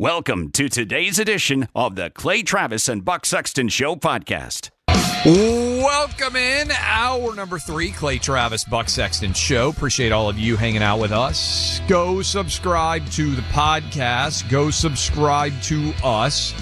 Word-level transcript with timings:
Welcome 0.00 0.50
to 0.54 0.68
today's 0.68 1.20
edition 1.20 1.68
of 1.72 1.94
the 1.94 2.10
Clay 2.10 2.42
Travis 2.42 2.88
and 2.88 3.04
Buck 3.04 3.24
Sexton 3.24 3.68
Show 3.68 3.94
podcast. 3.94 4.70
Welcome 5.24 6.34
in 6.34 6.72
hour 6.72 7.32
number 7.36 7.60
three, 7.60 7.92
Clay 7.92 8.18
Travis, 8.18 8.64
Buck 8.64 8.88
Sexton 8.88 9.34
Show. 9.34 9.68
Appreciate 9.68 10.10
all 10.10 10.28
of 10.28 10.36
you 10.36 10.56
hanging 10.56 10.82
out 10.82 10.98
with 10.98 11.12
us. 11.12 11.80
Go 11.86 12.22
subscribe 12.22 13.08
to 13.10 13.36
the 13.36 13.42
podcast. 13.42 14.50
Go 14.50 14.72
subscribe 14.72 15.52
to 15.62 15.92
us 16.02 16.54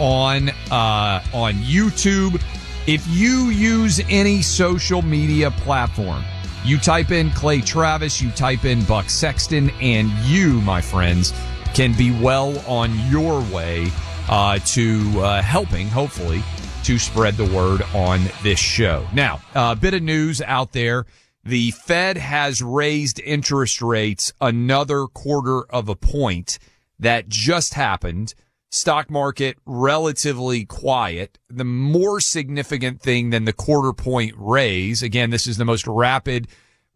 on 0.00 0.48
uh, 0.72 1.22
on 1.32 1.54
YouTube. 1.62 2.42
If 2.88 3.06
you 3.06 3.50
use 3.50 4.00
any 4.08 4.42
social 4.42 5.00
media 5.00 5.52
platform, 5.52 6.24
you 6.64 6.76
type 6.76 7.12
in 7.12 7.30
Clay 7.30 7.60
Travis, 7.60 8.20
you 8.20 8.32
type 8.32 8.64
in 8.64 8.82
Buck 8.82 9.10
Sexton, 9.10 9.70
and 9.80 10.10
you, 10.24 10.60
my 10.62 10.80
friends 10.80 11.32
can 11.74 11.92
be 11.94 12.10
well 12.10 12.58
on 12.68 12.96
your 13.08 13.40
way 13.52 13.90
uh, 14.28 14.58
to 14.60 15.20
uh, 15.20 15.42
helping, 15.42 15.88
hopefully, 15.88 16.42
to 16.84 16.98
spread 16.98 17.36
the 17.36 17.44
word 17.54 17.82
on 17.94 18.20
this 18.42 18.58
show. 18.58 19.06
Now, 19.12 19.40
a 19.54 19.76
bit 19.76 19.94
of 19.94 20.02
news 20.02 20.40
out 20.42 20.72
there. 20.72 21.06
The 21.44 21.70
Fed 21.70 22.16
has 22.18 22.60
raised 22.62 23.18
interest 23.20 23.80
rates 23.80 24.32
another 24.40 25.06
quarter 25.06 25.62
of 25.70 25.88
a 25.88 25.96
point. 25.96 26.58
That 26.98 27.28
just 27.28 27.74
happened. 27.74 28.34
Stock 28.70 29.10
market 29.10 29.56
relatively 29.64 30.64
quiet. 30.64 31.38
The 31.48 31.64
more 31.64 32.20
significant 32.20 33.00
thing 33.00 33.30
than 33.30 33.46
the 33.46 33.52
quarter 33.52 33.92
point 33.92 34.34
raise, 34.36 35.02
again, 35.02 35.30
this 35.30 35.46
is 35.46 35.56
the 35.56 35.64
most 35.64 35.86
rapid 35.86 36.46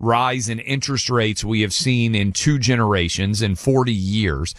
rise 0.05 0.49
in 0.49 0.59
interest 0.61 1.11
rates 1.11 1.45
we 1.45 1.63
have 1.63 1.73
seen 1.73 2.15
in 2.15 2.33
two 2.33 2.59
generations 2.59 3.43
in 3.43 3.55
40 3.55 3.93
years. 3.93 4.55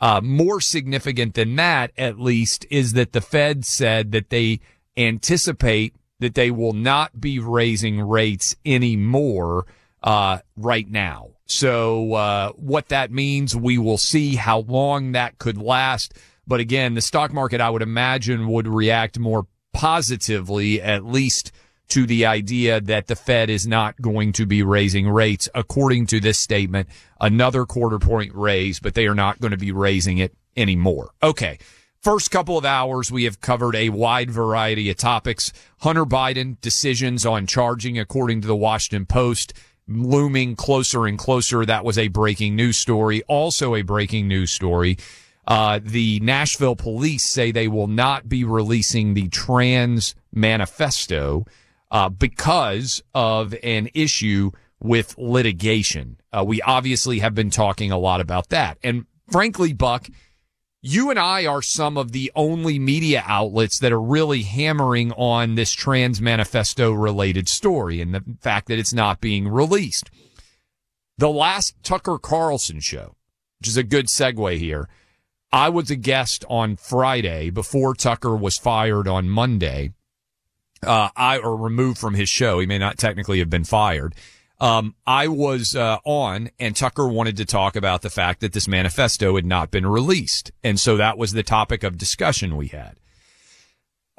Uh, 0.00 0.20
more 0.22 0.60
significant 0.60 1.34
than 1.34 1.56
that, 1.56 1.90
at 1.96 2.20
least, 2.20 2.66
is 2.70 2.92
that 2.92 3.12
the 3.12 3.20
Fed 3.20 3.64
said 3.64 4.12
that 4.12 4.30
they 4.30 4.60
anticipate 4.96 5.94
that 6.20 6.34
they 6.34 6.50
will 6.50 6.72
not 6.72 7.20
be 7.20 7.38
raising 7.38 8.00
rates 8.00 8.56
anymore 8.64 9.66
uh, 10.02 10.38
right 10.56 10.88
now. 10.88 11.30
So, 11.46 12.14
uh, 12.14 12.52
what 12.52 12.88
that 12.88 13.10
means, 13.10 13.56
we 13.56 13.78
will 13.78 13.98
see 13.98 14.36
how 14.36 14.60
long 14.60 15.12
that 15.12 15.38
could 15.38 15.56
last. 15.56 16.14
But 16.46 16.60
again, 16.60 16.94
the 16.94 17.00
stock 17.00 17.32
market, 17.32 17.60
I 17.60 17.70
would 17.70 17.82
imagine, 17.82 18.48
would 18.48 18.68
react 18.68 19.18
more 19.18 19.46
positively, 19.72 20.80
at 20.82 21.04
least 21.04 21.52
to 21.88 22.06
the 22.06 22.26
idea 22.26 22.80
that 22.80 23.06
the 23.06 23.16
Fed 23.16 23.50
is 23.50 23.66
not 23.66 24.00
going 24.00 24.32
to 24.34 24.46
be 24.46 24.62
raising 24.62 25.08
rates, 25.08 25.48
according 25.54 26.06
to 26.06 26.20
this 26.20 26.38
statement, 26.38 26.88
another 27.20 27.64
quarter 27.64 27.98
point 27.98 28.32
raise, 28.34 28.80
but 28.80 28.94
they 28.94 29.06
are 29.06 29.14
not 29.14 29.40
going 29.40 29.52
to 29.52 29.56
be 29.56 29.72
raising 29.72 30.18
it 30.18 30.34
anymore. 30.56 31.10
Okay. 31.22 31.58
First 32.00 32.30
couple 32.30 32.56
of 32.56 32.64
hours, 32.64 33.10
we 33.10 33.24
have 33.24 33.40
covered 33.40 33.74
a 33.74 33.88
wide 33.88 34.30
variety 34.30 34.88
of 34.88 34.96
topics. 34.96 35.52
Hunter 35.80 36.04
Biden 36.04 36.60
decisions 36.60 37.26
on 37.26 37.46
charging, 37.46 37.98
according 37.98 38.40
to 38.42 38.46
the 38.46 38.54
Washington 38.54 39.04
Post, 39.04 39.52
looming 39.88 40.54
closer 40.54 41.06
and 41.06 41.18
closer. 41.18 41.66
That 41.66 41.84
was 41.84 41.98
a 41.98 42.08
breaking 42.08 42.54
news 42.54 42.76
story. 42.76 43.22
Also 43.24 43.74
a 43.74 43.82
breaking 43.82 44.28
news 44.28 44.52
story. 44.52 44.96
Uh, 45.46 45.80
the 45.82 46.20
Nashville 46.20 46.76
police 46.76 47.32
say 47.32 47.50
they 47.50 47.68
will 47.68 47.86
not 47.88 48.28
be 48.28 48.44
releasing 48.44 49.14
the 49.14 49.28
trans 49.28 50.14
manifesto 50.32 51.46
uh, 51.90 52.08
because 52.08 53.02
of 53.14 53.54
an 53.62 53.88
issue 53.94 54.50
with 54.80 55.16
litigation. 55.18 56.20
Uh, 56.32 56.44
we 56.46 56.62
obviously 56.62 57.18
have 57.18 57.34
been 57.34 57.50
talking 57.50 57.90
a 57.90 57.98
lot 57.98 58.20
about 58.20 58.48
that. 58.50 58.78
And 58.82 59.06
frankly, 59.30 59.72
Buck, 59.72 60.08
you 60.80 61.10
and 61.10 61.18
I 61.18 61.46
are 61.46 61.62
some 61.62 61.96
of 61.96 62.12
the 62.12 62.30
only 62.36 62.78
media 62.78 63.24
outlets 63.26 63.80
that 63.80 63.92
are 63.92 64.00
really 64.00 64.42
hammering 64.42 65.12
on 65.12 65.56
this 65.56 65.72
trans 65.72 66.20
manifesto 66.20 66.92
related 66.92 67.48
story 67.48 68.00
and 68.00 68.14
the 68.14 68.22
fact 68.40 68.68
that 68.68 68.78
it's 68.78 68.94
not 68.94 69.20
being 69.20 69.48
released. 69.48 70.10
The 71.16 71.30
last 71.30 71.74
Tucker 71.82 72.18
Carlson 72.18 72.78
show, 72.78 73.16
which 73.58 73.68
is 73.68 73.76
a 73.76 73.82
good 73.82 74.06
segue 74.06 74.58
here, 74.58 74.88
I 75.50 75.68
was 75.68 75.90
a 75.90 75.96
guest 75.96 76.44
on 76.48 76.76
Friday 76.76 77.50
before 77.50 77.94
Tucker 77.94 78.36
was 78.36 78.58
fired 78.58 79.08
on 79.08 79.28
Monday 79.28 79.94
uh, 80.82 81.10
I 81.16 81.38
or 81.38 81.56
removed 81.56 81.98
from 81.98 82.14
his 82.14 82.28
show. 82.28 82.60
He 82.60 82.66
may 82.66 82.78
not 82.78 82.98
technically 82.98 83.38
have 83.38 83.50
been 83.50 83.64
fired. 83.64 84.14
Um, 84.60 84.94
I 85.06 85.28
was 85.28 85.76
uh, 85.76 85.98
on, 86.04 86.50
and 86.58 86.74
Tucker 86.74 87.06
wanted 87.06 87.36
to 87.36 87.44
talk 87.44 87.76
about 87.76 88.02
the 88.02 88.10
fact 88.10 88.40
that 88.40 88.52
this 88.52 88.66
manifesto 88.66 89.36
had 89.36 89.46
not 89.46 89.70
been 89.70 89.86
released, 89.86 90.50
and 90.64 90.80
so 90.80 90.96
that 90.96 91.16
was 91.16 91.32
the 91.32 91.44
topic 91.44 91.84
of 91.84 91.96
discussion 91.96 92.56
we 92.56 92.68
had. 92.68 92.98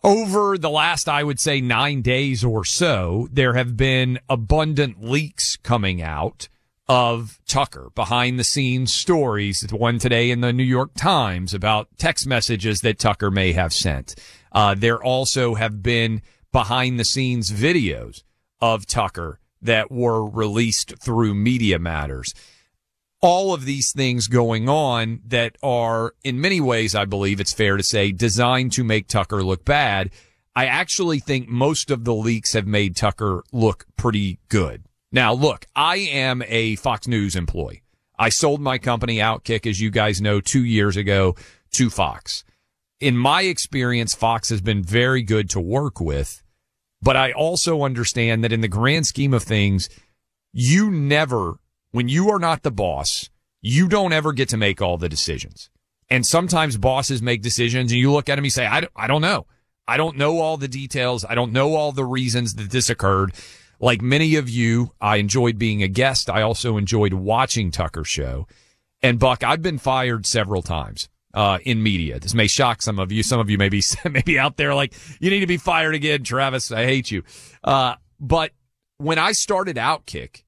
Over 0.01 0.57
the 0.57 0.69
last, 0.69 1.09
I 1.09 1.23
would 1.23 1.41
say, 1.41 1.59
nine 1.59 2.01
days 2.01 2.45
or 2.45 2.63
so, 2.63 3.27
there 3.33 3.55
have 3.55 3.75
been 3.75 4.19
abundant 4.29 5.03
leaks 5.03 5.57
coming 5.57 6.01
out 6.01 6.47
of 6.87 7.39
Tucker, 7.45 7.91
behind 7.93 8.39
the 8.39 8.45
scenes 8.45 8.93
stories. 8.93 9.65
One 9.71 9.99
today 9.99 10.31
in 10.31 10.39
the 10.39 10.53
New 10.53 10.63
York 10.63 10.91
Times 10.95 11.53
about 11.53 11.89
text 11.97 12.25
messages 12.25 12.79
that 12.81 12.97
Tucker 12.97 13.29
may 13.29 13.51
have 13.51 13.73
sent. 13.73 14.15
Uh, 14.53 14.73
there 14.73 15.03
also 15.03 15.53
have 15.55 15.83
been 15.83 16.21
behind 16.51 16.99
the 16.99 17.05
scenes 17.05 17.51
videos 17.51 18.23
of 18.59 18.85
Tucker 18.85 19.39
that 19.61 19.91
were 19.91 20.25
released 20.25 20.95
through 21.01 21.35
Media 21.35 21.79
Matters. 21.79 22.33
All 23.21 23.53
of 23.53 23.65
these 23.65 23.91
things 23.91 24.27
going 24.27 24.69
on 24.69 25.21
that 25.27 25.57
are, 25.61 26.13
in 26.23 26.39
many 26.39 26.61
ways, 26.61 26.95
I 26.95 27.05
believe 27.05 27.39
it's 27.39 27.53
fair 27.53 27.75
to 27.75 27.83
say, 27.83 28.11
designed 28.11 28.71
to 28.73 28.83
make 28.83 29.07
Tucker 29.07 29.43
look 29.43 29.65
bad. 29.65 30.11
I 30.55 30.65
actually 30.65 31.19
think 31.19 31.49
most 31.49 31.91
of 31.91 32.05
the 32.05 32.13
leaks 32.13 32.53
have 32.53 32.65
made 32.65 32.95
Tucker 32.95 33.43
look 33.51 33.85
pretty 33.97 34.39
good. 34.47 34.85
Now, 35.11 35.33
look, 35.33 35.65
I 35.75 35.97
am 35.97 36.43
a 36.47 36.75
Fox 36.77 37.07
News 37.07 37.35
employee. 37.35 37.83
I 38.17 38.29
sold 38.29 38.61
my 38.61 38.77
company 38.77 39.17
Outkick, 39.17 39.65
as 39.65 39.81
you 39.81 39.89
guys 39.89 40.21
know, 40.21 40.39
two 40.39 40.63
years 40.63 40.95
ago 40.95 41.35
to 41.71 41.89
Fox 41.89 42.43
in 42.99 43.17
my 43.17 43.43
experience, 43.43 44.13
Fox 44.13 44.49
has 44.49 44.61
been 44.61 44.83
very 44.83 45.21
good 45.21 45.49
to 45.51 45.59
work 45.59 45.99
with. 45.99 46.43
But 47.01 47.15
I 47.15 47.31
also 47.31 47.83
understand 47.83 48.43
that 48.43 48.51
in 48.51 48.61
the 48.61 48.67
grand 48.67 49.07
scheme 49.07 49.33
of 49.33 49.43
things, 49.43 49.89
you 50.51 50.91
never, 50.91 51.59
when 51.91 52.09
you 52.09 52.29
are 52.29 52.39
not 52.39 52.63
the 52.63 52.71
boss, 52.71 53.29
you 53.61 53.87
don't 53.87 54.13
ever 54.13 54.33
get 54.33 54.49
to 54.49 54.57
make 54.57 54.81
all 54.81 54.97
the 54.97 55.07
decisions. 55.07 55.69
And 56.09 56.25
sometimes 56.25 56.75
bosses 56.75 57.21
make 57.21 57.41
decisions 57.41 57.91
and 57.91 58.01
you 58.01 58.11
look 58.11 58.27
at 58.27 58.35
them 58.35 58.39
and 58.39 58.45
you 58.47 58.51
say, 58.51 58.65
I 58.65 58.87
I 58.95 59.07
don't 59.07 59.21
know. 59.21 59.45
I 59.87 59.97
don't 59.97 60.17
know 60.17 60.39
all 60.39 60.57
the 60.57 60.67
details. 60.67 61.23
I 61.23 61.35
don't 61.35 61.53
know 61.53 61.75
all 61.75 61.91
the 61.91 62.05
reasons 62.05 62.55
that 62.55 62.71
this 62.71 62.89
occurred. 62.89 63.33
Like 63.79 64.01
many 64.01 64.35
of 64.35 64.49
you, 64.49 64.91
I 64.99 65.17
enjoyed 65.17 65.57
being 65.57 65.83
a 65.83 65.87
guest. 65.87 66.29
I 66.29 66.41
also 66.41 66.77
enjoyed 66.77 67.13
watching 67.13 67.71
Tucker 67.71 68.03
show. 68.03 68.47
And 69.01 69.19
Buck, 69.19 69.43
I've 69.43 69.61
been 69.61 69.77
fired 69.77 70.25
several 70.25 70.61
times 70.61 71.07
uh, 71.33 71.59
in 71.63 71.83
media. 71.83 72.19
This 72.19 72.33
may 72.33 72.47
shock 72.47 72.81
some 72.81 72.99
of 72.99 73.11
you. 73.11 73.23
Some 73.23 73.39
of 73.39 73.49
you 73.49 73.57
may 73.57 73.69
be 73.69 73.83
maybe 74.09 74.39
out 74.39 74.57
there 74.57 74.73
like 74.73 74.93
you 75.19 75.29
need 75.29 75.41
to 75.41 75.47
be 75.47 75.57
fired 75.57 75.95
again, 75.95 76.23
Travis. 76.23 76.71
I 76.71 76.85
hate 76.85 77.11
you. 77.11 77.23
Uh, 77.63 77.95
but 78.19 78.51
when 78.97 79.19
I 79.19 79.31
started 79.31 79.77
Outkick, 79.77 80.43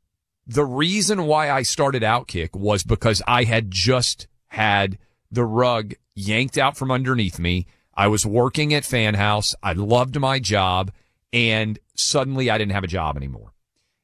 the 0.48 0.66
reason 0.66 1.26
why 1.26 1.50
I 1.50 1.62
started 1.62 2.04
Outkick 2.04 2.56
was 2.56 2.84
because 2.84 3.22
I 3.28 3.44
had 3.44 3.72
just 3.72 4.28
had 4.48 4.98
the 5.32 5.46
rug 5.46 5.94
yanked 6.16 6.58
out 6.58 6.76
from 6.76 6.92
underneath 6.92 7.40
me. 7.40 7.68
I 7.94 8.08
was 8.08 8.26
working 8.26 8.74
at 8.74 8.84
FanHouse. 8.84 9.56
I 9.62 9.74
loved 9.74 10.20
my 10.20 10.40
job 10.40 10.92
and 11.32 11.80
suddenly 11.96 12.50
I 12.50 12.58
didn't 12.58 12.74
have 12.74 12.84
a 12.84 12.88
job 12.88 13.16
anymore. 13.16 13.54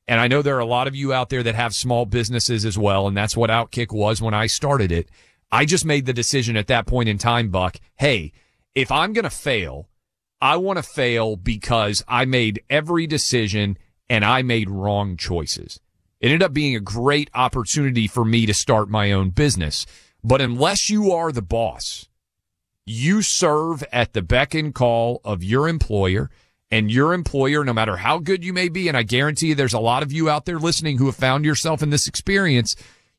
And 0.07 0.21
I 0.21 0.27
know 0.27 0.41
there 0.41 0.55
are 0.55 0.59
a 0.59 0.65
lot 0.65 0.87
of 0.87 0.95
you 0.95 1.11
out 1.11 1.29
there 1.29 1.43
that 1.43 1.55
have 1.55 1.75
small 1.75 2.05
businesses 2.05 2.63
as 2.63 2.77
well. 2.77 3.07
And 3.07 3.17
that's 3.17 3.35
what 3.35 3.49
Outkick 3.49 3.91
was 3.91 4.21
when 4.21 4.33
I 4.33 4.47
started 4.47 4.91
it. 4.91 5.09
I 5.51 5.65
just 5.65 5.85
made 5.85 6.05
the 6.05 6.13
decision 6.13 6.57
at 6.57 6.67
that 6.67 6.87
point 6.87 7.09
in 7.09 7.17
time, 7.17 7.49
Buck. 7.49 7.77
Hey, 7.95 8.33
if 8.75 8.91
I'm 8.91 9.13
going 9.13 9.23
to 9.23 9.29
fail, 9.29 9.89
I 10.41 10.57
want 10.57 10.77
to 10.77 10.83
fail 10.83 11.35
because 11.35 12.03
I 12.07 12.25
made 12.25 12.63
every 12.69 13.07
decision 13.07 13.77
and 14.09 14.23
I 14.23 14.41
made 14.41 14.69
wrong 14.69 15.17
choices. 15.17 15.79
It 16.19 16.27
ended 16.27 16.43
up 16.43 16.53
being 16.53 16.75
a 16.75 16.81
great 16.81 17.29
opportunity 17.33 18.07
for 18.07 18.25
me 18.25 18.45
to 18.45 18.53
start 18.53 18.89
my 18.89 19.11
own 19.11 19.29
business. 19.29 19.85
But 20.23 20.41
unless 20.41 20.89
you 20.89 21.11
are 21.11 21.31
the 21.31 21.41
boss, 21.41 22.07
you 22.85 23.21
serve 23.21 23.83
at 23.91 24.13
the 24.13 24.21
beck 24.21 24.53
and 24.53 24.73
call 24.73 25.21
of 25.23 25.43
your 25.43 25.67
employer 25.67 26.29
and 26.69 26.91
your 26.91 27.13
employer, 27.13 27.63
no 27.63 27.73
matter 27.73 27.97
how 27.97 28.19
good 28.19 28.43
you 28.43 28.51
may 28.51 28.69
be. 28.69 28.87
And 28.87 28.97
I 28.97 29.03
guarantee 29.03 29.47
you 29.47 29.55
there's 29.55 29.73
a 29.73 29.79
lot 29.79 30.03
of 30.03 30.11
you 30.11 30.29
out 30.29 30.45
there 30.45 30.59
listening 30.59 30.97
who 30.97 31.05
have 31.05 31.15
found 31.15 31.45
yourself 31.45 31.81
in 31.81 31.89
this 31.89 32.07
experience. 32.07 32.75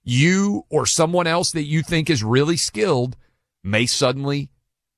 You 0.08 0.64
or 0.70 0.86
someone 0.86 1.26
else 1.26 1.52
that 1.52 1.64
you 1.64 1.82
think 1.82 2.08
is 2.08 2.24
really 2.24 2.56
skilled 2.56 3.16
may 3.62 3.84
suddenly 3.86 4.48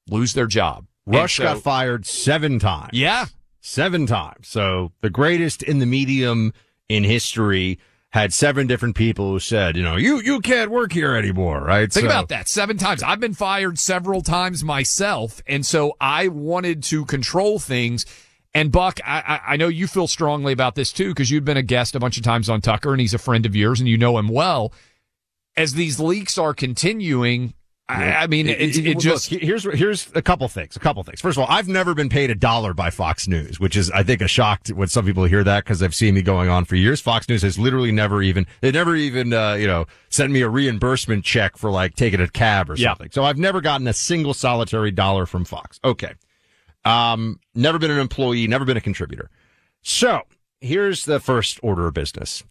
lose 0.09 0.35
their 0.35 0.47
job. 0.47 0.87
Rush 1.05 1.39
so, 1.39 1.43
got 1.43 1.62
fired 1.62 2.07
seven 2.07 2.59
times. 2.61 2.91
Yeah. 2.93 3.27
Seven 3.61 4.07
times. 4.07 4.49
So 4.49 4.93
the 5.01 5.11
greatest 5.11 5.62
in 5.62 5.81
the 5.81 5.87
medium 5.87 6.53
in 6.89 7.03
history 7.05 7.79
had 8.11 8.33
seven 8.33 8.67
different 8.67 8.97
people 8.97 9.31
who 9.31 9.41
said, 9.41 9.77
you 9.77 9.83
know, 9.83 9.97
you, 9.97 10.21
you 10.21 10.41
can't 10.41 10.71
work 10.71 10.93
here 10.93 11.15
anymore, 11.15 11.61
right? 11.61 11.93
Think 11.93 12.05
so, 12.05 12.11
about 12.11 12.29
that. 12.29 12.49
Seven 12.49 12.77
times. 12.77 13.03
I've 13.03 13.21
been 13.21 13.35
fired 13.35 13.79
several 13.79 14.23
times 14.23 14.65
myself. 14.65 15.43
And 15.47 15.65
so 15.65 15.97
I 16.01 16.29
wanted 16.29 16.83
to 16.85 17.05
control 17.05 17.59
things. 17.59 18.07
And 18.53 18.73
Buck, 18.73 18.99
I, 19.05 19.41
I 19.47 19.57
know 19.57 19.69
you 19.69 19.87
feel 19.87 20.09
strongly 20.09 20.53
about 20.53 20.75
this 20.75 20.93
too, 20.93 21.11
because 21.11 21.31
you've 21.31 21.45
been 21.45 21.57
a 21.57 21.62
guest 21.62 21.95
a 21.95 22.01
bunch 22.01 22.17
of 22.17 22.25
times 22.25 22.49
on 22.49 22.61
Tucker 22.61 22.93
and 22.93 23.01
he's 23.01 23.15
a 23.15 23.19
friend 23.19 23.47
of 23.47 23.55
yours 23.55 23.79
and 23.79 23.89
you 23.89 23.97
know 23.97 24.19
him 24.19 24.29
well. 24.29 24.73
As 25.56 25.75
these 25.75 25.99
leaks 26.00 26.38
are 26.38 26.55
continuing, 26.55 27.55
I, 27.88 28.12
I 28.14 28.26
mean, 28.29 28.49
it, 28.49 28.61
it, 28.61 28.87
it 28.87 28.99
just 29.00 29.32
Look, 29.32 29.43
here's 29.43 29.64
here's 29.64 30.08
a 30.14 30.23
couple 30.23 30.47
things. 30.47 30.76
A 30.76 30.79
couple 30.79 31.02
things. 31.02 31.20
First 31.20 31.37
of 31.37 31.43
all, 31.43 31.49
I've 31.50 31.67
never 31.67 31.93
been 31.93 32.08
paid 32.08 32.31
a 32.31 32.37
dollar 32.37 32.73
by 32.73 32.91
Fox 32.91 33.26
News, 33.26 33.58
which 33.58 33.76
is 33.76 33.91
I 33.91 34.05
think 34.05 34.20
a 34.23 34.29
shock 34.29 34.62
to 34.64 34.75
when 34.75 34.87
some 34.87 35.05
people 35.05 35.25
hear 35.25 35.43
that 35.43 35.64
because 35.64 35.81
they've 35.81 35.94
seen 35.94 36.14
me 36.14 36.23
going 36.23 36.49
on 36.49 36.64
for 36.67 36.76
years. 36.76 37.00
Fox 37.00 37.29
News 37.29 37.43
has 37.43 37.58
literally 37.58 37.91
never 37.91 38.23
even 38.23 38.47
they 38.61 38.70
never 38.70 38.94
even 38.94 39.32
uh, 39.32 39.55
you 39.55 39.67
know 39.67 39.87
sent 40.08 40.31
me 40.32 40.41
a 40.43 40.49
reimbursement 40.49 41.25
check 41.25 41.56
for 41.56 41.70
like 41.70 41.97
taking 41.97 42.20
a 42.20 42.29
cab 42.29 42.70
or 42.70 42.76
Yeah. 42.76 42.91
something. 42.91 43.11
So 43.11 43.25
I've 43.25 43.38
never 43.38 43.61
gotten 43.61 43.88
a 43.88 43.93
single 43.93 44.35
solitary 44.35 44.93
dollar 44.93 45.26
from 45.26 45.44
Fox. 45.44 45.81
Okay, 45.85 46.12
um, 46.85 47.41
never 47.56 47.79
been 47.81 47.91
an 47.91 47.99
employee, 47.99 48.47
never 48.47 48.64
been 48.64 48.76
a 48.76 48.81
contributor. 48.81 49.31
So 49.82 50.23
here's 50.61 51.06
the 51.06 51.19
first 51.19 51.58
order 51.61 51.88
of 51.88 51.94
business. 51.94 52.44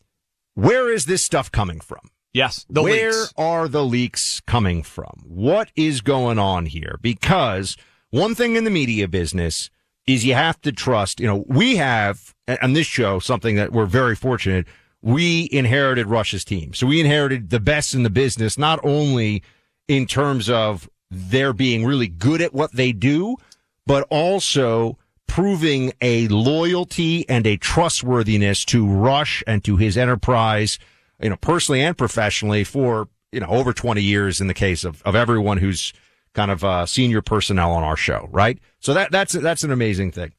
Where 0.56 0.92
is 0.92 1.06
this 1.06 1.24
stuff 1.24 1.50
coming 1.50 1.80
from? 1.80 2.10
Yes, 2.34 2.66
the 2.70 2.81
Where 2.81 3.12
leaks. 3.12 3.34
are 3.38 3.68
the 3.68 3.86
leaks 3.86 4.42
coming 4.42 4.84
from? 4.84 5.24
What 5.24 5.72
is 5.76 6.02
going 6.02 6.40
on 6.40 6.66
here? 6.66 6.98
Because 7.02 7.78
one 8.12 8.36
thing 8.36 8.56
in 8.56 8.64
the 8.64 8.70
media 8.70 9.08
business 9.08 9.70
is 10.08 10.26
you 10.26 10.34
have 10.34 10.60
to 10.62 10.72
trust, 10.72 11.20
you 11.20 11.28
know, 11.28 11.46
we 11.48 11.76
have 11.76 12.34
on 12.62 12.74
this 12.74 12.88
show 12.88 13.20
something 13.20 13.56
that 13.56 13.72
we're 13.72 13.86
very 13.86 14.16
fortunate. 14.16 14.66
We 15.02 15.48
inherited 15.52 16.08
Rush's 16.08 16.44
team. 16.44 16.74
So 16.74 16.88
we 16.88 17.00
inherited 17.00 17.52
the 17.52 17.60
best 17.60 17.94
in 17.94 18.04
the 18.04 18.10
business, 18.10 18.58
not 18.58 18.80
only 18.84 19.44
in 19.88 20.08
terms 20.08 20.50
of 20.50 20.90
their 21.12 21.54
being 21.54 21.86
really 21.86 22.08
good 22.08 22.42
at 22.42 22.54
what 22.54 22.72
they 22.74 22.92
do, 22.92 23.38
but 23.86 24.06
also 24.10 24.98
proving 25.28 25.94
a 26.02 26.28
loyalty 26.28 27.28
and 27.30 27.46
a 27.46 27.56
trustworthiness 27.58 28.66
to 28.66 28.88
Rush 28.88 29.44
and 29.46 29.64
to 29.64 29.78
his 29.78 29.98
enterprise, 29.98 30.80
you 31.21 31.30
know, 31.30 31.36
personally 31.38 31.81
and 31.81 31.98
professionally 31.98 32.63
for, 32.63 33.07
you 33.31 33.39
know, 33.39 33.48
over 33.48 33.74
20 33.74 34.01
years 34.01 34.42
in 34.42 34.48
the 34.48 34.54
case 34.54 34.83
of, 34.83 35.01
of 35.04 35.16
everyone 35.16 35.57
who's 35.57 35.94
kind 36.33 36.51
of, 36.51 36.63
uh, 36.63 36.86
senior 36.86 37.21
personnel 37.21 37.71
on 37.71 37.83
our 37.83 37.98
show, 37.98 38.27
right? 38.31 38.60
So 38.80 38.94
that, 38.94 39.12
that's, 39.12 39.33
that's 39.33 39.63
an 39.63 39.71
amazing 39.71 40.12
thing. 40.12 40.33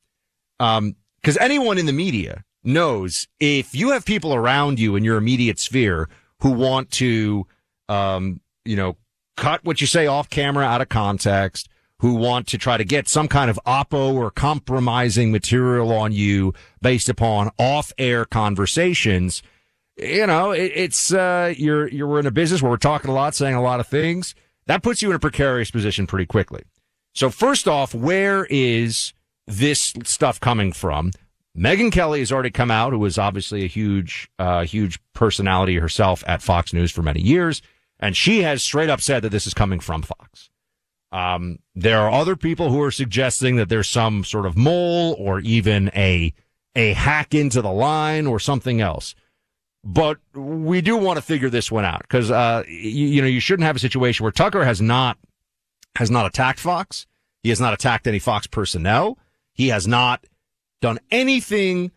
Um, 0.59 0.97
cause 1.23 1.37
anyone 1.39 1.79
in 1.79 1.87
the 1.87 1.93
media 1.93 2.45
knows 2.63 3.27
if 3.39 3.75
you 3.75 3.91
have 3.91 4.05
people 4.05 4.35
around 4.35 4.79
you 4.79 4.97
in 4.97 5.05
your 5.05 5.17
immediate 5.17 5.59
sphere 5.59 6.09
who 6.41 6.51
want 6.51 6.91
to, 6.93 7.47
um, 7.89 8.41
you 8.65 8.77
know, 8.77 8.97
cut 9.37 9.65
what 9.65 9.81
you 9.81 9.87
say 9.87 10.07
off 10.07 10.29
camera 10.29 10.65
out 10.65 10.81
of 10.81 10.89
context, 10.89 11.69
who 12.01 12.15
want 12.15 12.47
to 12.47 12.59
try 12.59 12.77
to 12.77 12.85
get 12.85 13.09
some 13.09 13.29
kind 13.29 13.51
of 13.51 13.59
oppo 13.67 14.15
or 14.15 14.31
compromising 14.31 15.31
material 15.31 15.93
on 15.93 16.13
you 16.13 16.55
based 16.81 17.09
upon 17.09 17.51
off 17.59 17.93
air 17.99 18.25
conversations. 18.25 19.43
You 20.01 20.27
know, 20.27 20.53
it, 20.53 20.73
it's, 20.75 21.13
uh, 21.13 21.53
you're, 21.57 21.89
you're, 21.89 22.07
we're 22.07 22.21
in 22.21 22.27
a 22.27 22.31
business 22.31 22.63
where 22.63 22.71
we're 22.71 22.79
talking 22.79 23.11
a 23.11 23.15
lot, 23.15 23.35
saying 23.35 23.55
a 23.55 23.63
lot 23.63 23.81
of 23.81 23.87
things. 23.87 24.35
That 24.67 24.83
puts 24.83 25.03
you 25.03 25.11
in 25.11 25.17
a 25.17 25.21
precarious 25.21 25.71
position 25.71 26.07
pretty 26.07 26.27
quickly. 26.27 26.63
So 27.15 27.29
first 27.29 27.69
off, 27.69 27.95
where 27.95 28.47
is 28.49 29.13
this 29.47 29.93
stuff 30.05 30.41
coming 30.41 30.73
from? 30.73 31.11
Megyn 31.57 31.91
Kelly 31.91 32.21
has 32.21 32.31
already 32.31 32.51
come 32.51 32.71
out, 32.71 32.93
who 32.93 32.99
was 32.99 33.19
obviously 33.19 33.65
a 33.65 33.69
huge, 33.69 34.31
uh, 34.39 34.65
huge 34.65 35.01
personality 35.13 35.77
herself 35.77 36.23
at 36.27 36.43
Fox 36.43 36.73
News 36.73 36.93
for 36.93 37.03
many 37.03 37.21
years. 37.21 37.61
And 37.99 38.17
she 38.17 38.43
has 38.43 38.63
straight 38.63 38.89
up 38.89 39.01
said 39.01 39.23
that 39.23 39.31
this 39.31 39.47
is 39.47 39.55
coming 39.55 39.81
from 39.81 40.03
Fox. 40.03 40.51
Um, 41.13 41.59
there 41.75 42.01
are 42.01 42.11
other 42.11 42.37
people 42.37 42.71
who 42.71 42.81
are 42.83 42.93
suggesting 42.93 43.57
that 43.57 43.69
there's 43.69 43.89
some 43.89 44.23
sort 44.25 44.47
of 44.47 44.57
mole 44.57 45.17
or 45.19 45.41
even 45.41 45.91
a, 45.95 46.33
a 46.77 46.93
hack 46.93 47.35
into 47.35 47.61
the 47.61 47.73
line 47.73 48.27
or 48.27 48.39
something 48.39 48.81
else. 48.81 49.15
But 49.83 50.19
we 50.35 50.83
do 50.83 50.97
want 50.97 51.17
to 51.17 51.23
figure 51.23 51.49
this 51.49 51.71
one 51.71 51.85
out 51.85 52.03
because, 52.03 52.31
uh, 52.31 52.65
you, 52.69 53.07
you 53.07 53.23
know, 53.23 53.29
you 53.29 53.41
shouldn't 53.41 53.67
have 53.67 53.77
a 53.77 53.81
situation 53.81 54.25
where 54.25 54.33
Tucker 54.33 54.65
has 54.65 54.81
not, 54.81 55.17
has 55.97 56.11
not 56.11 56.27
attacked 56.27 56.61
Fox. 56.61 57.07
He 57.43 57.49
has 57.49 57.61
not 57.61 57.73
attacked 57.73 58.07
any 58.07 58.19
Fox 58.19 58.47
personnel. 58.47 59.19
He 59.55 59.69
has 59.69 59.89
not 59.89 60.27
done 60.83 60.99
anything 61.11 61.93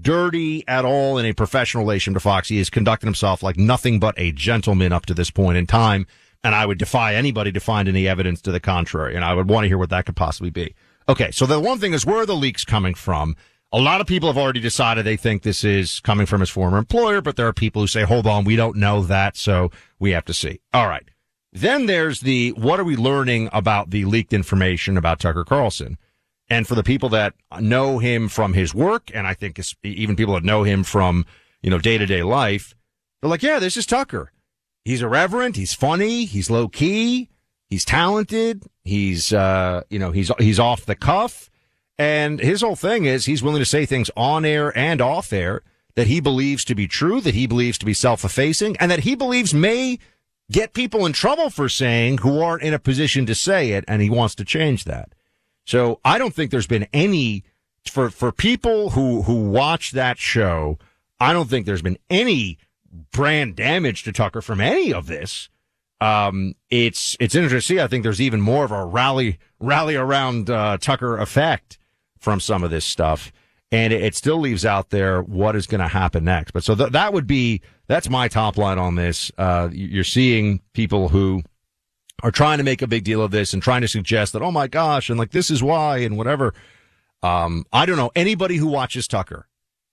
dirty 0.00 0.66
at 0.68 0.84
all 0.84 1.18
in 1.18 1.26
a 1.26 1.32
professional 1.32 1.84
relation 1.84 2.14
to 2.14 2.20
Fox. 2.20 2.48
He 2.48 2.58
has 2.58 2.70
conducted 2.70 3.06
himself 3.06 3.42
like 3.42 3.56
nothing 3.56 3.98
but 3.98 4.14
a 4.16 4.32
gentleman 4.32 4.92
up 4.92 5.06
to 5.06 5.14
this 5.14 5.30
point 5.30 5.58
in 5.58 5.66
time. 5.66 6.06
And 6.42 6.54
I 6.54 6.66
would 6.66 6.78
defy 6.78 7.14
anybody 7.14 7.52
to 7.52 7.60
find 7.60 7.88
any 7.88 8.06
evidence 8.06 8.40
to 8.42 8.52
the 8.52 8.60
contrary. 8.60 9.16
And 9.16 9.24
I 9.24 9.34
would 9.34 9.48
want 9.48 9.64
to 9.64 9.68
hear 9.68 9.78
what 9.78 9.90
that 9.90 10.06
could 10.06 10.16
possibly 10.16 10.50
be. 10.50 10.74
Okay. 11.08 11.30
So 11.30 11.46
the 11.46 11.60
one 11.60 11.78
thing 11.78 11.94
is 11.94 12.06
where 12.06 12.18
are 12.18 12.26
the 12.26 12.36
leaks 12.36 12.64
coming 12.64 12.94
from? 12.94 13.36
A 13.72 13.80
lot 13.80 14.00
of 14.00 14.06
people 14.06 14.28
have 14.28 14.38
already 14.38 14.60
decided 14.60 15.04
they 15.04 15.16
think 15.16 15.42
this 15.42 15.64
is 15.64 15.98
coming 16.00 16.26
from 16.26 16.40
his 16.40 16.50
former 16.50 16.78
employer, 16.78 17.20
but 17.20 17.36
there 17.36 17.48
are 17.48 17.52
people 17.52 17.82
who 17.82 17.88
say, 17.88 18.02
hold 18.02 18.26
on, 18.26 18.44
we 18.44 18.54
don't 18.54 18.76
know 18.76 19.02
that. 19.02 19.36
So 19.36 19.70
we 19.98 20.12
have 20.12 20.24
to 20.26 20.34
see. 20.34 20.60
All 20.72 20.86
right. 20.88 21.08
Then 21.52 21.86
there's 21.86 22.20
the, 22.20 22.50
what 22.52 22.78
are 22.78 22.84
we 22.84 22.96
learning 22.96 23.48
about 23.52 23.90
the 23.90 24.04
leaked 24.04 24.32
information 24.32 24.96
about 24.96 25.20
Tucker 25.20 25.44
Carlson? 25.44 25.98
And 26.48 26.68
for 26.68 26.74
the 26.74 26.82
people 26.82 27.08
that 27.10 27.34
know 27.60 27.98
him 27.98 28.28
from 28.28 28.52
his 28.52 28.74
work, 28.74 29.10
and 29.14 29.26
I 29.26 29.34
think 29.34 29.58
even 29.82 30.14
people 30.14 30.34
that 30.34 30.44
know 30.44 30.62
him 30.62 30.84
from, 30.84 31.24
you 31.62 31.70
know, 31.70 31.78
day 31.78 31.96
to 31.96 32.06
day 32.06 32.22
life, 32.22 32.74
they're 33.20 33.30
like, 33.30 33.42
yeah, 33.42 33.58
this 33.58 33.76
is 33.76 33.86
Tucker. 33.86 34.30
He's 34.84 35.00
irreverent. 35.00 35.56
He's 35.56 35.72
funny. 35.72 36.26
He's 36.26 36.50
low 36.50 36.68
key. 36.68 37.30
He's 37.70 37.84
talented. 37.84 38.64
He's, 38.84 39.32
uh, 39.32 39.82
you 39.88 39.98
know, 39.98 40.10
he's, 40.10 40.30
he's 40.38 40.58
off 40.58 40.84
the 40.84 40.94
cuff. 40.94 41.50
And 41.98 42.40
his 42.40 42.62
whole 42.62 42.76
thing 42.76 43.04
is 43.04 43.26
he's 43.26 43.42
willing 43.42 43.60
to 43.60 43.66
say 43.66 43.86
things 43.86 44.10
on 44.16 44.44
air 44.44 44.76
and 44.76 45.00
off 45.00 45.32
air 45.32 45.62
that 45.94 46.08
he 46.08 46.20
believes 46.20 46.64
to 46.64 46.74
be 46.74 46.88
true, 46.88 47.20
that 47.20 47.34
he 47.34 47.46
believes 47.46 47.78
to 47.78 47.86
be 47.86 47.94
self 47.94 48.24
effacing, 48.24 48.76
and 48.78 48.90
that 48.90 49.00
he 49.00 49.14
believes 49.14 49.54
may 49.54 49.98
get 50.50 50.74
people 50.74 51.06
in 51.06 51.12
trouble 51.12 51.50
for 51.50 51.68
saying 51.68 52.18
who 52.18 52.40
aren't 52.40 52.62
in 52.62 52.74
a 52.74 52.78
position 52.78 53.26
to 53.26 53.34
say 53.34 53.72
it. 53.72 53.84
And 53.86 54.02
he 54.02 54.10
wants 54.10 54.34
to 54.36 54.44
change 54.44 54.84
that. 54.84 55.14
So 55.64 56.00
I 56.04 56.18
don't 56.18 56.34
think 56.34 56.50
there's 56.50 56.66
been 56.66 56.88
any 56.92 57.44
for 57.90 58.10
for 58.10 58.32
people 58.32 58.90
who 58.90 59.22
who 59.22 59.50
watch 59.50 59.92
that 59.92 60.18
show, 60.18 60.78
I 61.20 61.32
don't 61.32 61.48
think 61.48 61.66
there's 61.66 61.82
been 61.82 61.98
any 62.10 62.58
brand 63.12 63.56
damage 63.56 64.02
to 64.04 64.12
Tucker 64.12 64.42
from 64.42 64.60
any 64.60 64.92
of 64.92 65.06
this. 65.06 65.48
Um, 66.00 66.54
it's 66.70 67.16
it's 67.20 67.34
interesting. 67.34 67.78
I 67.78 67.86
think 67.86 68.02
there's 68.02 68.20
even 68.20 68.40
more 68.40 68.64
of 68.64 68.72
a 68.72 68.84
rally 68.84 69.38
rally 69.60 69.96
around 69.96 70.50
uh, 70.50 70.76
Tucker 70.78 71.16
effect 71.18 71.78
from 72.24 72.40
some 72.40 72.64
of 72.64 72.70
this 72.70 72.84
stuff, 72.84 73.30
and 73.70 73.92
it, 73.92 74.16
still 74.16 74.38
leaves 74.38 74.64
out 74.64 74.90
there 74.90 75.22
what 75.22 75.54
is 75.54 75.66
going 75.66 75.80
to 75.80 75.88
happen 75.88 76.24
next. 76.24 76.52
But 76.52 76.64
so 76.64 76.74
th- 76.74 76.90
that 76.90 77.12
would 77.12 77.26
be 77.26 77.60
that's 77.86 78.08
my 78.08 78.28
top 78.28 78.56
line 78.56 78.78
on 78.78 78.94
this. 78.94 79.30
Uh, 79.36 79.68
you're 79.72 80.04
seeing 80.04 80.60
people 80.72 81.10
who 81.10 81.42
are 82.22 82.30
trying 82.30 82.58
to 82.58 82.64
make 82.64 82.82
a 82.82 82.86
big 82.86 83.04
deal 83.04 83.22
of 83.22 83.30
this 83.30 83.52
and 83.52 83.62
trying 83.62 83.82
to 83.82 83.88
suggest 83.88 84.32
that 84.32 84.40
oh 84.40 84.52
my 84.52 84.66
gosh 84.66 85.10
and 85.10 85.18
like 85.18 85.32
this 85.32 85.50
is 85.50 85.62
why 85.62 85.98
and 85.98 86.16
whatever. 86.16 86.54
Um, 87.22 87.64
I 87.72 87.86
don't 87.86 87.96
know 87.96 88.10
anybody 88.16 88.56
who 88.56 88.66
watches 88.66 89.06
Tucker 89.06 89.46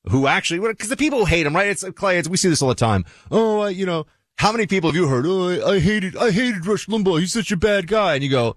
who 0.09 0.27
actually 0.27 0.59
because 0.59 0.89
the 0.89 0.97
people 0.97 1.19
who 1.19 1.25
hate 1.25 1.45
him, 1.45 1.55
right? 1.55 1.67
It's 1.67 1.83
Clay. 1.95 2.17
It's, 2.17 2.29
we 2.29 2.37
see 2.37 2.49
this 2.49 2.61
all 2.61 2.69
the 2.69 2.75
time. 2.75 3.05
Oh, 3.29 3.63
uh, 3.63 3.67
you 3.67 3.85
know 3.85 4.05
how 4.37 4.51
many 4.51 4.65
people 4.65 4.89
have 4.89 4.95
you 4.95 5.07
heard? 5.07 5.25
Oh, 5.27 5.49
I, 5.49 5.73
I 5.73 5.79
hated, 5.79 6.17
I 6.17 6.31
hated 6.31 6.65
Rush 6.65 6.87
Limbaugh. 6.87 7.19
He's 7.19 7.33
such 7.33 7.51
a 7.51 7.57
bad 7.57 7.87
guy. 7.87 8.15
And 8.15 8.23
you 8.23 8.29
go, 8.29 8.55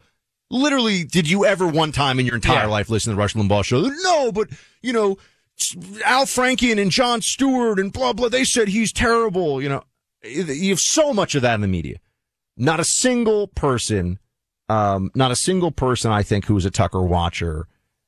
literally, 0.54 1.04
did 1.04 1.28
you 1.28 1.44
ever 1.44 1.66
one 1.66 1.92
time 1.92 2.18
in 2.18 2.26
your 2.26 2.37
entire 2.37 2.64
yeah. 2.64 2.66
life 2.66 2.88
listen 2.88 3.11
to 3.11 3.16
the 3.16 3.20
Rush 3.20 3.34
Limbaugh 3.34 3.64
show? 3.64 3.80
No, 3.80 4.32
but 4.32 4.49
you 4.80 4.92
know, 4.92 5.18
Al 6.04 6.25
Franken 6.25 6.80
and 6.80 6.90
Jon 6.90 7.20
Stewart 7.20 7.78
and 7.78 7.92
blah 7.92 8.12
blah. 8.12 8.28
They 8.28 8.44
said 8.44 8.68
he's 8.68 8.92
terrible. 8.92 9.61
You 9.61 9.68
know, 9.68 9.82
you 10.23 10.70
have 10.70 10.80
so 10.80 11.12
much 11.12 11.34
of 11.34 11.42
that 11.42 11.54
in 11.54 11.61
the 11.61 11.68
media. 11.68 11.99
Not 12.56 12.80
a 12.80 12.84
single 12.84 13.49
person, 13.49 14.18
um, 14.68 15.11
not 15.14 15.32
a 15.32 15.37
single 15.37 15.73
person 15.73 16.12
I 16.12 16.23
think 16.23 16.46
who 16.46 16.56
is 16.56 16.64
a 16.64 16.70
Tucker 16.70 17.02
watcher 17.02 17.66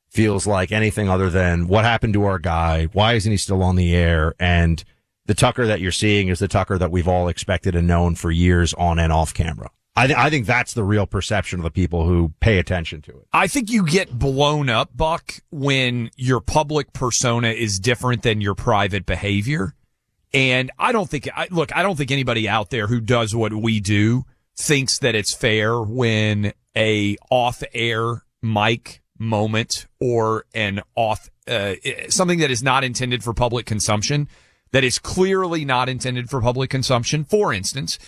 feels 0.08 0.46
like 0.46 0.72
anything 0.72 1.08
other 1.08 1.28
than 1.28 1.66
what 1.66 1.84
happened 1.84 2.14
to 2.14 2.24
our 2.24 2.38
guy. 2.38 2.84
Why 2.92 3.14
isn't 3.14 3.30
he 3.30 3.36
still 3.36 3.62
on 3.62 3.76
the 3.76 3.94
air? 3.94 4.34
And 4.38 4.82
the 5.26 5.34
Tucker 5.34 5.66
that 5.66 5.80
you're 5.80 5.92
seeing 5.92 6.28
is 6.28 6.38
the 6.38 6.48
Tucker 6.48 6.78
that 6.78 6.92
we've 6.92 7.08
all 7.08 7.28
expected 7.28 7.74
and 7.74 7.88
known 7.88 8.14
for 8.14 8.30
years 8.30 8.72
on 8.74 9.00
and 9.00 9.12
off 9.12 9.34
camera. 9.34 9.70
I, 9.96 10.06
th- 10.06 10.18
I 10.18 10.28
think 10.28 10.46
that's 10.46 10.74
the 10.74 10.84
real 10.84 11.06
perception 11.06 11.58
of 11.58 11.64
the 11.64 11.70
people 11.70 12.06
who 12.06 12.34
pay 12.40 12.58
attention 12.58 13.00
to 13.02 13.12
it. 13.12 13.26
I 13.32 13.46
think 13.46 13.70
you 13.70 13.84
get 13.84 14.18
blown 14.18 14.68
up, 14.68 14.94
Buck, 14.94 15.36
when 15.50 16.10
your 16.16 16.40
public 16.40 16.92
persona 16.92 17.48
is 17.48 17.78
different 17.78 18.22
than 18.22 18.42
your 18.42 18.54
private 18.54 19.06
behavior. 19.06 19.74
And 20.34 20.70
I 20.78 20.92
don't 20.92 21.08
think, 21.08 21.28
I, 21.34 21.48
look, 21.50 21.74
I 21.74 21.82
don't 21.82 21.96
think 21.96 22.10
anybody 22.10 22.46
out 22.46 22.68
there 22.68 22.88
who 22.88 23.00
does 23.00 23.34
what 23.34 23.54
we 23.54 23.80
do 23.80 24.24
thinks 24.58 24.98
that 24.98 25.14
it's 25.14 25.34
fair 25.34 25.80
when 25.80 26.52
a 26.76 27.16
off 27.30 27.62
air 27.72 28.22
mic 28.42 29.02
moment 29.18 29.86
or 29.98 30.44
an 30.54 30.82
off, 30.94 31.30
uh, 31.48 31.74
something 32.10 32.40
that 32.40 32.50
is 32.50 32.62
not 32.62 32.84
intended 32.84 33.24
for 33.24 33.32
public 33.32 33.64
consumption 33.64 34.28
that 34.72 34.84
is 34.84 34.98
clearly 34.98 35.64
not 35.64 35.88
intended 35.88 36.28
for 36.28 36.40
public 36.42 36.68
consumption. 36.68 37.24
For 37.24 37.52
instance, 37.52 37.98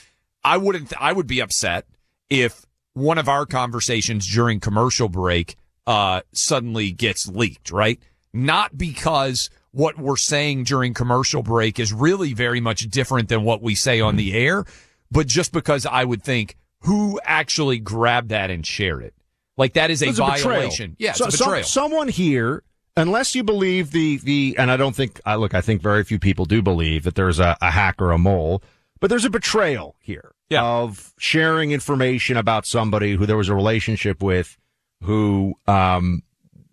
I 0.48 0.56
wouldn't, 0.56 0.94
I 0.98 1.12
would 1.12 1.26
be 1.26 1.40
upset 1.40 1.86
if 2.30 2.64
one 2.94 3.18
of 3.18 3.28
our 3.28 3.44
conversations 3.44 4.26
during 4.26 4.60
commercial 4.60 5.10
break, 5.10 5.56
uh, 5.86 6.22
suddenly 6.32 6.90
gets 6.90 7.28
leaked, 7.28 7.70
right? 7.70 8.00
Not 8.32 8.78
because 8.78 9.50
what 9.72 9.98
we're 9.98 10.16
saying 10.16 10.64
during 10.64 10.94
commercial 10.94 11.42
break 11.42 11.78
is 11.78 11.92
really 11.92 12.32
very 12.32 12.60
much 12.60 12.88
different 12.88 13.28
than 13.28 13.44
what 13.44 13.60
we 13.60 13.74
say 13.74 14.00
on 14.00 14.16
the 14.16 14.32
air, 14.32 14.64
but 15.10 15.26
just 15.26 15.52
because 15.52 15.84
I 15.84 16.04
would 16.04 16.22
think 16.22 16.56
who 16.80 17.20
actually 17.24 17.78
grabbed 17.78 18.30
that 18.30 18.50
and 18.50 18.66
shared 18.66 19.02
it. 19.02 19.14
Like 19.58 19.74
that 19.74 19.90
is 19.90 20.02
a, 20.02 20.12
violation. 20.12 20.92
A 20.92 20.96
yeah, 20.98 21.12
so, 21.12 21.26
a 21.26 21.30
betrayal. 21.30 21.64
someone 21.64 22.08
here 22.08 22.62
unless 22.96 23.34
you 23.34 23.42
believe 23.42 23.90
the 23.90 24.16
the 24.18 24.54
and 24.56 24.70
I 24.70 24.76
don't 24.76 24.94
think 24.96 25.20
I 25.26 25.34
look 25.34 25.52
I 25.52 25.60
think 25.60 25.82
very 25.82 26.04
few 26.04 26.18
people 26.18 26.46
do 26.46 26.62
believe 26.62 27.04
that 27.04 27.16
there's 27.16 27.38
a, 27.38 27.56
a 27.60 27.70
hack 27.70 28.00
or 28.00 28.12
a 28.12 28.18
mole, 28.18 28.62
but 29.00 29.10
there's 29.10 29.24
a 29.24 29.30
betrayal 29.30 29.96
here 30.00 30.32
yeah. 30.50 30.64
of 30.64 31.12
sharing 31.18 31.72
information 31.72 32.36
about 32.36 32.66
somebody 32.66 33.14
who 33.14 33.26
there 33.26 33.36
was 33.36 33.48
a 33.48 33.54
relationship 33.54 34.22
with, 34.22 34.56
who 35.02 35.54
um 35.66 36.22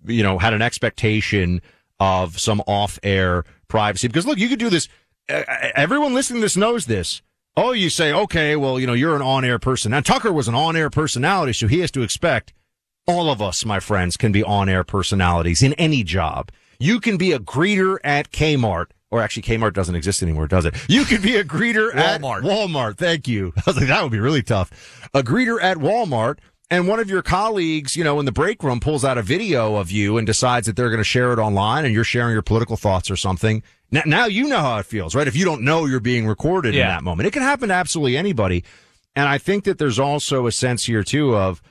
you 0.05 0.23
know 0.23 0.37
had 0.37 0.53
an 0.53 0.61
expectation 0.61 1.61
of 1.99 2.39
some 2.39 2.61
off 2.67 2.99
air 3.03 3.45
privacy. 3.67 4.07
Because 4.07 4.25
look, 4.25 4.37
you 4.37 4.49
could 4.49 4.59
do 4.59 4.69
this. 4.69 4.87
Everyone 5.27 6.13
listening 6.13 6.41
to 6.41 6.45
this 6.45 6.57
knows 6.57 6.85
this. 6.85 7.21
Oh, 7.57 7.71
you 7.71 7.89
say, 7.89 8.11
okay, 8.11 8.57
well, 8.57 8.79
you 8.79 8.85
know, 8.85 8.93
you're 8.93 9.15
an 9.15 9.21
on 9.21 9.45
air 9.45 9.59
person. 9.59 9.91
Now, 9.91 10.01
Tucker 10.01 10.33
was 10.33 10.49
an 10.49 10.55
on 10.55 10.75
air 10.75 10.89
personality, 10.89 11.53
so 11.53 11.67
he 11.67 11.79
has 11.79 11.91
to 11.91 12.01
expect 12.01 12.53
all 13.07 13.29
of 13.29 13.41
us, 13.41 13.65
my 13.65 13.79
friends, 13.79 14.17
can 14.17 14.33
be 14.33 14.43
on 14.43 14.67
air 14.67 14.83
personalities 14.83 15.63
in 15.63 15.73
any 15.73 16.03
job. 16.03 16.51
You 16.79 16.99
can 16.99 17.15
be 17.15 17.31
a 17.31 17.39
greeter 17.39 17.97
at 18.03 18.31
Kmart, 18.31 18.87
or 19.15 19.21
actually 19.21 19.43
Kmart 19.43 19.73
doesn't 19.73 19.95
exist 19.95 20.21
anymore, 20.21 20.47
does 20.47 20.65
it? 20.65 20.75
You 20.87 21.05
could 21.05 21.21
be 21.21 21.37
a 21.37 21.43
greeter 21.43 21.95
at 21.95 22.21
Walmart. 22.43 22.97
Thank 22.97 23.27
you. 23.27 23.53
I 23.57 23.61
was 23.65 23.77
like, 23.77 23.87
that 23.87 24.03
would 24.03 24.11
be 24.11 24.19
really 24.19 24.43
tough. 24.43 25.09
A 25.13 25.23
greeter 25.23 25.61
at 25.61 25.77
Walmart 25.77 26.39
and 26.69 26.87
one 26.87 26.99
of 26.99 27.09
your 27.09 27.21
colleagues, 27.21 27.95
you 27.95 28.03
know, 28.03 28.19
in 28.19 28.25
the 28.25 28.31
break 28.31 28.63
room 28.63 28.79
pulls 28.79 29.05
out 29.05 29.17
a 29.17 29.21
video 29.21 29.75
of 29.75 29.91
you 29.91 30.17
and 30.17 30.27
decides 30.27 30.67
that 30.67 30.75
they're 30.75 30.89
going 30.89 30.99
to 30.99 31.03
share 31.03 31.31
it 31.31 31.39
online 31.39 31.85
and 31.85 31.93
you're 31.93 32.03
sharing 32.03 32.33
your 32.33 32.41
political 32.41 32.75
thoughts 32.75 33.09
or 33.09 33.15
something. 33.15 33.63
Now, 33.91 34.01
now 34.05 34.25
you 34.25 34.47
know 34.47 34.59
how 34.59 34.77
it 34.79 34.85
feels, 34.85 35.15
right? 35.15 35.27
If 35.27 35.35
you 35.35 35.45
don't 35.45 35.61
know 35.61 35.85
you're 35.85 35.99
being 35.99 36.27
recorded 36.27 36.73
yeah. 36.73 36.81
in 36.81 36.87
that 36.89 37.03
moment, 37.03 37.27
it 37.27 37.31
can 37.31 37.43
happen 37.43 37.69
to 37.69 37.75
absolutely 37.75 38.17
anybody. 38.17 38.63
And 39.15 39.29
I 39.29 39.37
think 39.37 39.63
that 39.63 39.77
there's 39.77 39.99
also 39.99 40.47
a 40.47 40.51
sense 40.51 40.85
here 40.85 41.03
too 41.03 41.35
of, 41.35 41.61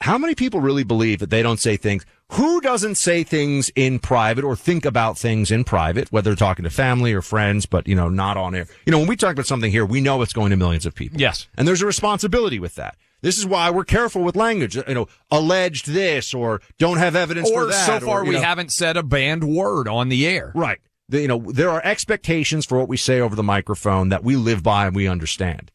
how 0.00 0.18
many 0.18 0.34
people 0.34 0.60
really 0.60 0.84
believe 0.84 1.20
that 1.20 1.30
they 1.30 1.42
don't 1.42 1.58
say 1.58 1.76
things? 1.76 2.04
Who 2.32 2.60
doesn't 2.60 2.96
say 2.96 3.22
things 3.22 3.70
in 3.76 4.00
private 4.00 4.44
or 4.44 4.56
think 4.56 4.84
about 4.84 5.16
things 5.16 5.52
in 5.52 5.62
private, 5.62 6.10
whether 6.10 6.34
talking 6.34 6.64
to 6.64 6.70
family 6.70 7.12
or 7.12 7.22
friends, 7.22 7.66
but, 7.66 7.86
you 7.86 7.94
know, 7.94 8.08
not 8.08 8.36
on 8.36 8.54
air? 8.54 8.66
You 8.84 8.90
know, 8.90 8.98
when 8.98 9.06
we 9.06 9.16
talk 9.16 9.32
about 9.32 9.46
something 9.46 9.70
here, 9.70 9.86
we 9.86 10.00
know 10.00 10.20
it's 10.22 10.32
going 10.32 10.50
to 10.50 10.56
millions 10.56 10.86
of 10.86 10.94
people. 10.94 11.20
Yes. 11.20 11.46
And 11.56 11.68
there's 11.68 11.82
a 11.82 11.86
responsibility 11.86 12.58
with 12.58 12.74
that. 12.74 12.96
This 13.22 13.38
is 13.38 13.46
why 13.46 13.70
we're 13.70 13.84
careful 13.84 14.22
with 14.22 14.34
language. 14.36 14.76
You 14.76 14.82
know, 14.88 15.08
alleged 15.30 15.86
this 15.86 16.34
or 16.34 16.60
don't 16.78 16.98
have 16.98 17.16
evidence 17.16 17.48
or 17.48 17.62
for 17.62 17.66
that. 17.68 17.86
So 17.86 18.00
far, 18.00 18.20
or, 18.20 18.24
we 18.24 18.32
know. 18.32 18.42
haven't 18.42 18.72
said 18.72 18.96
a 18.96 19.02
banned 19.02 19.44
word 19.44 19.88
on 19.88 20.08
the 20.08 20.26
air. 20.26 20.52
Right. 20.54 20.80
The, 21.08 21.22
you 21.22 21.28
know, 21.28 21.38
there 21.38 21.70
are 21.70 21.80
expectations 21.84 22.66
for 22.66 22.76
what 22.76 22.88
we 22.88 22.96
say 22.96 23.20
over 23.20 23.36
the 23.36 23.42
microphone 23.42 24.08
that 24.08 24.24
we 24.24 24.34
live 24.34 24.62
by 24.62 24.86
and 24.86 24.96
we 24.96 25.06
understand. 25.06 25.70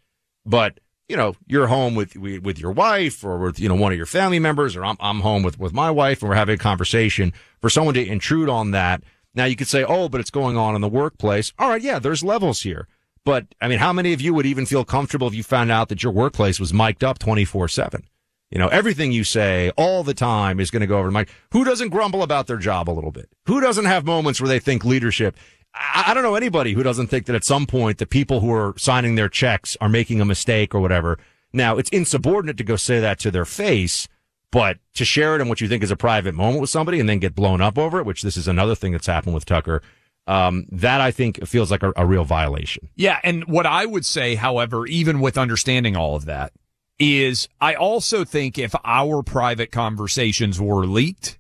But 0.45 0.79
you 1.11 1.17
know, 1.17 1.35
you're 1.45 1.67
home 1.67 1.93
with 1.93 2.15
with 2.15 2.57
your 2.57 2.71
wife 2.71 3.21
or 3.21 3.37
with 3.37 3.59
you 3.59 3.67
know 3.67 3.75
one 3.75 3.91
of 3.91 3.97
your 3.97 4.05
family 4.05 4.39
members, 4.39 4.77
or 4.77 4.85
I'm 4.85 4.95
I'm 5.01 5.19
home 5.19 5.43
with 5.43 5.59
with 5.59 5.73
my 5.73 5.91
wife 5.91 6.21
and 6.21 6.29
we're 6.29 6.37
having 6.37 6.55
a 6.55 6.57
conversation. 6.57 7.33
For 7.59 7.69
someone 7.69 7.95
to 7.95 8.07
intrude 8.07 8.47
on 8.47 8.71
that, 8.71 9.03
now 9.35 9.43
you 9.43 9.57
could 9.57 9.67
say, 9.67 9.83
oh, 9.83 10.07
but 10.07 10.21
it's 10.21 10.29
going 10.29 10.55
on 10.55 10.73
in 10.73 10.79
the 10.79 10.87
workplace. 10.87 11.51
All 11.59 11.67
right, 11.67 11.81
yeah, 11.81 11.99
there's 11.99 12.23
levels 12.23 12.61
here. 12.61 12.87
But 13.25 13.45
I 13.59 13.67
mean, 13.67 13.79
how 13.79 13.91
many 13.91 14.13
of 14.13 14.21
you 14.21 14.33
would 14.33 14.45
even 14.45 14.65
feel 14.65 14.85
comfortable 14.85 15.27
if 15.27 15.35
you 15.35 15.43
found 15.43 15.69
out 15.69 15.89
that 15.89 16.01
your 16.01 16.13
workplace 16.13 16.61
was 16.61 16.73
mic'd 16.73 17.03
up 17.03 17.19
24 17.19 17.67
seven? 17.67 18.05
You 18.49 18.57
know, 18.59 18.69
everything 18.69 19.11
you 19.11 19.25
say 19.25 19.69
all 19.71 20.03
the 20.03 20.13
time 20.13 20.61
is 20.61 20.71
going 20.71 20.79
to 20.79 20.87
go 20.87 20.97
over 20.97 21.09
the 21.09 21.13
mic. 21.13 21.29
Who 21.51 21.65
doesn't 21.65 21.89
grumble 21.89 22.23
about 22.23 22.47
their 22.47 22.57
job 22.57 22.89
a 22.89 22.91
little 22.91 23.11
bit? 23.11 23.27
Who 23.47 23.59
doesn't 23.59 23.85
have 23.85 24.05
moments 24.05 24.39
where 24.39 24.47
they 24.47 24.59
think 24.59 24.85
leadership 24.85 25.35
I 25.73 26.13
don't 26.13 26.23
know 26.23 26.35
anybody 26.35 26.73
who 26.73 26.83
doesn't 26.83 27.07
think 27.07 27.25
that 27.27 27.35
at 27.35 27.45
some 27.45 27.65
point 27.65 27.97
the 27.97 28.05
people 28.05 28.41
who 28.41 28.51
are 28.51 28.73
signing 28.77 29.15
their 29.15 29.29
checks 29.29 29.77
are 29.79 29.89
making 29.89 30.19
a 30.19 30.25
mistake 30.25 30.75
or 30.75 30.81
whatever. 30.81 31.17
Now, 31.53 31.77
it's 31.77 31.89
insubordinate 31.89 32.57
to 32.57 32.63
go 32.63 32.75
say 32.75 32.99
that 32.99 33.19
to 33.19 33.31
their 33.31 33.45
face, 33.45 34.07
but 34.51 34.79
to 34.95 35.05
share 35.05 35.35
it 35.35 35.41
in 35.41 35.49
what 35.49 35.61
you 35.61 35.67
think 35.67 35.83
is 35.83 35.91
a 35.91 35.95
private 35.95 36.35
moment 36.35 36.61
with 36.61 36.69
somebody 36.69 36.99
and 36.99 37.07
then 37.07 37.19
get 37.19 37.35
blown 37.35 37.61
up 37.61 37.77
over 37.77 37.99
it, 37.99 38.05
which 38.05 38.21
this 38.21 38.37
is 38.37 38.47
another 38.47 38.75
thing 38.75 38.91
that's 38.91 39.07
happened 39.07 39.33
with 39.33 39.45
Tucker. 39.45 39.81
Um, 40.27 40.65
that 40.71 41.01
I 41.01 41.11
think 41.11 41.45
feels 41.47 41.71
like 41.71 41.83
a, 41.83 41.91
a 41.95 42.05
real 42.05 42.23
violation. 42.23 42.89
Yeah. 42.95 43.19
And 43.23 43.45
what 43.45 43.65
I 43.65 43.85
would 43.85 44.05
say, 44.05 44.35
however, 44.35 44.85
even 44.85 45.19
with 45.19 45.37
understanding 45.37 45.97
all 45.97 46.15
of 46.15 46.25
that, 46.25 46.53
is 46.99 47.49
I 47.59 47.73
also 47.73 48.23
think 48.23 48.59
if 48.59 48.75
our 48.85 49.23
private 49.23 49.71
conversations 49.71 50.61
were 50.61 50.85
leaked 50.85 51.39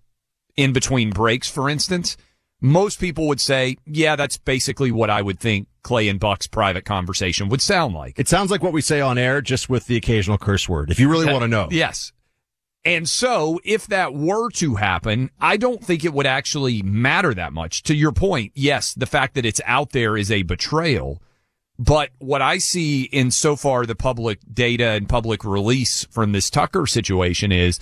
in 0.57 0.73
between 0.73 1.11
breaks, 1.11 1.49
for 1.49 1.69
instance, 1.69 2.17
most 2.61 2.99
people 2.99 3.27
would 3.27 3.41
say, 3.41 3.77
yeah, 3.85 4.15
that's 4.15 4.37
basically 4.37 4.91
what 4.91 5.09
I 5.09 5.21
would 5.21 5.39
think 5.39 5.67
Clay 5.81 6.07
and 6.07 6.19
Buck's 6.19 6.47
private 6.47 6.85
conversation 6.85 7.49
would 7.49 7.61
sound 7.61 7.95
like. 7.95 8.19
It 8.19 8.27
sounds 8.27 8.51
like 8.51 8.61
what 8.61 8.73
we 8.73 8.81
say 8.81 9.01
on 9.01 9.17
air, 9.17 9.41
just 9.41 9.69
with 9.69 9.87
the 9.87 9.97
occasional 9.97 10.37
curse 10.37 10.69
word, 10.69 10.91
if 10.91 10.99
you 10.99 11.09
really 11.09 11.25
want 11.25 11.41
to 11.41 11.47
know. 11.47 11.67
Yes. 11.71 12.13
And 12.83 13.07
so 13.07 13.59
if 13.63 13.87
that 13.87 14.13
were 14.13 14.49
to 14.51 14.75
happen, 14.75 15.29
I 15.39 15.57
don't 15.57 15.83
think 15.83 16.03
it 16.03 16.13
would 16.13 16.25
actually 16.25 16.81
matter 16.81 17.33
that 17.33 17.53
much. 17.53 17.83
To 17.83 17.95
your 17.95 18.11
point, 18.11 18.53
yes, 18.55 18.93
the 18.93 19.05
fact 19.05 19.35
that 19.35 19.45
it's 19.45 19.61
out 19.65 19.91
there 19.91 20.17
is 20.17 20.31
a 20.31 20.43
betrayal. 20.43 21.21
But 21.77 22.09
what 22.19 22.41
I 22.41 22.59
see 22.59 23.03
in 23.03 23.31
so 23.31 23.55
far 23.55 23.85
the 23.85 23.95
public 23.95 24.39
data 24.51 24.89
and 24.89 25.09
public 25.09 25.43
release 25.43 26.05
from 26.11 26.31
this 26.31 26.49
Tucker 26.49 26.85
situation 26.85 27.51
is 27.51 27.79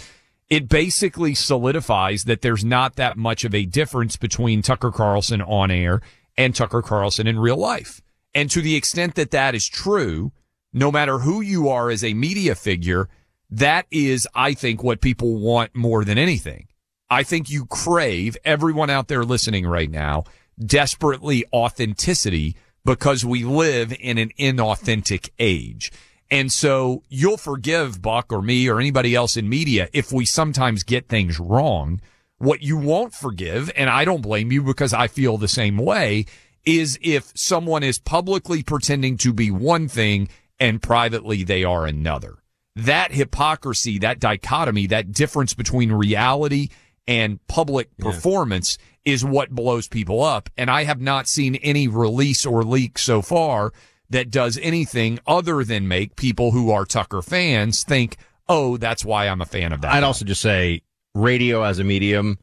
it 0.50 0.68
basically 0.68 1.36
solidifies 1.36 2.24
that 2.24 2.42
there's 2.42 2.66
not 2.66 2.96
that 2.96 3.18
much 3.18 3.44
of 3.44 3.54
a 3.54 3.66
difference 3.66 4.18
between 4.18 4.62
Tucker 4.62 4.92
Carlson 4.92 5.42
on 5.42 5.70
air 5.70 6.02
and 6.38 6.56
Tucker 6.56 6.82
Carlson 6.82 7.28
in 7.28 7.40
real 7.40 7.58
life. 7.58 8.02
And 8.34 8.50
to 8.52 8.62
the 8.62 8.76
extent 8.76 9.16
that 9.16 9.32
that 9.32 9.54
is 9.54 9.68
true, 9.68 10.32
no 10.74 10.92
matter 10.92 11.20
who 11.20 11.42
you 11.42 11.70
are 11.70 11.90
as 11.90 12.04
a 12.04 12.14
media 12.14 12.56
figure, 12.56 13.10
that 13.50 13.86
is, 13.92 14.28
I 14.36 14.54
think, 14.54 14.84
what 14.84 15.02
people 15.02 15.40
want 15.40 15.76
more 15.76 16.04
than 16.04 16.18
anything. 16.18 16.68
I 17.10 17.24
think 17.24 17.50
you 17.50 17.66
crave, 17.66 18.38
everyone 18.46 18.90
out 18.90 19.08
there 19.08 19.24
listening 19.24 19.66
right 19.66 19.90
now, 19.90 20.26
desperately 20.64 21.46
authenticity 21.52 22.56
because 22.86 23.26
we 23.26 23.44
live 23.44 23.94
in 24.00 24.18
an 24.18 24.32
inauthentic 24.40 25.30
age. 25.40 25.92
And 26.32 26.52
so 26.52 27.04
you'll 27.10 27.38
forgive 27.38 28.02
Buck 28.02 28.32
or 28.32 28.42
me 28.42 28.68
or 28.68 28.80
anybody 28.80 29.16
else 29.16 29.36
in 29.36 29.50
media 29.50 29.90
if 29.94 30.12
we 30.12 30.26
sometimes 30.26 30.84
get 30.84 31.08
things 31.08 31.40
wrong. 31.40 32.02
What 32.38 32.62
you 32.62 32.78
won't 32.78 33.14
forgive, 33.14 33.72
and 33.76 33.90
I 33.90 34.06
don't 34.06 34.22
blame 34.22 34.52
you 34.52 34.64
because 34.64 34.94
I 34.94 35.08
feel 35.08 35.38
the 35.38 35.48
same 35.48 35.78
way, 35.78 36.26
is 36.66 37.00
if 37.02 37.32
someone 37.36 37.84
is 37.84 38.00
publicly 38.00 38.64
pretending 38.64 39.18
to 39.18 39.34
be 39.34 39.50
one 39.50 39.88
thing 39.88 40.30
and 40.60 40.82
privately 40.82 41.44
they 41.44 41.64
are 41.64 41.86
another. 41.86 42.38
That 42.76 43.12
hypocrisy, 43.12 44.00
that 44.00 44.20
dichotomy, 44.20 44.88
that 44.88 45.12
difference 45.12 45.54
between 45.54 45.92
reality 45.92 46.70
and 47.08 47.46
public 47.48 47.96
performance 47.98 48.78
is 49.04 49.26
what 49.26 49.50
blows 49.50 49.88
people 49.88 50.22
up. 50.22 50.50
And 50.56 50.70
I 50.70 50.84
have 50.84 51.02
not 51.02 51.28
seen 51.28 51.56
any 51.56 51.88
release 51.88 52.46
or 52.46 52.64
leak 52.64 53.00
so 53.00 53.22
far 53.22 53.74
that 54.10 54.30
does 54.32 54.58
anything 54.62 55.20
other 55.28 55.64
than 55.64 55.88
make 55.88 56.16
people 56.16 56.52
who 56.52 56.72
are 56.72 56.86
Tucker 56.86 57.22
fans 57.22 57.84
think, 57.84 58.18
oh, 58.48 58.78
that's 58.78 59.06
why 59.06 59.28
I'm 59.28 59.42
a 59.42 59.46
fan 59.46 59.72
of 59.74 59.82
that. 59.82 59.92
I'd 59.94 60.02
guy." 60.02 60.06
also 60.08 60.26
just 60.26 60.42
say 60.42 60.82
radio 61.14 61.64
as 61.64 61.80
a 61.80 61.84
medium, 61.84 62.38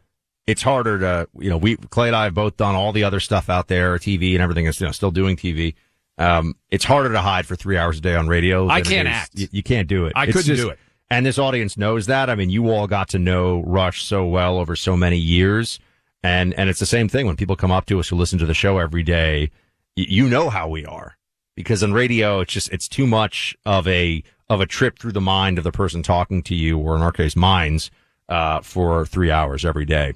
it's 0.47 0.63
harder 0.63 0.99
to, 1.01 1.29
you 1.39 1.51
know, 1.51 1.57
we, 1.57 1.77
Clay 1.77 2.07
and 2.09 2.17
I 2.17 2.25
have 2.25 2.35
both 2.35 2.57
done 2.57 2.75
all 2.75 2.93
the 2.93 3.05
other 3.05 3.19
stuff 3.21 3.51
out 3.51 3.69
there, 3.69 3.97
TV 3.99 4.35
and 4.35 4.43
everything 4.43 4.67
is, 4.67 4.81
you 4.81 4.87
know, 4.87 4.93
still 4.93 5.11
doing 5.11 5.37
TV. 5.37 5.75
Um, 6.19 6.55
it's 6.71 6.85
harder 6.85 7.13
to 7.13 7.21
hide 7.21 7.47
for 7.47 7.57
three 7.57 7.77
hours 7.77 7.99
a 7.99 8.01
day 8.01 8.15
on 8.15 8.27
radio. 8.29 8.69
I 8.69 8.81
can't 8.81 9.09
act. 9.09 9.33
You, 9.39 9.49
you 9.51 9.63
can't 9.63 9.89
do 9.89 10.07
it. 10.07 10.13
I 10.17 10.25
It's 10.25 10.33
couldn't 10.33 10.47
just- 10.57 10.63
do 10.63 10.71
it. 10.71 10.79
And 11.09 11.25
this 11.25 11.39
audience 11.39 11.77
knows 11.77 12.07
that. 12.07 12.29
I 12.31 12.35
mean, 12.35 12.51
you 12.51 12.69
all 12.71 12.89
got 12.89 13.11
to 13.11 13.21
know 13.21 13.63
Rush 13.65 14.03
so 14.03 14.27
well 14.27 14.59
over 14.59 14.75
so 14.75 14.97
many 14.97 15.17
years. 15.19 15.79
And, 16.25 16.53
and 16.55 16.69
it's 16.69 16.81
the 16.81 16.87
same 16.87 17.09
thing 17.09 17.27
when 17.27 17.37
people 17.37 17.55
come 17.55 17.71
up 17.71 17.87
to 17.87 18.01
us 18.01 18.09
who 18.09 18.17
listen 18.17 18.41
to 18.41 18.47
the 18.47 18.55
show 18.55 18.79
every 18.79 19.05
day. 19.05 19.51
y- 19.97 20.07
You 20.09 20.29
know 20.29 20.51
how 20.51 20.67
we 20.69 20.85
are 20.85 21.17
because 21.57 21.83
on 21.83 21.93
radio, 21.93 22.39
it's 22.39 22.53
just, 22.53 22.71
it's 22.71 22.87
too 22.87 23.07
much 23.07 23.57
of 23.67 23.89
a, 23.89 24.23
of 24.49 24.61
a 24.61 24.67
trip 24.67 25.01
through 25.01 25.13
the 25.13 25.21
mind 25.21 25.59
of 25.59 25.65
the 25.65 25.73
person 25.73 26.05
talking 26.05 26.43
to 26.45 26.55
you, 26.55 26.79
or 26.79 26.95
in 26.95 27.03
our 27.03 27.11
case, 27.11 27.35
minds, 27.35 27.91
uh, 28.29 28.61
for 28.61 29.05
three 29.05 29.33
hours 29.33 29.65
every 29.65 29.85
day. 29.85 30.13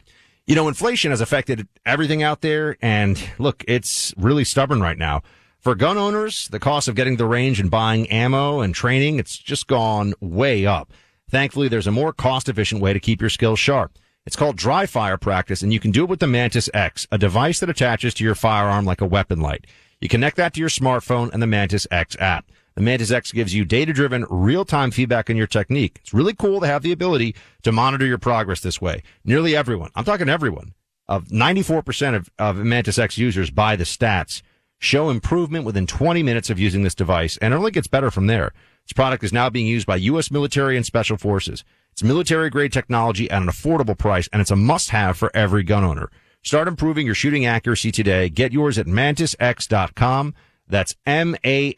You 0.46 0.54
know, 0.54 0.68
inflation 0.68 1.10
has 1.10 1.20
affected 1.20 1.66
everything 1.84 2.22
out 2.22 2.40
there. 2.40 2.76
And 2.82 3.20
look, 3.38 3.64
it's 3.66 4.14
really 4.16 4.44
stubborn 4.44 4.80
right 4.80 4.98
now. 4.98 5.22
For 5.58 5.74
gun 5.74 5.98
owners, 5.98 6.48
the 6.48 6.58
cost 6.58 6.88
of 6.88 6.94
getting 6.94 7.16
the 7.16 7.26
range 7.26 7.60
and 7.60 7.70
buying 7.70 8.08
ammo 8.08 8.60
and 8.60 8.74
training, 8.74 9.18
it's 9.18 9.36
just 9.36 9.66
gone 9.66 10.14
way 10.20 10.64
up. 10.66 10.92
Thankfully, 11.30 11.68
there's 11.68 11.86
a 11.86 11.92
more 11.92 12.12
cost 12.12 12.48
efficient 12.48 12.80
way 12.80 12.92
to 12.92 13.00
keep 13.00 13.20
your 13.20 13.30
skills 13.30 13.58
sharp. 13.58 13.96
It's 14.26 14.36
called 14.36 14.56
dry 14.56 14.86
fire 14.86 15.16
practice, 15.16 15.62
and 15.62 15.72
you 15.72 15.78
can 15.78 15.90
do 15.90 16.04
it 16.04 16.10
with 16.10 16.20
the 16.20 16.26
Mantis 16.26 16.68
X, 16.74 17.06
a 17.12 17.18
device 17.18 17.60
that 17.60 17.70
attaches 17.70 18.14
to 18.14 18.24
your 18.24 18.34
firearm 18.34 18.84
like 18.84 19.00
a 19.00 19.06
weapon 19.06 19.40
light. 19.40 19.66
You 20.00 20.08
connect 20.08 20.38
that 20.38 20.54
to 20.54 20.60
your 20.60 20.70
smartphone 20.70 21.30
and 21.32 21.42
the 21.42 21.46
Mantis 21.46 21.86
X 21.90 22.16
app. 22.18 22.50
The 22.74 22.80
Mantis 22.80 23.10
X 23.10 23.32
gives 23.32 23.54
you 23.54 23.66
data 23.66 23.92
driven, 23.92 24.24
real 24.30 24.64
time 24.64 24.90
feedback 24.90 25.28
on 25.28 25.36
your 25.36 25.46
technique. 25.46 25.98
It's 26.00 26.14
really 26.14 26.34
cool 26.34 26.60
to 26.60 26.66
have 26.66 26.82
the 26.82 26.92
ability 26.92 27.34
to 27.64 27.72
monitor 27.72 28.06
your 28.06 28.16
progress 28.16 28.60
this 28.60 28.80
way. 28.80 29.02
Nearly 29.24 29.54
everyone, 29.54 29.90
I'm 29.94 30.04
talking 30.04 30.30
everyone, 30.30 30.72
of 31.06 31.26
94% 31.26 32.16
of, 32.16 32.30
of 32.38 32.56
Mantis 32.56 32.98
X 32.98 33.18
users 33.18 33.50
by 33.50 33.76
the 33.76 33.84
stats 33.84 34.40
show 34.78 35.10
improvement 35.10 35.66
within 35.66 35.86
20 35.86 36.22
minutes 36.22 36.48
of 36.48 36.58
using 36.58 36.82
this 36.82 36.94
device, 36.94 37.36
and 37.36 37.52
it 37.52 37.56
only 37.58 37.70
gets 37.70 37.86
better 37.86 38.10
from 38.10 38.26
there. 38.26 38.54
This 38.86 38.94
product 38.94 39.22
is 39.22 39.34
now 39.34 39.50
being 39.50 39.66
used 39.66 39.86
by 39.86 39.96
U.S. 39.96 40.30
military 40.30 40.78
and 40.78 40.86
special 40.86 41.18
forces. 41.18 41.62
It's 41.92 42.02
military 42.02 42.48
grade 42.48 42.72
technology 42.72 43.30
at 43.30 43.42
an 43.42 43.48
affordable 43.48 43.98
price, 43.98 44.30
and 44.32 44.40
it's 44.40 44.50
a 44.50 44.56
must 44.56 44.88
have 44.90 45.18
for 45.18 45.30
every 45.34 45.62
gun 45.62 45.84
owner. 45.84 46.10
Start 46.42 46.68
improving 46.68 47.06
your 47.06 47.14
shooting 47.14 47.44
accuracy 47.46 47.92
today. 47.92 48.28
Get 48.28 48.52
yours 48.52 48.78
at 48.78 48.86
mantisx.com. 48.86 50.34
That's 50.66 50.94
M-A-N-T-I-S 51.04 51.72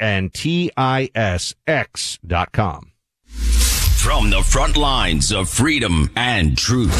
X 1.67 2.19
dot 2.26 2.52
com. 2.52 2.93
From 3.26 4.30
the 4.30 4.43
front 4.43 4.76
lines 4.76 5.32
of 5.32 5.49
freedom 5.49 6.10
and 6.17 6.58
truth, 6.58 6.93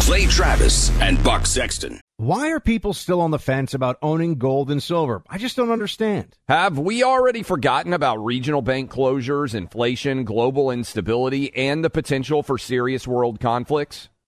Clay 0.00 0.26
Travis 0.26 0.90
and 1.00 1.22
Buck 1.22 1.46
Sexton. 1.46 2.00
Why 2.16 2.50
are 2.50 2.60
people 2.60 2.92
still 2.92 3.20
on 3.20 3.30
the 3.32 3.38
fence 3.38 3.74
about 3.74 3.98
owning 4.00 4.36
gold 4.36 4.70
and 4.70 4.82
silver? 4.82 5.22
I 5.28 5.38
just 5.38 5.56
don't 5.56 5.70
understand. 5.70 6.36
Have 6.48 6.78
we 6.78 7.02
already 7.02 7.42
forgotten 7.42 7.92
about 7.92 8.24
regional 8.24 8.62
bank 8.62 8.90
closures, 8.90 9.54
inflation, 9.54 10.24
global 10.24 10.70
instability, 10.70 11.54
and 11.54 11.84
the 11.84 11.90
potential 11.90 12.42
for 12.42 12.58
serious 12.58 13.06
world 13.06 13.40
conflicts? 13.40 14.08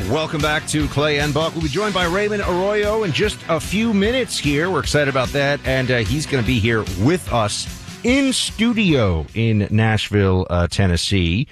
Welcome 0.00 0.42
back 0.42 0.66
to 0.68 0.86
Clay 0.88 1.20
and 1.20 1.32
Buck. 1.32 1.54
We'll 1.54 1.62
be 1.62 1.68
joined 1.68 1.94
by 1.94 2.06
Raymond 2.06 2.42
Arroyo 2.42 3.04
in 3.04 3.12
just 3.12 3.38
a 3.48 3.58
few 3.58 3.94
minutes 3.94 4.36
here. 4.36 4.68
We're 4.68 4.80
excited 4.80 5.08
about 5.08 5.28
that. 5.28 5.60
And 5.64 5.90
uh, 5.90 5.98
he's 5.98 6.26
going 6.26 6.42
to 6.42 6.46
be 6.46 6.58
here 6.58 6.80
with 7.00 7.32
us 7.32 7.66
in 8.02 8.32
studio 8.32 9.24
in 9.34 9.68
Nashville, 9.70 10.46
uh, 10.50 10.66
Tennessee. 10.66 11.46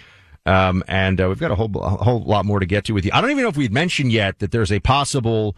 Um, 0.45 0.83
and 0.87 1.21
uh, 1.21 1.29
we've 1.29 1.39
got 1.39 1.53
a 1.53 1.55
whole, 1.55 1.71
a 1.77 1.89
whole 1.89 2.23
lot 2.25 2.45
more 2.45 2.59
to 2.59 2.67
get 2.67 2.85
to 2.87 2.93
with 2.93 3.05
you. 3.05 3.13
I 3.15 3.21
don't 3.21 3.31
even 3.31 3.45
know 3.45 3.49
if 3.49 3.57
we've 3.57 3.73
mentioned 3.73 4.13
yet 4.13 4.41
that 4.41 4.51
there's 4.51 4.73
a 4.73 4.81
possible 4.81 5.57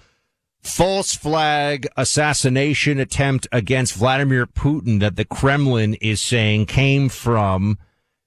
false 0.63 1.15
flag 1.15 1.89
assassination 1.97 3.01
attempt 3.01 3.49
against 3.51 3.95
Vladimir 3.95 4.47
Putin 4.47 5.01
that 5.01 5.17
the 5.17 5.25
Kremlin 5.25 5.95
is 5.95 6.21
saying 6.21 6.67
came 6.67 7.09
from 7.09 7.79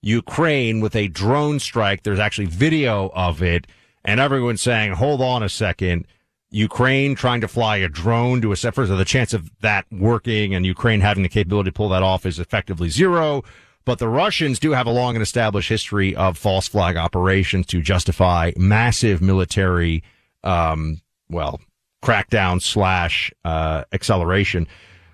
Ukraine 0.01 0.81
with 0.81 0.95
a 0.95 1.07
drone 1.07 1.59
strike. 1.59 2.03
There's 2.03 2.19
actually 2.19 2.47
video 2.47 3.11
of 3.13 3.41
it 3.41 3.67
and 4.07 4.21
everyone's 4.21 4.61
saying, 4.61 4.93
hold 4.93 5.21
on 5.21 5.43
a 5.43 5.49
second. 5.49 6.07
Ukraine 6.49 7.13
trying 7.13 7.41
to 7.41 7.47
fly 7.47 7.75
a 7.75 7.89
drone 7.89 8.41
to 8.41 8.53
a 8.53 8.55
set. 8.55 8.73
First, 8.73 8.89
the 8.89 9.03
chance 9.03 9.33
of 9.33 9.51
that 9.59 9.85
working 9.91 10.55
and 10.55 10.65
Ukraine 10.65 11.01
having 11.01 11.23
the 11.23 11.29
capability 11.29 11.71
to 11.71 11.73
pull 11.73 11.89
that 11.89 12.01
off 12.01 12.25
is 12.25 12.39
effectively 12.39 12.87
zero. 12.87 13.43
But 13.83 13.99
the 13.99 14.07
Russians 14.07 14.59
do 14.59 14.71
have 14.71 14.87
a 14.87 14.91
long 14.91 15.15
and 15.15 15.21
established 15.21 15.67
history 15.67 16.15
of 16.15 16.37
false 16.37 16.69
flag 16.69 16.95
operations 16.95 17.65
to 17.67 17.81
justify 17.81 18.51
massive 18.55 19.21
military, 19.21 20.03
um, 20.41 21.01
well, 21.29 21.59
crackdown 22.01 22.61
slash 22.61 23.29
uh, 23.43 23.83
acceleration. 23.91 24.69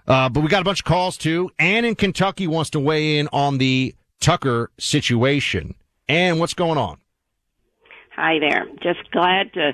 Uh, 0.08 0.30
but 0.30 0.42
we 0.42 0.50
got 0.50 0.62
a 0.62 0.66
bunch 0.66 0.82
of 0.82 0.86
calls 0.86 1.18
too. 1.18 1.50
Ann 1.58 1.84
in 1.84 1.96
Kentucky 1.96 2.46
wants 2.46 2.70
to 2.72 2.80
weigh 2.80 3.18
in 3.18 3.28
on 3.34 3.58
the 3.58 3.96
Tucker 4.20 4.70
situation. 4.78 5.74
And 6.08 6.40
what's 6.40 6.54
going 6.54 6.78
on? 6.78 7.00
Hi 8.16 8.38
there. 8.38 8.68
Just 8.84 9.10
glad 9.12 9.54
to 9.54 9.74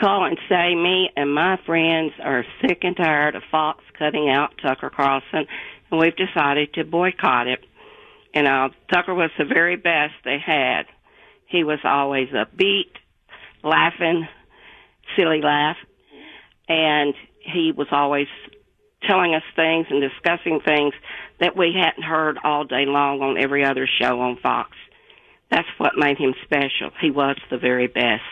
call 0.00 0.24
and 0.24 0.38
say 0.48 0.74
me 0.74 1.10
and 1.14 1.34
my 1.34 1.58
friends 1.66 2.12
are 2.22 2.42
sick 2.62 2.78
and 2.80 2.96
tired 2.96 3.36
of 3.36 3.42
Fox 3.50 3.84
cutting 3.98 4.30
out 4.30 4.54
Tucker 4.62 4.88
Carlson, 4.88 5.46
and 5.90 6.00
we've 6.00 6.16
decided 6.16 6.72
to 6.72 6.84
boycott 6.84 7.48
it. 7.48 7.60
And 8.32 8.46
uh, 8.48 8.70
Tucker 8.90 9.14
was 9.14 9.30
the 9.38 9.44
very 9.44 9.76
best 9.76 10.14
they 10.24 10.38
had. 10.38 10.84
He 11.48 11.64
was 11.64 11.78
always 11.84 12.28
upbeat, 12.30 12.92
laughing, 13.62 14.26
silly 15.14 15.42
laugh, 15.42 15.76
and 16.68 17.12
he 17.40 17.72
was 17.76 17.88
always 17.90 18.28
telling 19.06 19.34
us 19.34 19.42
things 19.54 19.86
and 19.90 20.00
discussing 20.00 20.60
things 20.64 20.94
that 21.40 21.58
we 21.58 21.74
hadn't 21.78 22.04
heard 22.04 22.38
all 22.42 22.64
day 22.64 22.86
long 22.86 23.20
on 23.20 23.36
every 23.36 23.66
other 23.66 23.86
show 24.00 24.18
on 24.20 24.38
Fox. 24.42 24.70
That's 25.50 25.68
what 25.78 25.96
made 25.96 26.18
him 26.18 26.34
special. 26.44 26.90
He 27.00 27.10
was 27.10 27.36
the 27.50 27.58
very 27.58 27.86
best. 27.86 28.22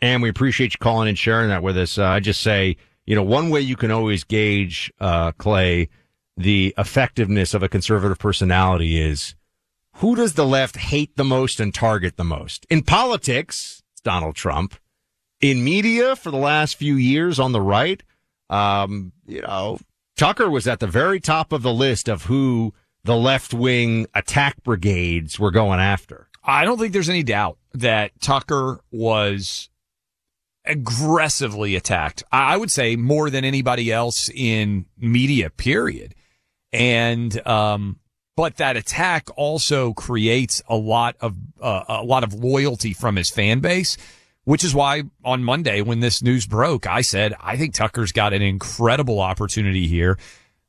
And 0.00 0.22
we 0.22 0.28
appreciate 0.28 0.74
you 0.74 0.78
calling 0.78 1.08
and 1.08 1.18
sharing 1.18 1.48
that 1.48 1.62
with 1.62 1.76
us. 1.76 1.98
Uh, 1.98 2.04
I 2.04 2.20
just 2.20 2.40
say, 2.40 2.76
you 3.06 3.14
know, 3.14 3.22
one 3.22 3.50
way 3.50 3.60
you 3.60 3.76
can 3.76 3.90
always 3.90 4.24
gauge, 4.24 4.92
uh, 5.00 5.32
Clay, 5.32 5.88
the 6.36 6.74
effectiveness 6.78 7.52
of 7.52 7.62
a 7.62 7.68
conservative 7.68 8.18
personality 8.18 9.00
is 9.00 9.34
who 9.96 10.14
does 10.14 10.34
the 10.34 10.46
left 10.46 10.76
hate 10.76 11.16
the 11.16 11.24
most 11.24 11.58
and 11.58 11.74
target 11.74 12.16
the 12.16 12.24
most? 12.24 12.64
In 12.70 12.82
politics, 12.82 13.82
it's 13.92 14.00
Donald 14.00 14.36
Trump. 14.36 14.76
In 15.40 15.64
media 15.64 16.14
for 16.14 16.30
the 16.30 16.36
last 16.36 16.76
few 16.76 16.94
years 16.94 17.40
on 17.40 17.52
the 17.52 17.60
right, 17.60 18.02
um, 18.50 19.12
you 19.26 19.42
know, 19.42 19.78
Tucker 20.16 20.48
was 20.48 20.66
at 20.66 20.80
the 20.80 20.86
very 20.86 21.20
top 21.20 21.52
of 21.52 21.62
the 21.62 21.72
list 21.72 22.08
of 22.08 22.24
who 22.24 22.74
the 23.08 23.16
left 23.16 23.54
wing 23.54 24.06
attack 24.14 24.62
brigades 24.62 25.40
were 25.40 25.50
going 25.50 25.80
after. 25.80 26.28
I 26.44 26.66
don't 26.66 26.78
think 26.78 26.92
there's 26.92 27.08
any 27.08 27.22
doubt 27.22 27.56
that 27.72 28.20
Tucker 28.20 28.80
was 28.90 29.70
aggressively 30.66 31.74
attacked. 31.74 32.22
I 32.30 32.58
would 32.58 32.70
say 32.70 32.96
more 32.96 33.30
than 33.30 33.46
anybody 33.46 33.90
else 33.90 34.28
in 34.28 34.84
media, 34.98 35.48
period. 35.48 36.14
And, 36.70 37.46
um, 37.46 37.98
but 38.36 38.58
that 38.58 38.76
attack 38.76 39.30
also 39.38 39.94
creates 39.94 40.62
a 40.68 40.76
lot 40.76 41.16
of, 41.20 41.34
uh, 41.62 41.84
a 41.88 42.04
lot 42.04 42.24
of 42.24 42.34
loyalty 42.34 42.92
from 42.92 43.16
his 43.16 43.30
fan 43.30 43.60
base, 43.60 43.96
which 44.44 44.62
is 44.62 44.74
why 44.74 45.04
on 45.24 45.42
Monday, 45.42 45.80
when 45.80 46.00
this 46.00 46.22
news 46.22 46.46
broke, 46.46 46.86
I 46.86 47.00
said, 47.00 47.34
I 47.40 47.56
think 47.56 47.72
Tucker's 47.72 48.12
got 48.12 48.34
an 48.34 48.42
incredible 48.42 49.18
opportunity 49.18 49.88
here 49.88 50.18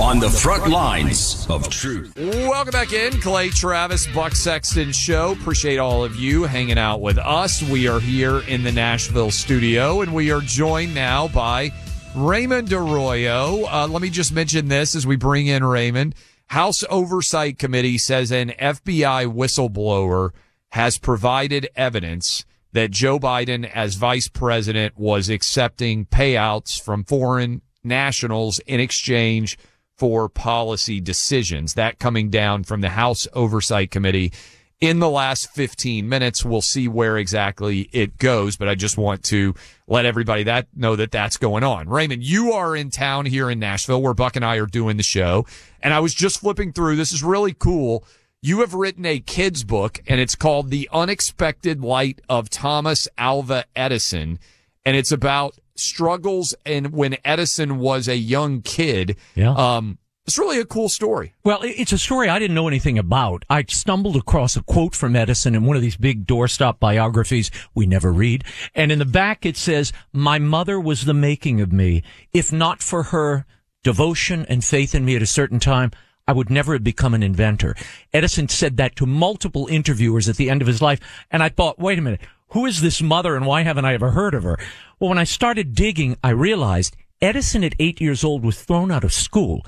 on 0.00 0.18
the 0.18 0.30
front 0.30 0.70
lines 0.70 1.46
of 1.50 1.68
truth. 1.68 2.14
Welcome 2.16 2.72
back 2.72 2.94
in, 2.94 3.20
Clay 3.20 3.50
Travis, 3.50 4.06
Buck 4.14 4.34
Sexton 4.34 4.92
Show. 4.92 5.32
Appreciate 5.32 5.76
all 5.76 6.02
of 6.02 6.16
you 6.16 6.44
hanging 6.44 6.78
out 6.78 7.02
with 7.02 7.18
us. 7.18 7.62
We 7.62 7.88
are 7.88 8.00
here 8.00 8.38
in 8.48 8.62
the 8.62 8.72
Nashville 8.72 9.30
studio, 9.30 10.00
and 10.00 10.14
we 10.14 10.32
are 10.32 10.40
joined 10.40 10.94
now 10.94 11.28
by 11.28 11.70
Raymond 12.16 12.72
Arroyo. 12.72 13.64
Uh, 13.66 13.86
let 13.88 14.02
me 14.02 14.10
just 14.10 14.32
mention 14.32 14.68
this 14.68 14.96
as 14.96 15.06
we 15.06 15.14
bring 15.14 15.46
in 15.46 15.62
Raymond. 15.62 16.14
House 16.48 16.82
Oversight 16.90 17.58
Committee 17.58 17.98
says 17.98 18.32
an 18.32 18.50
FBI 18.58 19.32
whistleblower 19.32 20.30
has 20.72 20.98
provided 20.98 21.68
evidence 21.76 22.44
that 22.72 22.90
Joe 22.90 23.20
Biden, 23.20 23.68
as 23.72 23.94
vice 23.94 24.28
president, 24.28 24.98
was 24.98 25.28
accepting 25.28 26.04
payouts 26.04 26.80
from 26.80 27.04
foreign 27.04 27.62
nationals 27.84 28.58
in 28.60 28.80
exchange 28.80 29.56
for 29.96 30.28
policy 30.28 31.00
decisions. 31.00 31.74
That 31.74 32.00
coming 32.00 32.28
down 32.28 32.64
from 32.64 32.80
the 32.80 32.90
House 32.90 33.28
Oversight 33.34 33.92
Committee 33.92 34.32
in 34.80 34.98
the 34.98 35.10
last 35.10 35.52
15 35.52 36.08
minutes. 36.08 36.44
We'll 36.44 36.62
see 36.62 36.88
where 36.88 37.18
exactly 37.18 37.88
it 37.92 38.18
goes, 38.18 38.56
but 38.56 38.68
I 38.68 38.74
just 38.74 38.96
want 38.96 39.22
to 39.24 39.54
let 39.86 40.06
everybody 40.06 40.44
that 40.44 40.68
know 40.74 40.96
that 40.96 41.10
that's 41.10 41.36
going 41.36 41.64
on. 41.64 41.88
Raymond, 41.88 42.22
you 42.22 42.52
are 42.52 42.74
in 42.74 42.90
town 42.90 43.26
here 43.26 43.50
in 43.50 43.58
Nashville 43.58 44.00
where 44.00 44.14
Buck 44.14 44.36
and 44.36 44.44
I 44.44 44.56
are 44.56 44.66
doing 44.66 44.96
the 44.96 45.02
show. 45.02 45.46
And 45.82 45.92
I 45.92 46.00
was 46.00 46.14
just 46.14 46.40
flipping 46.40 46.72
through. 46.72 46.96
This 46.96 47.12
is 47.12 47.22
really 47.22 47.52
cool. 47.52 48.04
You 48.42 48.60
have 48.60 48.72
written 48.72 49.04
a 49.04 49.20
kid's 49.20 49.64
book 49.64 50.00
and 50.06 50.18
it's 50.18 50.34
called 50.34 50.70
The 50.70 50.88
Unexpected 50.92 51.82
Light 51.82 52.20
of 52.28 52.48
Thomas 52.48 53.06
Alva 53.18 53.66
Edison. 53.76 54.38
And 54.86 54.96
it's 54.96 55.12
about 55.12 55.58
struggles 55.74 56.54
and 56.64 56.92
when 56.92 57.16
Edison 57.22 57.78
was 57.78 58.08
a 58.08 58.16
young 58.16 58.62
kid. 58.62 59.16
Yeah. 59.34 59.52
Um, 59.52 59.98
it's 60.30 60.38
really 60.38 60.60
a 60.60 60.64
cool 60.64 60.88
story. 60.88 61.34
Well, 61.42 61.58
it's 61.64 61.90
a 61.90 61.98
story 61.98 62.28
I 62.28 62.38
didn't 62.38 62.54
know 62.54 62.68
anything 62.68 63.00
about. 63.00 63.44
I 63.50 63.64
stumbled 63.64 64.14
across 64.14 64.54
a 64.54 64.62
quote 64.62 64.94
from 64.94 65.16
Edison 65.16 65.56
in 65.56 65.64
one 65.64 65.74
of 65.74 65.82
these 65.82 65.96
big 65.96 66.24
doorstop 66.24 66.78
biographies 66.78 67.50
we 67.74 67.84
never 67.84 68.12
read. 68.12 68.44
And 68.72 68.92
in 68.92 69.00
the 69.00 69.04
back 69.04 69.44
it 69.44 69.56
says, 69.56 69.92
my 70.12 70.38
mother 70.38 70.78
was 70.78 71.04
the 71.04 71.14
making 71.14 71.60
of 71.60 71.72
me. 71.72 72.04
If 72.32 72.52
not 72.52 72.80
for 72.80 73.02
her 73.02 73.44
devotion 73.82 74.46
and 74.48 74.64
faith 74.64 74.94
in 74.94 75.04
me 75.04 75.16
at 75.16 75.22
a 75.22 75.26
certain 75.26 75.58
time, 75.58 75.90
I 76.28 76.32
would 76.32 76.48
never 76.48 76.74
have 76.74 76.84
become 76.84 77.12
an 77.12 77.24
inventor. 77.24 77.74
Edison 78.12 78.48
said 78.48 78.76
that 78.76 78.94
to 78.96 79.06
multiple 79.06 79.66
interviewers 79.66 80.28
at 80.28 80.36
the 80.36 80.48
end 80.48 80.62
of 80.62 80.68
his 80.68 80.80
life. 80.80 81.00
And 81.32 81.42
I 81.42 81.48
thought, 81.48 81.80
wait 81.80 81.98
a 81.98 82.02
minute, 82.02 82.20
who 82.50 82.66
is 82.66 82.82
this 82.82 83.02
mother 83.02 83.34
and 83.34 83.46
why 83.46 83.62
haven't 83.62 83.84
I 83.84 83.94
ever 83.94 84.12
heard 84.12 84.34
of 84.34 84.44
her? 84.44 84.60
Well, 85.00 85.08
when 85.08 85.18
I 85.18 85.24
started 85.24 85.74
digging, 85.74 86.16
I 86.22 86.30
realized 86.30 86.96
Edison 87.20 87.64
at 87.64 87.74
eight 87.80 88.00
years 88.00 88.22
old 88.22 88.44
was 88.44 88.62
thrown 88.62 88.92
out 88.92 89.02
of 89.02 89.12
school 89.12 89.66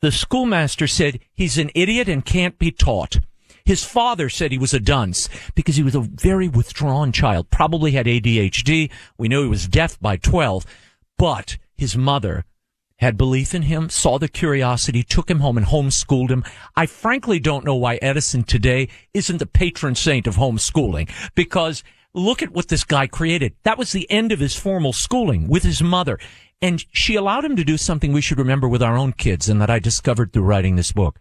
the 0.00 0.12
schoolmaster 0.12 0.86
said 0.86 1.20
he's 1.32 1.58
an 1.58 1.70
idiot 1.74 2.08
and 2.08 2.24
can't 2.24 2.58
be 2.58 2.70
taught. 2.70 3.18
His 3.64 3.84
father 3.84 4.28
said 4.28 4.50
he 4.50 4.58
was 4.58 4.72
a 4.72 4.80
dunce 4.80 5.28
because 5.54 5.76
he 5.76 5.82
was 5.82 5.94
a 5.94 6.00
very 6.00 6.48
withdrawn 6.48 7.12
child, 7.12 7.50
probably 7.50 7.92
had 7.92 8.06
ADHD. 8.06 8.90
We 9.18 9.28
know 9.28 9.42
he 9.42 9.48
was 9.48 9.68
deaf 9.68 10.00
by 10.00 10.16
12, 10.16 10.64
but 11.18 11.58
his 11.76 11.96
mother 11.96 12.44
had 12.98 13.16
belief 13.16 13.54
in 13.54 13.62
him, 13.62 13.88
saw 13.90 14.18
the 14.18 14.28
curiosity, 14.28 15.02
took 15.02 15.30
him 15.30 15.40
home 15.40 15.56
and 15.56 15.66
homeschooled 15.66 16.30
him. 16.30 16.44
I 16.76 16.86
frankly 16.86 17.38
don't 17.38 17.64
know 17.64 17.76
why 17.76 17.96
Edison 17.96 18.42
today 18.42 18.88
isn't 19.14 19.38
the 19.38 19.46
patron 19.46 19.94
saint 19.94 20.26
of 20.26 20.36
homeschooling 20.36 21.10
because 21.34 21.84
look 22.14 22.42
at 22.42 22.50
what 22.50 22.68
this 22.68 22.84
guy 22.84 23.06
created. 23.06 23.54
That 23.62 23.78
was 23.78 23.92
the 23.92 24.10
end 24.10 24.32
of 24.32 24.40
his 24.40 24.56
formal 24.56 24.92
schooling 24.92 25.46
with 25.46 25.62
his 25.62 25.82
mother. 25.82 26.18
And 26.60 26.84
she 26.92 27.14
allowed 27.14 27.44
him 27.44 27.56
to 27.56 27.64
do 27.64 27.76
something 27.76 28.12
we 28.12 28.20
should 28.20 28.38
remember 28.38 28.68
with 28.68 28.82
our 28.82 28.96
own 28.96 29.12
kids 29.12 29.48
and 29.48 29.60
that 29.60 29.70
I 29.70 29.78
discovered 29.78 30.32
through 30.32 30.42
writing 30.42 30.76
this 30.76 30.92
book. 30.92 31.20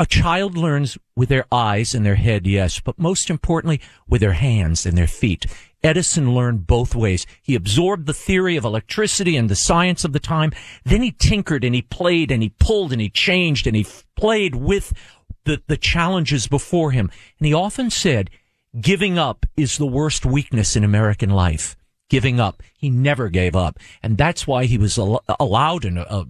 A 0.00 0.06
child 0.06 0.56
learns 0.56 0.96
with 1.16 1.28
their 1.28 1.46
eyes 1.50 1.92
and 1.92 2.06
their 2.06 2.14
head, 2.14 2.46
yes, 2.46 2.78
but 2.78 2.98
most 2.98 3.30
importantly, 3.30 3.80
with 4.06 4.20
their 4.20 4.34
hands 4.34 4.86
and 4.86 4.96
their 4.96 5.08
feet. 5.08 5.46
Edison 5.82 6.34
learned 6.34 6.66
both 6.66 6.94
ways. 6.94 7.26
He 7.42 7.54
absorbed 7.54 8.06
the 8.06 8.14
theory 8.14 8.56
of 8.56 8.64
electricity 8.64 9.36
and 9.36 9.48
the 9.48 9.56
science 9.56 10.04
of 10.04 10.12
the 10.12 10.20
time. 10.20 10.52
Then 10.84 11.02
he 11.02 11.10
tinkered 11.10 11.64
and 11.64 11.74
he 11.74 11.82
played 11.82 12.30
and 12.30 12.42
he 12.42 12.50
pulled 12.50 12.92
and 12.92 13.00
he 13.00 13.10
changed 13.10 13.66
and 13.66 13.74
he 13.74 13.82
f- 13.82 14.04
played 14.16 14.54
with 14.54 14.92
the, 15.44 15.62
the 15.66 15.76
challenges 15.76 16.46
before 16.46 16.90
him. 16.92 17.10
And 17.38 17.46
he 17.46 17.54
often 17.54 17.90
said, 17.90 18.30
giving 18.80 19.18
up 19.18 19.46
is 19.56 19.78
the 19.78 19.86
worst 19.86 20.26
weakness 20.26 20.76
in 20.76 20.84
American 20.84 21.30
life. 21.30 21.76
Giving 22.08 22.40
up. 22.40 22.62
He 22.76 22.90
never 22.90 23.28
gave 23.28 23.54
up. 23.54 23.78
And 24.02 24.16
that's 24.16 24.46
why 24.46 24.64
he 24.64 24.78
was 24.78 24.98
al- 24.98 25.22
allowed 25.38 25.84
and 25.84 25.98
uh, 25.98 26.24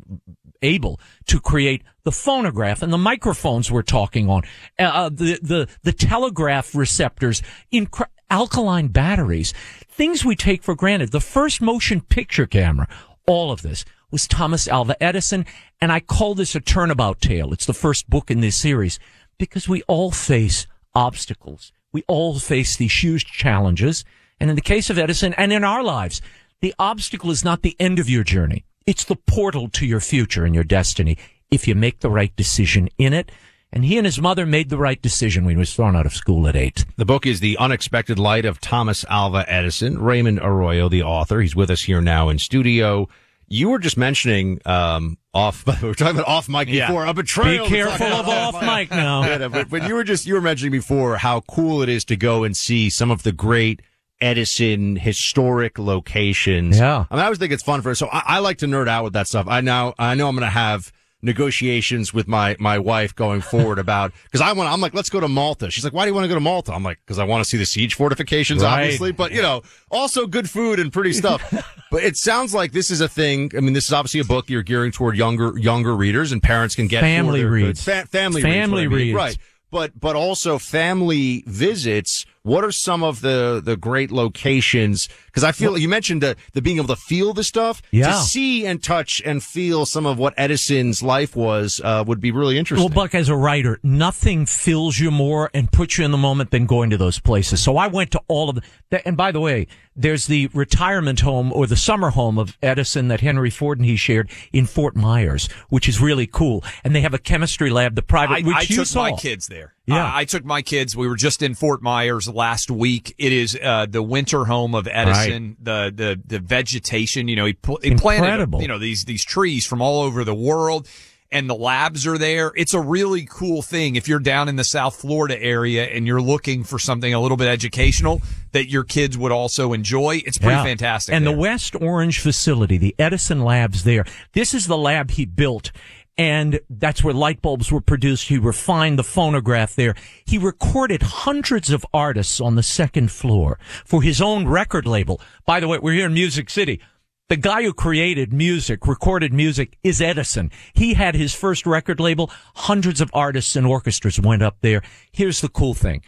able 0.63 1.01
to 1.27 1.41
create 1.41 1.83
the 2.05 2.13
phonograph 2.13 2.83
and 2.83 2.93
the 2.93 2.99
microphones 2.99 3.71
we're 3.71 3.83
talking 3.83 4.29
on, 4.29 4.43
uh, 4.79 5.09
the, 5.09 5.39
the, 5.43 5.69
the 5.83 5.93
telegraph 5.93 6.75
receptors, 6.75 7.43
incre- 7.73 8.07
alkaline 8.31 8.89
batteries, 8.89 9.53
things 9.89 10.25
we 10.25 10.35
take 10.35 10.63
for 10.63 10.75
granted. 10.75 11.13
The 11.13 11.21
first 11.21 11.61
motion 11.61 12.01
picture 12.01 12.47
camera, 12.47 12.89
all 13.27 13.53
of 13.53 13.63
this 13.63 13.85
was 14.11 14.27
Thomas 14.27 14.67
Alva 14.69 15.01
Edison. 15.03 15.47
And 15.81 15.93
I 15.93 16.01
call 16.01 16.35
this 16.35 16.55
a 16.55 16.61
turnabout 16.61 17.21
tale. 17.21 17.53
It's 17.53 17.67
the 17.67 17.75
first 17.75 18.09
book 18.09 18.31
in 18.31 18.41
this 18.41 18.57
series 18.57 18.99
because 19.39 19.69
we 19.69 19.83
all 19.83 20.11
face 20.11 20.67
obstacles. 20.95 21.73
We 21.93 22.05
all 22.09 22.39
face 22.39 22.77
these 22.77 23.03
huge 23.03 23.27
challenges. 23.27 24.05
And 24.41 24.51
in 24.51 24.57
the 24.57 24.63
case 24.63 24.91
of 24.91 24.99
Edison 24.99 25.35
and 25.35 25.53
in 25.53 25.65
our 25.65 25.83
lives, 25.83 26.21
the 26.61 26.75
obstacle 26.79 27.31
is 27.31 27.45
not 27.45 27.63
the 27.63 27.77
end 27.81 27.99
of 27.99 28.09
your 28.09 28.25
journey. 28.25 28.65
It's 28.87 29.05
the 29.05 29.17
portal 29.17 29.69
to 29.71 29.87
your 29.87 30.01
future 30.01 30.45
and 30.45 30.55
your 30.55 30.65
destiny 30.65 31.19
if 31.51 31.67
you 31.69 31.75
make 31.75 32.01
the 32.01 32.11
right 32.11 32.35
decision 32.37 32.89
in 32.99 33.13
it. 33.13 33.31
And 33.71 33.85
he 33.85 33.99
and 33.99 34.07
his 34.07 34.19
mother 34.21 34.47
made 34.47 34.71
the 34.71 34.79
right 34.79 35.01
decision 35.01 35.45
when 35.45 35.55
he 35.55 35.59
was 35.59 35.75
thrown 35.75 35.95
out 35.95 36.07
of 36.07 36.15
school 36.15 36.49
at 36.49 36.57
eight. 36.57 36.87
The 36.97 37.05
book 37.05 37.27
is 37.27 37.41
The 37.41 37.59
Unexpected 37.59 38.19
Light 38.19 38.47
of 38.47 38.61
Thomas 38.61 39.05
Alva 39.11 39.45
Edison. 39.47 39.99
Raymond 40.01 40.39
Arroyo, 40.41 40.89
the 40.89 41.03
author, 41.03 41.41
he's 41.41 41.55
with 41.55 41.71
us 41.71 41.83
here 41.83 42.01
now 42.01 42.31
in 42.31 42.39
studio. 42.39 43.09
You 43.47 43.69
were 43.69 43.79
just 43.79 43.99
mentioning 43.99 44.61
um, 44.65 45.19
off. 45.35 45.67
We 45.83 45.89
were 45.89 45.95
talking 45.95 46.17
about 46.17 46.29
off 46.29 46.49
mic 46.49 46.69
Yeah. 46.69 46.87
before. 46.87 47.05
A 47.05 47.13
betrayal. 47.13 47.65
Be 47.67 47.71
careful 47.71 48.07
of 48.07 48.27
off 48.29 48.63
mic 48.63 48.91
now. 48.91 49.23
Yeah, 49.27 49.49
but, 49.49 49.69
but 49.69 49.87
you 49.87 49.95
were 49.95 50.05
just 50.05 50.25
you 50.27 50.33
were 50.35 50.41
mentioning 50.41 50.73
before 50.73 51.17
how 51.19 51.41
cool 51.43 51.83
it 51.83 51.91
is 51.91 52.07
to 52.07 52.17
go 52.17 52.45
and 52.45 52.57
see 52.57 52.89
some 52.89 53.11
of 53.11 53.23
the 53.23 53.33
great 53.33 53.83
Edison 54.21 54.97
historic 54.97 55.79
locations. 55.79 56.79
Yeah. 56.79 57.05
I 57.11 57.15
mean, 57.15 57.21
I 57.23 57.25
always 57.25 57.39
think 57.39 57.53
it's 57.53 57.63
fun 57.63 57.83
for. 57.83 57.95
So 57.95 58.09
I, 58.13 58.23
I 58.27 58.39
like 58.41 58.59
to 58.59 58.67
nerd 58.67 58.89
out 58.89 59.05
with 59.05 59.13
that 59.13 59.27
stuff. 59.29 59.47
I 59.49 59.61
now 59.61 59.95
I 59.99 60.15
know 60.15 60.29
I'm 60.29 60.35
going 60.35 60.47
to 60.47 60.51
have 60.51 60.93
negotiations 61.21 62.15
with 62.15 62.29
my 62.29 62.57
my 62.59 62.79
wife 62.79 63.15
going 63.15 63.41
forward 63.41 63.79
about 63.85 64.13
because 64.25 64.41
I 64.41 64.53
want 64.53 64.71
I'm 64.73 64.81
like 64.81 64.95
let's 64.95 65.11
go 65.11 65.21
to 65.21 65.29
Malta. 65.29 65.71
She's 65.71 65.85
like, 65.85 65.93
why 65.93 66.05
do 66.05 66.11
you 66.11 66.15
want 66.15 66.25
to 66.25 66.29
go 66.29 66.35
to 66.35 66.41
Malta? 66.41 66.73
I'm 66.73 66.83
like 66.83 66.99
because 67.05 67.19
I 67.19 67.25
want 67.25 67.43
to 67.45 67.49
see 67.49 67.57
the 67.57 67.67
siege 67.67 67.95
fortifications, 67.95 68.63
Right. 68.63 68.83
obviously, 68.83 69.13
but 69.13 69.33
you 69.33 69.43
know 69.43 69.63
also 69.91 70.27
good 70.27 70.49
food 70.51 70.79
and 70.81 70.93
pretty 70.93 71.13
stuff. 71.13 71.43
but 71.91 72.03
it 72.03 72.17
sounds 72.17 72.55
like 72.55 72.73
this 72.73 72.91
is 72.91 73.01
a 73.01 73.09
thing. 73.09 73.51
I 73.57 73.61
mean, 73.61 73.73
this 73.73 73.85
is 73.87 73.93
obviously 73.93 74.21
a 74.21 74.25
book 74.25 74.49
you're 74.51 74.63
gearing 74.63 74.93
toward 74.93 75.17
younger 75.17 75.57
younger 75.59 75.95
readers, 75.95 76.33
and 76.33 76.43
parents 76.43 76.75
can 76.75 76.87
get 76.89 77.01
Family 77.01 77.45
reads. 77.45 77.83
Fa- 77.83 78.07
family 78.07 78.43
Family 78.43 78.87
reads, 78.87 78.93
what 78.93 78.97
I 78.97 79.05
mean. 79.05 79.07
reads. 79.07 79.15
right? 79.17 79.39
But 79.71 79.99
but 80.01 80.17
also 80.17 80.59
family 80.59 81.45
visits. 81.47 82.25
What 82.49 82.65
are 82.65 82.73
some 82.73 83.03
of 83.03 83.21
the 83.21 83.61
the 83.63 83.77
great 83.77 84.11
locations? 84.11 85.09
Because 85.27 85.45
I 85.45 85.53
feel 85.53 85.77
you 85.77 85.89
mentioned 85.89 86.23
the 86.23 86.35
the 86.55 86.63
being 86.63 86.79
able 86.79 86.89
to 86.89 86.97
feel 86.97 87.35
the 87.35 87.45
stuff. 87.45 87.83
Yeah. 87.91 88.13
To 88.13 88.15
see 88.15 88.65
and 88.65 88.83
touch 88.83 89.21
and 89.23 89.43
feel 89.43 89.85
some 89.85 90.07
of 90.07 90.19
what 90.19 90.33
Edison's 90.39 91.03
life 91.03 91.37
was 91.37 91.79
uh, 91.85 92.05
would 92.07 92.21
be 92.21 92.31
really 92.31 92.57
interesting. 92.57 92.89
Well, 92.89 93.05
Buck, 93.05 93.15
as 93.15 93.29
a 93.29 93.37
writer, 93.37 93.79
nothing 93.83 94.47
fills 94.47 94.99
you 94.99 95.11
more 95.11 95.51
and 95.53 95.71
puts 95.71 95.99
you 95.99 96.07
in 96.07 96.11
the 96.11 96.17
moment 96.17 96.51
than 96.51 96.65
going 96.65 96.89
to 96.89 96.97
those 96.97 97.21
places. 97.21 97.63
So 97.63 97.77
I 97.77 97.89
went 97.89 98.13
to 98.13 98.23
all 98.29 98.49
of 98.49 98.55
them. 98.57 98.65
And 99.05 99.15
by 99.15 99.31
the 99.31 99.41
way, 99.41 99.67
there's 99.99 100.29
the 100.29 100.47
retirement 100.55 101.21
home 101.21 101.53
or 101.53 101.67
the 101.67 101.77
summer 101.77 102.11
home 102.11 102.39
of 102.39 102.57
Edison 102.63 103.09
that 103.09 103.21
Henry 103.21 103.51
Ford 103.51 103.79
and 103.79 103.87
he 103.87 103.97
shared 103.97 104.31
in 104.53 104.65
Fort 104.65 104.95
Myers, 104.95 105.49
which 105.69 105.89
is 105.89 106.01
really 106.01 106.27
cool. 106.27 106.65
And 106.85 106.95
they 106.95 107.01
have 107.01 107.15
a 107.15 107.19
chemistry 107.19 107.69
lab, 107.69 107.97
the 107.97 108.03
private, 108.03 108.35
I, 108.35 108.41
which 108.43 108.57
I 108.57 108.61
you 108.63 108.77
took 108.77 108.87
saw. 108.87 109.03
my 109.03 109.13
kids 109.13 109.49
there. 109.49 109.75
Yeah. 109.87 110.05
Uh, 110.05 110.11
I 110.15 110.25
took 110.25 110.45
my 110.45 110.63
kids. 110.63 110.97
We 110.97 111.09
were 111.09 111.17
just 111.17 111.43
in 111.43 111.55
Fort 111.55 111.83
Myers 111.83 112.29
last 112.29 112.71
week. 112.71 113.15
It 113.19 113.33
is 113.33 113.59
uh, 113.61 113.87
the 113.87 114.03
winter 114.03 114.45
home 114.45 114.75
of 114.75 114.87
Edison. 114.87 115.57
The 115.61 115.93
the 115.95 116.21
the 116.25 116.39
vegetation. 116.39 117.27
You 117.27 117.37
know, 117.37 117.47
he, 117.47 117.55
pl- 117.55 117.81
he 117.83 117.95
planted 117.97 118.55
you 118.61 118.69
know 118.69 118.79
these 118.79 119.05
these 119.05 119.25
trees 119.25 119.67
from 119.67 119.83
all 119.83 120.03
over 120.03 120.23
the 120.25 120.35
world. 120.35 120.89
And 121.31 121.49
the 121.49 121.55
labs 121.55 122.07
are 122.07 122.17
there. 122.17 122.53
It's 122.57 122.73
a 122.73 122.81
really 122.81 123.27
cool 123.29 123.61
thing. 123.61 123.97
If 123.97 124.09
you're 124.09 124.19
down 124.19 124.49
in 124.49 124.57
the 124.57 124.65
South 124.65 124.97
Florida 124.97 125.39
area 125.43 125.85
and 125.85 126.07
you're 126.07 126.23
looking 126.23 126.65
for 126.65 126.79
something 126.79 127.13
a 127.13 127.21
little 127.21 127.37
bit 127.37 127.49
educational 127.49 128.23
that 128.53 128.71
your 128.71 128.83
kids 128.83 129.19
would 129.19 129.31
also 129.31 129.75
enjoy, 129.75 130.23
it's 130.25 130.39
pretty 130.39 130.55
Yeah. 130.55 130.65
fantastic. 130.65 131.15
And 131.15 131.27
there. 131.27 131.35
the 131.35 131.39
West 131.39 131.77
Orange 131.79 132.21
facility, 132.21 132.79
the 132.79 132.95
Edison 132.99 133.43
labs 133.45 133.85
there, 133.85 134.07
this 134.33 134.55
is 134.55 134.69
the 134.69 134.79
lab 134.79 135.11
he 135.13 135.27
built. 135.27 135.71
And 136.17 136.59
that's 136.69 137.05
where 137.05 137.15
light 137.15 137.43
bulbs 137.43 137.71
were 137.71 137.81
produced. 137.83 138.29
He 138.29 138.39
refined 138.39 138.99
the 138.99 139.05
phonograph 139.05 139.77
there. 139.77 139.95
He 140.25 140.37
recorded 140.39 141.03
hundreds 141.03 141.71
of 141.71 141.87
artists 141.95 142.41
on 142.41 142.57
the 142.57 142.63
second 142.63 143.13
floor 143.13 143.59
for 143.85 144.03
his 144.03 144.21
own 144.21 144.49
record 144.49 144.85
label. 144.87 145.21
By 145.47 145.61
the 145.61 145.69
way, 145.69 145.79
we're 145.79 145.93
here 145.93 146.07
in 146.07 146.15
Music 146.15 146.51
City. 146.51 146.81
The 147.29 147.37
guy 147.37 147.63
who 147.63 147.75
created 147.75 148.33
music, 148.33 148.87
recorded 148.87 149.35
music, 149.35 149.77
is 149.83 150.01
Edison. 150.01 150.51
He 150.73 150.95
had 150.95 151.15
his 151.15 151.35
first 151.35 151.67
record 151.67 152.01
label. 152.01 152.31
Hundreds 152.55 153.03
of 153.03 153.11
artists 153.13 153.55
and 153.55 153.67
orchestras 153.67 154.19
went 154.19 154.41
up 154.41 154.57
there. 154.63 154.81
Here's 155.13 155.43
the 155.43 155.51
cool 155.51 155.75
thing. 155.75 156.03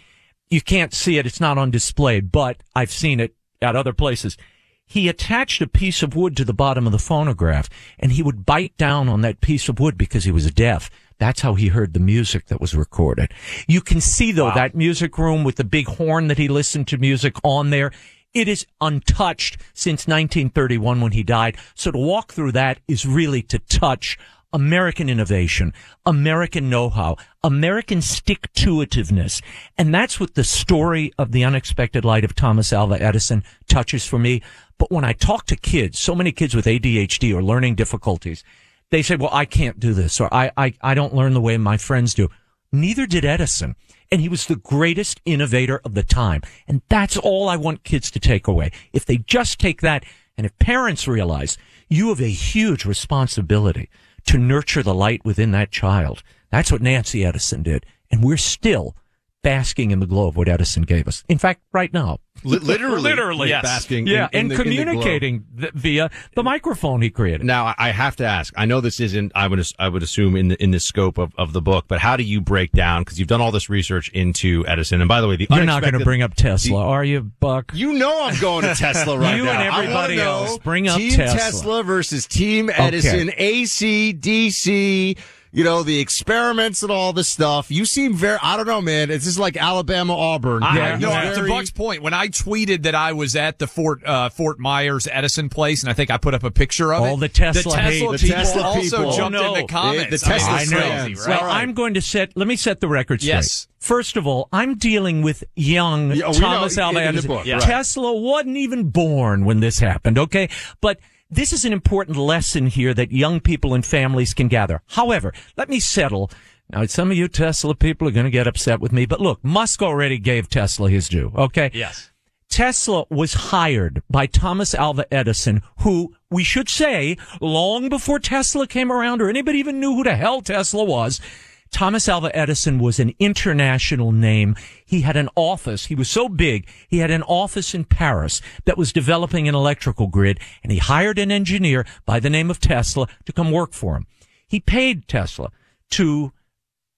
You 0.49 0.63
can't 0.63 0.95
see 0.95 1.19
it. 1.19 1.27
It's 1.27 1.41
not 1.41 1.59
on 1.59 1.71
display, 1.71 2.21
but 2.21 2.63
I've 2.75 2.91
seen 2.91 3.21
it 3.21 3.35
at 3.61 3.77
other 3.77 3.93
places. 3.93 4.39
He 4.87 5.11
attached 5.11 5.61
a 5.61 5.67
piece 5.67 6.03
of 6.03 6.17
wood 6.17 6.39
to 6.39 6.45
the 6.45 6.55
bottom 6.55 6.87
of 6.87 6.93
the 6.93 6.99
phonograph 6.99 7.69
and 7.99 8.13
he 8.13 8.23
would 8.23 8.47
bite 8.47 8.77
down 8.79 9.09
on 9.11 9.21
that 9.21 9.43
piece 9.43 9.69
of 9.69 9.79
wood 9.79 9.99
because 9.99 10.25
he 10.25 10.33
was 10.33 10.51
deaf. 10.51 10.91
That's 11.19 11.43
how 11.43 11.53
he 11.53 11.69
heard 11.69 11.93
the 11.93 12.01
music 12.01 12.47
that 12.47 12.63
was 12.63 12.75
recorded. 12.75 13.33
You 13.69 13.83
can 13.83 14.01
see 14.01 14.33
though 14.33 14.51
that 14.55 14.75
music 14.75 15.19
room 15.19 15.45
with 15.45 15.57
the 15.57 15.65
big 15.65 15.87
horn 15.87 16.29
that 16.29 16.39
he 16.39 16.49
listened 16.49 16.89
to 16.89 16.97
music 16.97 17.37
on 17.45 17.69
there. 17.69 17.93
It 18.33 18.47
is 18.47 18.67
untouched 18.81 19.59
since 19.75 20.07
1931 20.07 21.01
when 21.01 21.13
he 21.13 21.23
died. 21.23 21.57
So 21.75 21.91
to 21.91 21.99
walk 21.99 22.33
through 22.33 22.53
that 22.53 22.79
is 22.87 23.05
really 23.05 23.43
to 23.43 23.59
touch 23.59 24.17
American 24.53 25.09
innovation, 25.09 25.73
American 26.07 26.71
know-how, 26.71 27.17
American 27.43 28.01
stick-to-itiveness. 28.01 29.43
And 29.79 29.95
that's 29.95 30.19
what 30.19 30.35
the 30.35 30.45
story 30.45 31.13
of 31.19 31.33
the 31.33 31.45
unexpected 31.45 32.05
light 32.05 32.25
of 32.25 32.35
Thomas 32.35 32.73
Alva 32.73 33.01
Edison 33.01 33.45
touches 33.69 34.07
for 34.07 34.19
me. 34.19 34.43
But 34.79 34.91
when 34.91 35.05
I 35.05 35.13
talk 35.13 35.47
to 35.47 35.57
kids, 35.57 35.99
so 35.99 36.15
many 36.15 36.33
kids 36.33 36.55
with 36.55 36.67
ADHD 36.67 37.35
or 37.35 37.43
learning 37.43 37.77
difficulties, 37.77 38.45
they 38.91 39.03
say, 39.03 39.17
well, 39.17 39.31
I 39.33 39.45
can't 39.45 39.79
do 39.79 39.93
this 39.93 40.21
or 40.21 40.33
I, 40.33 40.51
I, 40.57 40.75
I 40.81 40.95
don't 40.95 41.15
learn 41.15 41.35
the 41.35 41.41
way 41.41 41.57
my 41.57 41.77
friends 41.77 42.15
do. 42.15 42.29
Neither 42.73 43.07
did 43.07 43.25
Edison. 43.25 43.77
And 44.13 44.21
he 44.21 44.29
was 44.29 44.47
the 44.47 44.57
greatest 44.57 45.21
innovator 45.25 45.81
of 45.85 45.95
the 45.95 46.03
time. 46.03 46.43
And 46.67 46.83
that's 46.89 47.17
all 47.17 47.49
I 47.49 47.57
want 47.57 47.85
kids 47.85 48.11
to 48.11 48.21
take 48.21 48.49
away. 48.49 48.73
If 48.93 49.05
they 49.05 49.19
just 49.19 49.61
take 49.61 49.81
that 49.83 50.05
and 50.37 50.47
if 50.47 50.59
parents 50.59 51.07
realize 51.07 51.59
you 51.89 52.09
have 52.09 52.21
a 52.21 52.29
huge 52.29 52.85
responsibility 52.85 53.89
to 54.27 54.39
nurture 54.39 54.83
the 54.83 54.95
light 54.95 55.25
within 55.25 55.51
that 55.53 55.71
child. 55.71 56.23
That's 56.51 56.73
what 56.73 56.83
Nancy 56.83 57.25
Edison 57.25 57.63
did. 57.63 57.87
And 58.11 58.25
we're 58.25 58.37
still 58.37 58.97
basking 59.43 59.91
in 59.91 60.01
the 60.01 60.07
glow 60.07 60.29
of 60.29 60.37
what 60.37 60.49
Edison 60.49 60.83
gave 60.83 61.09
us. 61.09 61.25
In 61.29 61.39
fact, 61.39 61.63
right 61.73 61.93
now. 61.93 62.19
Li- 62.43 62.59
literally, 62.59 63.03
literally. 63.11 63.49
yes. 63.51 63.63
basking 63.63 64.07
Yeah. 64.07 64.29
in- 64.33 64.47
in 64.47 64.51
and 64.51 64.51
the- 64.51 64.55
in 64.55 64.59
the 64.61 64.75
glow. 64.75 64.85
communicating 64.85 65.45
th- 65.59 65.73
via 65.75 66.11
the 66.35 66.43
microphone 66.43 67.03
he 67.03 67.11
created. 67.11 67.45
Now, 67.45 67.67
I- 67.67 67.75
I 67.79 67.91
have 67.91 68.17
to 68.17 68.25
ask. 68.27 68.53
I 68.57 68.65
know 68.65 68.81
this 68.81 68.99
isn't. 69.01 69.33
I 69.35 69.47
would. 69.47 69.63
I 69.79 69.89
would 69.89 70.03
assume 70.03 70.37
in 70.37 70.49
the 70.49 70.63
in 70.63 70.71
the 70.71 70.81
scope 70.81 71.19
of, 71.19 71.33
of 71.37 71.53
the 71.53 71.61
book. 71.61 71.85
But 71.89 71.99
how 72.01 72.17
do 72.17 72.23
you 72.23 72.41
break 72.41 72.73
down? 72.73 73.03
Because 73.03 73.19
you've 73.19 73.29
done 73.29 73.41
all 73.43 73.51
this 73.51 73.69
research 73.69 74.09
into 74.11 74.65
Edison. 74.67 75.01
And 75.03 75.09
by 75.09 75.21
the 75.21 75.29
way, 75.29 75.37
the 75.37 75.47
You're 75.51 75.65
not 75.65 75.83
going 75.83 75.95
to 75.99 76.05
bring 76.05 76.23
up 76.23 76.35
Tesla, 76.35 76.79
the- 76.81 76.87
are 76.87 77.05
you, 77.05 77.21
Buck? 77.21 77.73
You 77.75 77.93
know 77.95 78.25
I'm 78.25 78.41
going 78.41 78.65
to 78.65 78.75
Tesla 78.75 79.19
right 79.19 79.37
You 79.37 79.45
now. 79.45 79.53
You 79.53 79.59
and 79.59 79.75
everybody 79.75 80.21
else. 80.21 80.59
Bring 80.59 80.89
up 80.89 80.97
Team 80.99 81.13
Tesla. 81.13 81.83
versus 81.83 82.27
Team 82.27 82.71
Edison. 82.73 83.33
AC, 83.37 84.15
DC. 84.15 85.19
You 85.53 85.65
know, 85.65 85.83
the 85.83 85.99
experiments 85.99 86.83
and 86.83 86.93
all 86.93 87.13
this 87.13 87.29
stuff. 87.29 87.71
You 87.71 87.85
seem 87.85 88.15
very, 88.15 88.39
I 88.43 88.57
don't 88.57 88.67
know, 88.67 88.81
man. 88.81 89.11
It's 89.11 89.25
just 89.25 89.39
like 89.39 89.57
Alabama 89.57 90.15
Auburn. 90.17 90.63
I, 90.63 90.95
You 90.95 90.99
no, 91.01 91.11
very- 91.11 91.35
to 91.37 91.49
Buck's 91.49 91.71
point, 91.73 92.03
when 92.03 92.15
I 92.15 92.29
tweeted 92.29 92.85
that 92.85 92.95
I 92.95 93.13
was 93.13 93.35
at 93.35 93.59
the 93.59 93.67
Fort 93.67 94.05
uh, 94.07 94.29
Fort 94.29 94.59
Myers 94.61 95.09
Edison 95.11 95.49
place, 95.49 95.83
and 95.83 95.91
I 95.91 95.93
think 95.95 96.11
I 96.11 96.19
put 96.19 96.35
up 96.35 96.45
a 96.45 96.51
picture 96.51 96.95
of 96.95 97.05
it. 97.05 97.09
All 97.09 97.17
the 97.17 97.29
Tesla 97.29 97.63
the 97.63 97.71
Tesla 97.71 97.83
hate. 97.83 97.99
people 97.99 98.13
The 98.13 98.29
Tesla 98.29 98.63
also 98.63 98.81
people. 98.99 99.13
jumped 99.13 99.39
Oh, 99.39 99.43
no. 99.43 99.55
in 99.55 99.61
the 99.63 99.67
comments. 99.67 100.11
The- 100.11 100.17
the 100.17 100.27
I 100.27 100.29
mean, 100.31 100.39
Tesla 100.39 100.61
it's 100.63 100.71
fans. 100.73 101.03
crazy, 101.19 101.31
right? 101.31 101.41
Well, 101.43 101.51
I'm 101.51 101.73
going 101.75 101.95
to 101.95 102.01
set. 102.01 102.37
Let 102.37 102.47
me 102.47 102.57
set 102.57 102.81
the 102.81 102.89
record 102.89 103.21
straight. 103.21 103.35
Yes. 103.35 103.67
First 103.79 104.17
of 104.17 104.27
all, 104.27 104.49
I'm 104.53 104.77
dealing 104.77 105.23
with 105.23 105.43
young 105.57 106.13
Yeah, 106.13 106.31
Thomas 106.33 106.77
know, 106.77 106.83
Alva 106.85 107.03
Edison. 107.03 107.29
book, 107.29 107.47
right. 107.47 107.61
Tesla 107.63 108.13
wasn't 108.15 108.57
even 108.59 108.91
born 108.91 109.45
when 109.47 109.61
this 109.61 109.79
happened. 109.79 110.19
Okay, 110.19 110.49
but. 110.81 110.99
This 111.31 111.53
is 111.53 111.65
an 111.65 111.73
important 111.73 112.17
lesson 112.17 112.67
here 112.67 112.93
that 112.95 113.13
young 113.13 113.39
people 113.39 113.73
and 113.73 113.87
families 113.87 114.35
can 114.35 114.49
gather. 114.49 114.83
However, 114.89 115.33
let 115.57 115.69
me 115.69 115.79
settle. 115.79 116.29
Now, 116.73 116.87
some 116.87 117.11
of 117.11 117.17
you 117.17 117.29
Tesla 117.29 117.75
people 117.77 118.09
are 118.09 118.13
going 118.13 118.25
to 118.25 118.31
get 118.31 118.49
upset 118.49 118.81
with 118.81 118.91
me, 118.91 119.07
but 119.07 119.21
look, 119.21 119.45
Musk 119.45 119.81
already 119.81 120.19
gave 120.19 120.49
Tesla 120.49 120.91
his 120.91 121.09
due. 121.09 121.33
Okay. 121.37 121.71
Yes. 121.73 122.11
Tesla 122.49 123.05
was 123.11 123.35
hired 123.35 124.03
by 124.11 124.27
Thomas 124.27 124.75
Alva 124.75 125.07
Edison, 125.15 125.63
who 125.79 126.15
we 126.31 126.43
should 126.43 126.69
say 126.69 127.17
long 127.41 127.89
before 127.89 128.19
Tesla 128.19 128.67
came 128.67 128.91
around 128.91 129.23
or 129.23 129.29
anybody 129.29 129.59
even 129.61 129.79
knew 129.79 129.95
who 129.95 130.03
the 130.03 130.17
hell 130.17 130.41
Tesla 130.41 130.83
was. 130.83 131.21
Thomas 131.71 132.09
Alva 132.09 132.35
Edison 132.37 132.79
was 132.79 132.99
an 132.99 133.15
international 133.19 134.13
name. 134.13 134.57
He 134.85 135.03
had 135.03 135.17
an 135.17 135.29
office. 135.37 135.87
He 135.87 135.95
was 135.95 136.11
so 136.11 136.29
big. 136.29 136.69
He 136.89 136.99
had 136.99 137.11
an 137.11 137.23
office 137.23 137.75
in 137.75 137.85
Paris 137.85 138.41
that 138.65 138.77
was 138.77 138.93
developing 138.93 139.49
an 139.49 139.55
electrical 139.55 140.09
grid 140.09 140.41
and 140.63 140.73
he 140.73 140.79
hired 140.79 141.19
an 141.19 141.31
engineer 141.31 141.87
by 142.05 142.21
the 142.21 142.31
name 142.31 142.51
of 142.51 142.61
Tesla 142.61 143.07
to 143.25 143.33
come 143.33 143.51
work 143.53 143.73
for 143.73 143.97
him. 143.97 144.07
He 144.47 144.61
paid 144.61 145.07
Tesla 145.07 145.51
to 145.93 146.33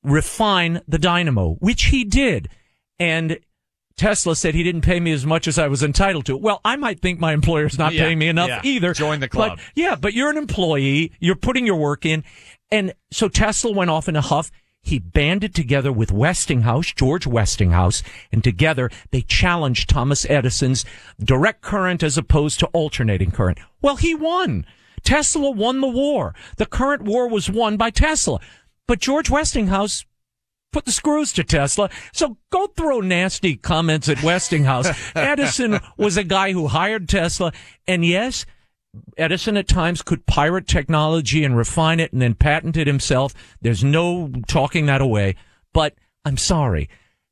refine 0.03 0.81
the 0.89 0.99
dynamo, 0.99 1.55
which 1.61 1.85
he 1.85 2.05
did. 2.05 2.49
And 2.99 3.39
Tesla 3.97 4.35
said 4.35 4.55
he 4.55 4.63
didn't 4.63 4.81
pay 4.81 5.01
me 5.01 5.13
as 5.13 5.27
much 5.27 5.47
as 5.47 5.59
I 5.59 5.69
was 5.69 5.83
entitled 5.83 6.27
to. 6.27 6.37
Well, 6.37 6.61
I 6.65 6.77
might 6.77 7.01
think 7.01 7.21
my 7.21 7.33
employer's 7.33 7.79
not 7.79 7.93
Yeah, 7.93 8.05
paying 8.05 8.19
me 8.19 8.29
enough 8.29 8.49
yeah. 8.49 8.61
either. 8.65 8.95
Join 8.95 9.21
the 9.21 9.29
club. 9.29 9.59
But, 9.59 9.65
yeah, 9.75 9.97
but 9.97 10.15
you're 10.15 10.31
an 10.31 10.39
employee. 10.39 11.13
You're 11.21 11.37
putting 11.37 11.67
your 11.67 11.77
work 11.77 12.07
in. 12.07 12.25
And 12.71 12.95
so 13.11 13.29
Tesla 13.29 13.71
went 13.71 13.91
off 13.91 14.09
in 14.09 14.17
a 14.17 14.23
huff. 14.23 14.51
He 14.83 14.99
banded 14.99 15.55
together 15.55 15.93
with 15.93 16.11
Westinghouse, 16.11 16.93
George 16.93 17.27
Westinghouse, 17.27 18.03
and 18.33 18.43
together 18.43 18.91
they 19.11 19.23
challenged 19.23 19.89
Thomas 19.89 20.29
Edison's 20.29 20.85
direct 21.23 21.63
current 21.63 22.03
as 22.03 22.19
opposed 22.19 22.59
to 22.61 22.67
alternating 22.69 23.31
current. 23.31 23.59
Well, 23.81 23.97
he 23.97 24.15
won. 24.15 24.67
Tesla 25.05 25.51
won 25.51 25.81
the 25.81 25.89
war. 25.89 26.35
The 26.57 26.67
current 26.67 27.03
war 27.03 27.29
was 27.29 27.49
won 27.49 27.77
by 27.77 27.91
Tesla. 27.91 28.41
But 28.89 29.01
George 29.01 29.31
Westinghouse 29.31 30.05
put 30.73 30.85
the 30.85 30.93
screws 30.93 31.33
to 31.35 31.45
Tesla. 31.45 31.91
So 32.13 32.39
go 32.51 32.67
throw 32.67 33.01
nasty 33.01 33.57
comments 33.57 34.09
at 34.09 34.23
Westinghouse. 34.23 34.89
Edison 35.15 35.79
was 35.97 36.17
a 36.17 36.25
guy 36.25 36.53
who 36.53 36.67
hired 36.67 37.09
Tesla. 37.09 37.53
And 37.87 38.05
yes, 38.05 38.47
Edison 39.17 39.57
at 39.57 39.69
times 39.69 40.03
could 40.03 40.27
pirate 40.27 40.67
technology 40.67 41.45
and 41.45 41.57
refine 41.57 42.01
it 42.01 42.13
and 42.13 42.21
then 42.21 42.35
patent 42.35 42.77
it 42.77 42.87
himself. 42.87 43.33
There's 43.61 43.83
no 43.83 44.31
talking 44.47 44.87
that 44.87 45.01
away. 45.01 45.37
But 45.73 45.95
I'm 46.25 46.37
sorry. 46.37 46.89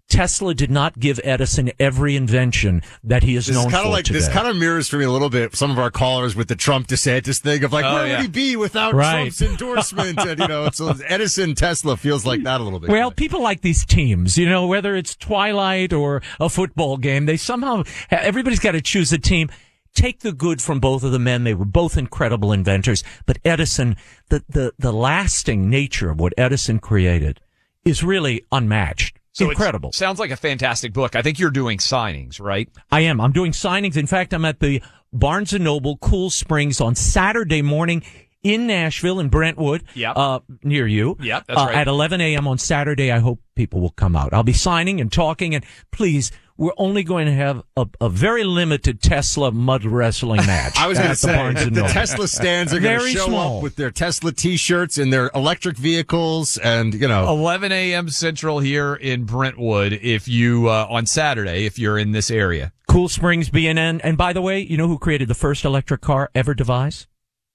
Tesla 0.08 0.54
did 0.54 0.72
not 0.72 0.98
give 0.98 1.20
Edison 1.22 1.70
every 1.78 2.16
invention 2.16 2.82
that 3.04 3.22
he 3.22 3.36
is 3.36 3.46
This 3.46 3.54
known 3.54 3.66
is 3.66 3.72
kind 3.72 3.82
for 3.84 3.88
of 3.88 3.92
like 3.92 4.04
today. 4.06 4.18
this 4.18 4.28
kind 4.28 4.48
of 4.48 4.56
mirrors 4.56 4.88
for 4.88 4.96
me 4.96 5.04
a 5.04 5.10
little 5.10 5.30
bit 5.30 5.54
some 5.54 5.70
of 5.70 5.78
our 5.78 5.90
callers 5.92 6.34
with 6.34 6.48
the 6.48 6.56
Trump 6.56 6.88
DeSantis 6.88 7.38
thing 7.40 7.62
of 7.62 7.72
like 7.72 7.84
Oh, 7.84 7.94
where 7.94 8.06
yeah. 8.08 8.16
would 8.16 8.22
he 8.22 8.28
be 8.28 8.56
without 8.56 8.92
Right. 8.92 9.32
Trump's 9.32 9.40
endorsement 9.40 10.18
and 10.18 10.40
you 10.40 10.48
know 10.48 10.68
so 10.72 10.94
Edison 11.06 11.54
Tesla 11.54 11.96
feels 11.96 12.26
like 12.26 12.42
that 12.42 12.60
a 12.60 12.64
little 12.64 12.80
bit. 12.80 12.90
Well, 12.90 13.12
people 13.12 13.40
like 13.40 13.60
these 13.60 13.84
teams, 13.86 14.36
you 14.36 14.48
know, 14.48 14.66
whether 14.66 14.96
it's 14.96 15.14
Twilight 15.14 15.92
or 15.92 16.22
a 16.40 16.48
football 16.48 16.96
game, 16.96 17.26
they 17.26 17.36
somehow, 17.36 17.84
everybody's 18.10 18.58
got 18.58 18.72
to 18.72 18.80
choose 18.80 19.12
a 19.12 19.18
team. 19.18 19.48
Take 19.94 20.20
the 20.20 20.32
good 20.32 20.62
from 20.62 20.80
both 20.80 21.02
of 21.02 21.12
the 21.12 21.18
men. 21.18 21.44
They 21.44 21.54
were 21.54 21.64
both 21.64 21.96
incredible 21.96 22.52
inventors, 22.52 23.02
but 23.26 23.38
Edison, 23.44 23.96
the, 24.28 24.44
the, 24.48 24.72
the 24.78 24.92
lasting 24.92 25.68
nature 25.68 26.10
of 26.10 26.20
what 26.20 26.32
Edison 26.38 26.78
created 26.78 27.40
is 27.84 28.02
really 28.04 28.44
unmatched. 28.52 29.18
So 29.32 29.48
incredible. 29.48 29.92
Sounds 29.92 30.18
like 30.18 30.30
a 30.30 30.36
fantastic 30.36 30.92
book. 30.92 31.14
I 31.16 31.22
think 31.22 31.38
you're 31.38 31.50
doing 31.50 31.78
signings, 31.78 32.40
right? 32.40 32.68
I 32.90 33.00
am. 33.02 33.20
I'm 33.20 33.32
doing 33.32 33.52
signings. 33.52 33.96
In 33.96 34.06
fact, 34.06 34.32
I'm 34.34 34.44
at 34.44 34.60
the 34.60 34.82
Barnes 35.12 35.52
and 35.52 35.64
Noble 35.64 35.96
Cool 35.98 36.30
Springs 36.30 36.80
on 36.80 36.94
Saturday 36.94 37.62
morning 37.62 38.02
in 38.42 38.66
Nashville 38.66 39.20
in 39.20 39.28
Brentwood, 39.28 39.84
Yep. 39.94 40.16
uh, 40.16 40.40
near 40.62 40.86
you. 40.86 41.16
Yep, 41.20 41.44
that's 41.46 41.60
uh, 41.60 41.66
right. 41.66 41.74
At 41.76 41.88
11 41.88 42.20
a.m. 42.20 42.48
on 42.48 42.58
Saturday. 42.58 43.12
I 43.12 43.18
hope 43.18 43.40
people 43.54 43.80
will 43.80 43.90
come 43.90 44.16
out. 44.16 44.32
I'll 44.32 44.42
be 44.42 44.52
signing 44.52 45.00
and 45.00 45.12
talking 45.12 45.54
and 45.54 45.64
please, 45.90 46.32
we're 46.60 46.74
only 46.76 47.02
going 47.02 47.24
to 47.24 47.32
have 47.32 47.62
a, 47.74 47.86
a 48.02 48.10
very 48.10 48.44
limited 48.44 49.00
Tesla 49.00 49.50
mud 49.50 49.82
wrestling 49.82 50.44
match. 50.44 50.74
I 50.78 50.88
was 50.88 50.98
going 50.98 51.08
to 51.08 51.16
say 51.16 51.34
Barnes 51.34 51.62
and 51.62 51.74
the 51.74 51.84
Tesla 51.84 52.28
stands 52.28 52.74
are 52.74 52.80
going 52.80 52.98
to 52.98 53.00
Very 53.00 53.14
show 53.14 53.28
small. 53.28 53.56
up 53.56 53.62
with 53.62 53.76
their 53.76 53.90
Tesla 53.90 54.30
T-shirts 54.30 54.98
and 54.98 55.10
their 55.10 55.30
electric 55.34 55.78
vehicles, 55.78 56.58
and 56.58 56.92
you 56.92 57.08
know, 57.08 57.26
11 57.30 57.72
a.m. 57.72 58.10
Central 58.10 58.58
here 58.58 58.94
in 58.94 59.24
Brentwood. 59.24 59.94
If 59.94 60.28
you 60.28 60.68
uh, 60.68 60.86
on 60.90 61.06
Saturday, 61.06 61.64
if 61.64 61.78
you're 61.78 61.96
in 61.96 62.12
this 62.12 62.30
area, 62.30 62.74
Cool 62.86 63.08
Springs 63.08 63.48
BNN. 63.48 64.02
And 64.04 64.18
by 64.18 64.34
the 64.34 64.42
way, 64.42 64.60
you 64.60 64.76
know 64.76 64.86
who 64.86 64.98
created 64.98 65.28
the 65.28 65.34
first 65.34 65.64
electric 65.64 66.02
car 66.02 66.30
ever 66.34 66.52
devised? 66.52 67.06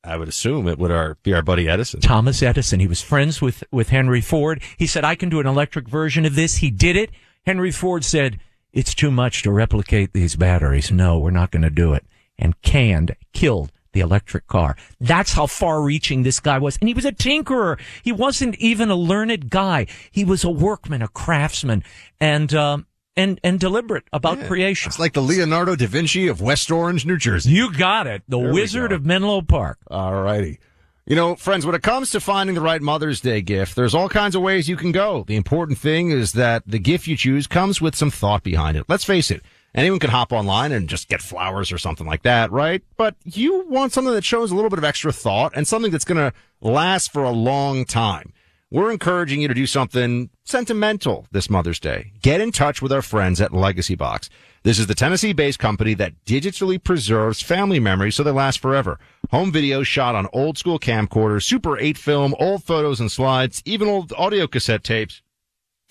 I 0.03 0.17
would 0.17 0.29
assume 0.29 0.67
it 0.67 0.79
would 0.79 0.91
our, 0.91 1.17
be 1.21 1.31
our 1.31 1.43
buddy 1.43 1.69
Edison. 1.69 1.99
Thomas 1.99 2.41
Edison. 2.41 2.79
He 2.79 2.87
was 2.87 3.03
friends 3.03 3.39
with, 3.39 3.63
with 3.71 3.89
Henry 3.89 4.21
Ford. 4.21 4.63
He 4.77 4.87
said, 4.87 5.03
I 5.03 5.13
can 5.13 5.29
do 5.29 5.39
an 5.39 5.47
electric 5.47 5.87
version 5.87 6.25
of 6.25 6.35
this. 6.35 6.57
He 6.57 6.71
did 6.71 6.95
it. 6.95 7.11
Henry 7.45 7.71
Ford 7.71 8.03
said, 8.03 8.39
it's 8.75 8.93
too 8.93 9.09
much 9.09 9.41
to 9.43 9.51
replicate 9.51 10.13
these 10.13 10.35
batteries. 10.35 10.91
No, 10.91 11.17
we're 11.17 11.31
not 11.31 11.49
going 11.49 11.63
to 11.63 11.71
do 11.71 11.93
it. 11.93 12.05
And 12.37 12.61
canned, 12.61 13.15
killed 13.33 13.71
the 13.93 14.01
electric 14.01 14.45
car. 14.47 14.75
That's 14.99 15.31
how 15.33 15.47
far 15.47 15.81
reaching 15.81 16.23
this 16.23 16.41
guy 16.41 16.59
was. 16.59 16.77
And 16.81 16.89
he 16.89 16.93
was 16.93 17.05
a 17.05 17.13
tinkerer. 17.13 17.79
He 18.03 18.11
wasn't 18.11 18.55
even 18.57 18.89
a 18.89 18.95
learned 18.95 19.49
guy. 19.49 19.87
He 20.11 20.25
was 20.25 20.43
a 20.43 20.49
workman, 20.49 21.01
a 21.01 21.07
craftsman, 21.07 21.81
and, 22.19 22.53
um, 22.53 22.85
and, 23.15 23.39
and 23.41 23.57
deliberate 23.57 24.03
about 24.11 24.41
creation. 24.43 24.89
It's 24.89 24.99
like 24.99 25.13
the 25.13 25.21
Leonardo 25.21 25.77
da 25.77 25.87
Vinci 25.87 26.27
of 26.27 26.41
West 26.41 26.69
Orange, 26.69 27.05
New 27.05 27.15
Jersey. 27.17 27.51
You 27.51 27.71
got 27.71 28.05
it. 28.05 28.23
The 28.27 28.37
There 28.37 28.51
Wizard 28.53 28.89
go. 28.89 28.97
of 28.97 29.05
Menlo 29.05 29.41
Park. 29.41 29.79
All 29.89 30.21
righty. 30.21 30.59
You 31.07 31.15
know, 31.15 31.35
friends, 31.35 31.67
when 31.67 31.75
it 31.75 31.83
comes 31.83 32.09
to 32.11 32.19
finding 32.19 32.55
the 32.55 32.61
right 32.61 32.81
Mother's 32.81 33.21
Day 33.21 33.39
gift, 33.39 33.75
there's 33.75 33.93
all 33.93 34.09
kinds 34.09 34.33
of 34.33 34.41
ways 34.41 34.67
you 34.67 34.75
can 34.75 34.91
go. 34.91 35.23
The 35.27 35.35
important 35.35 35.77
thing 35.77 36.09
is 36.09 36.31
that 36.31 36.63
the 36.65 36.79
gift 36.79 37.05
you 37.05 37.15
choose 37.15 37.45
comes 37.45 37.79
with 37.79 37.95
some 37.95 38.09
thought 38.09 38.41
behind 38.41 38.75
it. 38.75 38.85
Let's 38.87 39.03
face 39.03 39.29
it. 39.29 39.43
Anyone 39.75 39.99
can 39.99 40.09
hop 40.09 40.31
online 40.31 40.71
and 40.71 40.89
just 40.89 41.07
get 41.07 41.21
flowers 41.21 41.71
or 41.71 41.77
something 41.77 42.07
like 42.07 42.23
that, 42.23 42.51
right? 42.51 42.81
But 42.97 43.13
you 43.23 43.67
want 43.67 43.93
something 43.93 44.15
that 44.15 44.23
shows 44.23 44.49
a 44.49 44.55
little 44.55 44.71
bit 44.71 44.79
of 44.79 44.83
extra 44.83 45.13
thought 45.13 45.51
and 45.55 45.67
something 45.67 45.91
that's 45.91 46.05
going 46.05 46.17
to 46.17 46.33
last 46.59 47.13
for 47.13 47.23
a 47.23 47.29
long 47.29 47.85
time. 47.85 48.33
We're 48.71 48.91
encouraging 48.91 49.43
you 49.43 49.47
to 49.47 49.53
do 49.53 49.67
something 49.67 50.31
sentimental 50.43 51.27
this 51.31 51.51
Mother's 51.51 51.79
Day. 51.79 52.13
Get 52.23 52.41
in 52.41 52.51
touch 52.51 52.81
with 52.81 52.91
our 52.91 53.03
friends 53.03 53.39
at 53.39 53.53
Legacy 53.53 53.93
Box. 53.93 54.31
This 54.65 54.79
is 54.79 54.87
the 54.87 54.95
Tennessee 54.95 55.31
based 55.31 55.59
company 55.59 55.93
that 55.93 56.25
digitally 56.25 56.83
preserves 56.83 57.39
family 57.39 57.79
memories 57.79 58.15
so 58.15 58.23
they 58.23 58.31
last 58.31 58.57
forever. 58.57 58.97
Home 59.29 59.51
videos 59.51 59.85
shot 59.85 60.15
on 60.15 60.27
old 60.33 60.57
school 60.57 60.79
camcorders, 60.79 61.43
Super 61.43 61.77
8 61.77 61.99
film, 61.99 62.33
old 62.39 62.63
photos 62.63 62.99
and 62.99 63.11
slides, 63.11 63.61
even 63.63 63.87
old 63.87 64.11
audio 64.17 64.47
cassette 64.47 64.83
tapes 64.83 65.21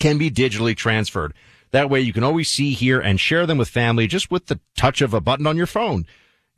can 0.01 0.19
be 0.19 0.29
digitally 0.29 0.77
transferred. 0.77 1.35
That 1.71 1.89
way 1.89 2.01
you 2.01 2.13
can 2.13 2.25
always 2.25 2.49
see, 2.49 2.73
hear, 2.73 2.99
and 2.99 3.21
share 3.21 3.47
them 3.47 3.59
with 3.59 3.69
family 3.69 4.09
just 4.09 4.33
with 4.33 4.47
the 4.47 4.59
touch 4.77 5.01
of 5.03 5.15
a 5.15 5.21
button 5.21 5.47
on 5.47 5.57
your 5.57 5.67
phone. 5.67 6.05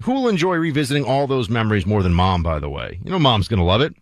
Who 0.04 0.12
will 0.12 0.28
enjoy 0.28 0.54
revisiting 0.54 1.04
all 1.04 1.26
those 1.26 1.50
memories 1.50 1.84
more 1.84 2.02
than 2.02 2.14
mom, 2.14 2.42
by 2.42 2.60
the 2.60 2.70
way? 2.70 2.98
You 3.04 3.10
know 3.10 3.18
mom's 3.18 3.46
gonna 3.46 3.62
love 3.62 3.82
it. 3.82 3.94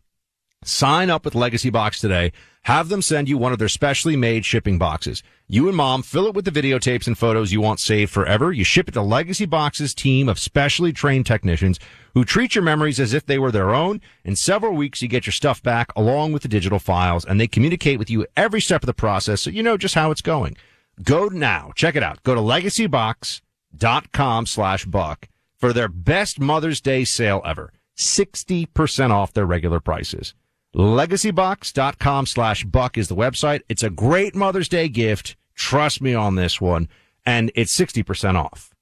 Sign 0.63 1.11
up 1.11 1.25
with 1.25 1.35
Legacy 1.35 1.71
Box 1.71 1.99
today. 1.99 2.31
Have 2.65 2.89
them 2.89 3.03
send 3.03 3.29
you 3.29 3.37
one 3.37 3.53
of 3.53 3.59
their 3.59 3.69
specially 3.69 4.17
made 4.17 4.47
shipping 4.47 4.79
boxes. 4.79 5.23
You 5.47 5.69
and 5.69 5.77
mom 5.77 6.03
fill 6.03 6.29
it 6.29 6.35
with 6.35 6.47
the 6.47 6.51
videotapes 6.51 7.07
and 7.07 7.17
photos 7.17 7.53
you 7.53 7.61
want 7.61 7.79
saved 7.79 8.11
forever. 8.11 8.53
You 8.53 8.65
ship 8.65 8.89
it 8.89 8.93
to 8.93 9.03
Legacy 9.03 9.45
Box's 9.45 9.95
team 9.95 10.31
of 10.31 10.39
specially 10.39 10.91
trained 10.91 11.27
technicians 11.27 11.79
who 12.15 12.25
treat 12.25 12.55
your 12.55 12.65
memories 12.65 12.99
as 12.99 13.13
if 13.13 13.27
they 13.27 13.39
were 13.39 13.53
their 13.53 13.75
own. 13.75 14.01
In 14.25 14.35
several 14.35 14.73
weeks, 14.73 15.03
you 15.03 15.09
get 15.09 15.27
your 15.27 15.35
stuff 15.35 15.63
back 15.63 15.93
along 15.95 16.33
with 16.33 16.41
the 16.41 16.49
digital 16.49 16.79
files 16.79 17.27
and 17.27 17.39
they 17.39 17.47
communicate 17.47 17.99
with 17.99 18.09
you 18.09 18.27
every 18.35 18.63
step 18.63 18.83
of 18.83 18.87
the 18.87 18.95
process 18.95 19.43
so 19.43 19.51
you 19.51 19.63
know 19.63 19.77
just 19.77 19.95
how 19.95 20.11
it's 20.11 20.23
going. 20.23 20.57
Go 21.03 21.29
now. 21.29 21.71
Check 21.77 21.97
it 21.97 22.03
out. 22.03 22.23
Go 22.23 22.35
to 22.35 22.41
legacybox.com 22.41 24.47
slash 24.47 24.87
buck 24.87 25.29
for 25.59 25.75
their 25.75 25.89
best 25.89 26.41
Mother's 26.41 26.81
Day 26.81 27.05
sale 27.05 27.43
ever. 27.45 27.75
60% 27.95 29.11
off 29.11 29.35
their 29.35 29.45
regular 29.45 29.81
prices. 29.81 30.33
Legacybox.com 30.75 32.27
slash 32.27 32.65
buck 32.65 32.99
is 32.99 33.09
the 33.09 33.17
website. 33.17 33.63
It's 33.69 33.83
a 33.83 33.91
great 33.91 34.35
Mother's 34.35 34.69
Day 34.69 34.89
gift. 34.89 35.37
Trust 35.55 36.01
me 36.03 36.15
on 36.15 36.35
this 36.35 36.61
one. 36.61 36.89
And 37.25 37.53
it's 37.55 37.79
60% 37.79 38.35
off. 38.35 38.75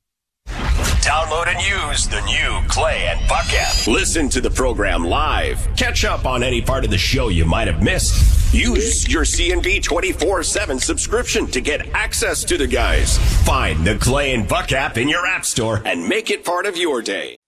Download 1.02 1.48
and 1.48 1.60
use 1.60 2.08
the 2.08 2.20
new 2.22 2.68
Clay 2.68 3.06
and 3.08 3.28
Buck 3.28 3.46
app. 3.52 3.86
Listen 3.86 4.28
to 4.30 4.40
the 4.40 4.50
program 4.50 5.04
live. 5.04 5.68
Catch 5.76 6.04
up 6.04 6.24
on 6.26 6.42
any 6.42 6.62
part 6.62 6.84
of 6.84 6.90
the 6.90 6.98
show 6.98 7.28
you 7.28 7.44
might 7.44 7.68
have 7.68 7.82
missed. 7.82 8.54
Use 8.54 9.08
your 9.08 9.24
CNB 9.24 9.82
24 9.82 10.42
7 10.42 10.78
subscription 10.78 11.46
to 11.48 11.60
get 11.60 11.88
access 11.88 12.44
to 12.44 12.56
the 12.56 12.66
guys. 12.66 13.18
Find 13.44 13.84
the 13.84 13.98
Clay 13.98 14.34
and 14.34 14.48
Buck 14.48 14.72
app 14.72 14.96
in 14.96 15.08
your 15.08 15.26
app 15.26 15.44
store 15.44 15.82
and 15.84 16.08
make 16.08 16.30
it 16.30 16.44
part 16.44 16.66
of 16.66 16.76
your 16.76 17.02
day. 17.02 17.36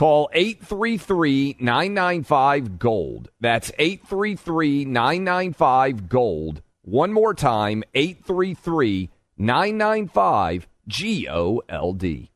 Call 0.00 0.30
833 0.32 1.56
995 1.60 2.78
Gold. 2.78 3.28
That's 3.38 3.70
833 3.78 4.86
995 4.86 6.08
Gold. 6.08 6.62
One 6.80 7.12
more 7.12 7.34
time 7.34 7.84
833 7.92 9.10
995 9.36 10.66
G 10.88 11.28
O 11.28 11.60
L 11.68 11.92
D. 11.92 12.30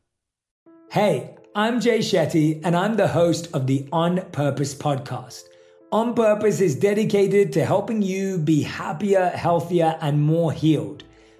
Hey, 0.91 1.37
I'm 1.55 1.81
Jay 1.81 1.97
Shetty, 1.97 2.61
and 2.63 2.75
I'm 2.75 2.97
the 2.97 3.07
host 3.07 3.47
of 3.51 3.65
the 3.65 3.89
On 3.91 4.21
Purpose 4.31 4.75
podcast. 4.75 5.45
On 5.91 6.13
Purpose 6.13 6.61
is 6.61 6.75
dedicated 6.75 7.51
to 7.53 7.65
helping 7.65 8.03
you 8.03 8.37
be 8.37 8.61
happier, 8.61 9.29
healthier, 9.29 9.97
and 10.01 10.21
more 10.21 10.51
healed. 10.51 11.03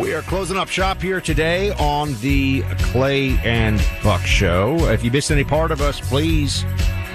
We 0.00 0.12
are 0.12 0.22
closing 0.22 0.56
up 0.56 0.68
shop 0.68 1.00
here 1.00 1.20
today 1.20 1.70
on 1.72 2.14
the 2.20 2.62
Clay 2.78 3.38
and 3.44 3.80
Buck 4.02 4.22
Show. 4.22 4.76
If 4.90 5.04
you 5.04 5.10
missed 5.10 5.30
any 5.30 5.44
part 5.44 5.70
of 5.70 5.80
us, 5.80 6.00
please 6.00 6.64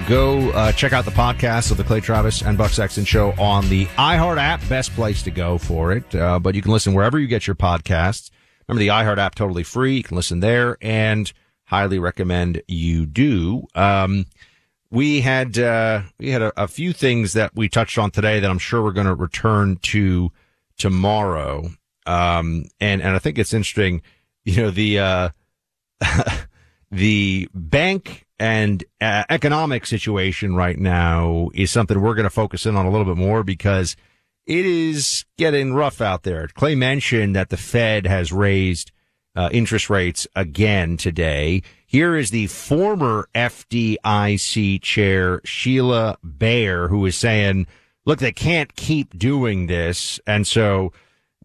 go 0.08 0.50
uh, 0.52 0.72
check 0.72 0.92
out 0.92 1.04
the 1.04 1.10
podcast 1.10 1.70
of 1.70 1.76
the 1.76 1.84
Clay 1.84 2.00
Travis 2.00 2.42
and 2.42 2.56
Buck 2.56 2.70
Sexton 2.70 3.04
Show 3.04 3.32
on 3.32 3.68
the 3.68 3.84
iHeart 3.96 4.38
app. 4.38 4.66
Best 4.68 4.92
place 4.94 5.22
to 5.24 5.30
go 5.30 5.58
for 5.58 5.92
it. 5.92 6.14
Uh, 6.14 6.38
but 6.38 6.54
you 6.54 6.62
can 6.62 6.72
listen 6.72 6.94
wherever 6.94 7.18
you 7.18 7.26
get 7.26 7.46
your 7.46 7.54
podcasts. 7.54 8.30
Remember 8.66 8.80
the 8.80 8.88
iHeart 8.88 9.18
app 9.18 9.34
totally 9.34 9.62
free. 9.62 9.96
You 9.98 10.02
can 10.02 10.16
listen 10.16 10.40
there 10.40 10.78
and 10.80 11.30
highly 11.64 11.98
recommend 11.98 12.62
you 12.66 13.04
do. 13.04 13.66
Um, 13.74 14.26
we 14.90 15.20
had 15.20 15.58
uh, 15.58 16.02
we 16.18 16.30
had 16.30 16.42
a, 16.42 16.52
a 16.62 16.66
few 16.66 16.92
things 16.92 17.34
that 17.34 17.54
we 17.54 17.68
touched 17.68 17.98
on 17.98 18.10
today 18.10 18.40
that 18.40 18.50
I'm 18.50 18.58
sure 18.58 18.82
we're 18.82 18.92
going 18.92 19.06
to 19.06 19.14
return 19.14 19.76
to 19.76 20.32
tomorrow. 20.78 21.70
Um, 22.10 22.64
and, 22.80 23.00
and 23.00 23.14
I 23.14 23.18
think 23.18 23.38
it's 23.38 23.54
interesting, 23.54 24.02
you 24.44 24.56
know, 24.56 24.70
the, 24.70 24.98
uh, 24.98 25.28
the 26.90 27.48
bank 27.54 28.26
and 28.40 28.82
uh, 29.00 29.24
economic 29.28 29.86
situation 29.86 30.56
right 30.56 30.78
now 30.78 31.50
is 31.54 31.70
something 31.70 32.00
we're 32.00 32.14
going 32.14 32.24
to 32.24 32.30
focus 32.30 32.66
in 32.66 32.74
on 32.74 32.86
a 32.86 32.90
little 32.90 33.04
bit 33.04 33.16
more 33.16 33.44
because 33.44 33.96
it 34.46 34.66
is 34.66 35.24
getting 35.36 35.74
rough 35.74 36.00
out 36.00 36.24
there. 36.24 36.48
Clay 36.48 36.74
mentioned 36.74 37.36
that 37.36 37.50
the 37.50 37.56
Fed 37.56 38.06
has 38.06 38.32
raised 38.32 38.90
uh, 39.36 39.48
interest 39.52 39.88
rates 39.88 40.26
again 40.34 40.96
today. 40.96 41.62
Here 41.86 42.16
is 42.16 42.30
the 42.30 42.48
former 42.48 43.28
FDIC 43.34 44.82
chair, 44.82 45.40
Sheila 45.44 46.18
Bair, 46.24 46.88
who 46.88 47.06
is 47.06 47.16
saying, 47.16 47.66
look, 48.04 48.18
they 48.18 48.32
can't 48.32 48.74
keep 48.74 49.16
doing 49.16 49.66
this. 49.66 50.18
And 50.26 50.46
so 50.46 50.92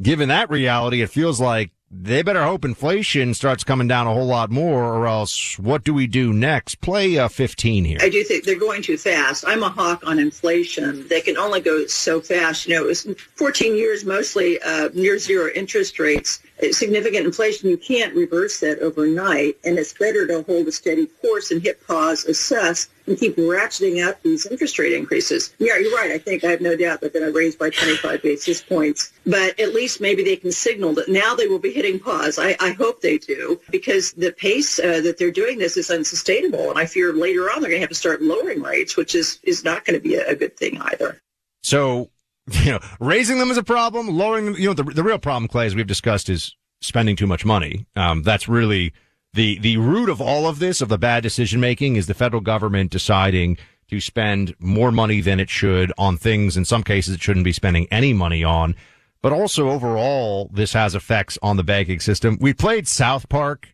given 0.01 0.29
that 0.29 0.49
reality, 0.49 1.01
it 1.01 1.09
feels 1.09 1.39
like 1.39 1.71
they 1.91 2.23
better 2.23 2.43
hope 2.43 2.65
inflation 2.65 3.33
starts 3.33 3.63
coming 3.63 3.87
down 3.87 4.07
a 4.07 4.13
whole 4.13 4.25
lot 4.25 4.49
more, 4.49 4.83
or 4.83 5.07
else 5.07 5.57
what 5.59 5.83
do 5.83 5.93
we 5.93 6.07
do 6.07 6.33
next? 6.33 6.81
Play 6.81 7.17
uh, 7.17 7.27
15 7.27 7.85
here. 7.85 7.99
I 8.01 8.09
do 8.09 8.23
think 8.23 8.43
they're 8.43 8.59
going 8.59 8.81
too 8.81 8.97
fast. 8.97 9.45
I'm 9.47 9.63
a 9.63 9.69
hawk 9.69 10.05
on 10.05 10.19
inflation. 10.19 11.07
They 11.07 11.21
can 11.21 11.37
only 11.37 11.61
go 11.61 11.85
so 11.85 12.19
fast. 12.19 12.67
You 12.67 12.75
know, 12.75 12.83
it 12.83 12.87
was 12.87 13.07
14 13.35 13.75
years 13.75 14.03
mostly 14.03 14.59
uh, 14.61 14.89
near 14.93 15.17
zero 15.19 15.49
interest 15.55 15.99
rates 15.99 16.41
significant 16.71 17.25
inflation, 17.25 17.69
you 17.69 17.77
can't 17.77 18.13
reverse 18.15 18.59
that 18.59 18.79
overnight, 18.79 19.57
and 19.63 19.77
it's 19.77 19.93
better 19.93 20.25
to 20.27 20.43
hold 20.43 20.67
a 20.67 20.71
steady 20.71 21.07
course 21.21 21.51
and 21.51 21.61
hit 21.61 21.85
pause, 21.85 22.25
assess, 22.25 22.87
and 23.07 23.17
keep 23.17 23.35
ratcheting 23.35 24.05
up 24.05 24.21
these 24.23 24.45
interest 24.45 24.79
rate 24.79 24.93
increases. 24.93 25.53
Yeah, 25.59 25.77
you're 25.77 25.95
right. 25.95 26.11
I 26.11 26.17
think 26.17 26.43
I 26.43 26.51
have 26.51 26.61
no 26.61 26.75
doubt 26.75 27.01
that 27.01 27.13
they're 27.13 27.21
going 27.21 27.33
to 27.33 27.37
raise 27.37 27.55
by 27.55 27.69
25 27.69 28.21
basis 28.23 28.61
points, 28.61 29.13
but 29.25 29.59
at 29.59 29.73
least 29.73 30.01
maybe 30.01 30.23
they 30.23 30.37
can 30.37 30.51
signal 30.51 30.93
that 30.93 31.09
now 31.09 31.35
they 31.35 31.47
will 31.47 31.59
be 31.59 31.71
hitting 31.71 31.99
pause. 31.99 32.39
I, 32.39 32.55
I 32.59 32.71
hope 32.71 33.01
they 33.01 33.17
do, 33.17 33.59
because 33.69 34.13
the 34.13 34.31
pace 34.31 34.79
uh, 34.79 35.01
that 35.01 35.17
they're 35.17 35.31
doing 35.31 35.59
this 35.59 35.77
is 35.77 35.91
unsustainable, 35.91 36.69
and 36.69 36.79
I 36.79 36.85
fear 36.85 37.13
later 37.13 37.51
on 37.51 37.61
they're 37.61 37.69
going 37.69 37.81
to 37.81 37.81
have 37.81 37.89
to 37.89 37.95
start 37.95 38.21
lowering 38.21 38.61
rates, 38.61 38.97
which 38.97 39.13
is 39.13 39.39
is 39.43 39.63
not 39.63 39.85
going 39.85 39.99
to 39.99 40.03
be 40.03 40.15
a, 40.15 40.29
a 40.29 40.35
good 40.35 40.57
thing 40.57 40.81
either. 40.81 41.21
So 41.63 42.09
you 42.63 42.71
know, 42.71 42.79
raising 42.99 43.39
them 43.39 43.49
is 43.51 43.57
a 43.57 43.63
problem. 43.63 44.07
Lowering 44.09 44.45
them, 44.45 44.55
you 44.55 44.67
know, 44.67 44.73
the, 44.73 44.83
the 44.83 45.03
real 45.03 45.17
problem, 45.19 45.47
Clay, 45.47 45.65
as 45.65 45.75
we've 45.75 45.87
discussed, 45.87 46.29
is 46.29 46.55
spending 46.81 47.15
too 47.15 47.27
much 47.27 47.45
money. 47.45 47.85
Um, 47.95 48.21
that's 48.23 48.47
really 48.47 48.93
the 49.33 49.57
the 49.59 49.77
root 49.77 50.09
of 50.09 50.21
all 50.21 50.47
of 50.47 50.59
this, 50.59 50.81
of 50.81 50.89
the 50.89 50.97
bad 50.97 51.23
decision 51.23 51.59
making, 51.59 51.95
is 51.95 52.07
the 52.07 52.13
federal 52.13 52.41
government 52.41 52.91
deciding 52.91 53.57
to 53.89 53.99
spend 53.99 54.55
more 54.59 54.91
money 54.91 55.21
than 55.21 55.39
it 55.39 55.49
should 55.49 55.91
on 55.97 56.17
things 56.17 56.57
in 56.57 56.65
some 56.65 56.81
cases 56.83 57.13
it 57.15 57.21
shouldn't 57.21 57.43
be 57.45 57.51
spending 57.51 57.87
any 57.91 58.13
money 58.13 58.43
on. 58.43 58.75
but 59.21 59.31
also 59.33 59.69
overall, 59.69 60.49
this 60.53 60.73
has 60.73 60.93
effects 60.95 61.37
on 61.41 61.57
the 61.57 61.63
banking 61.63 61.99
system. 61.99 62.37
We 62.41 62.53
played 62.53 62.87
South 62.87 63.27
Park 63.29 63.69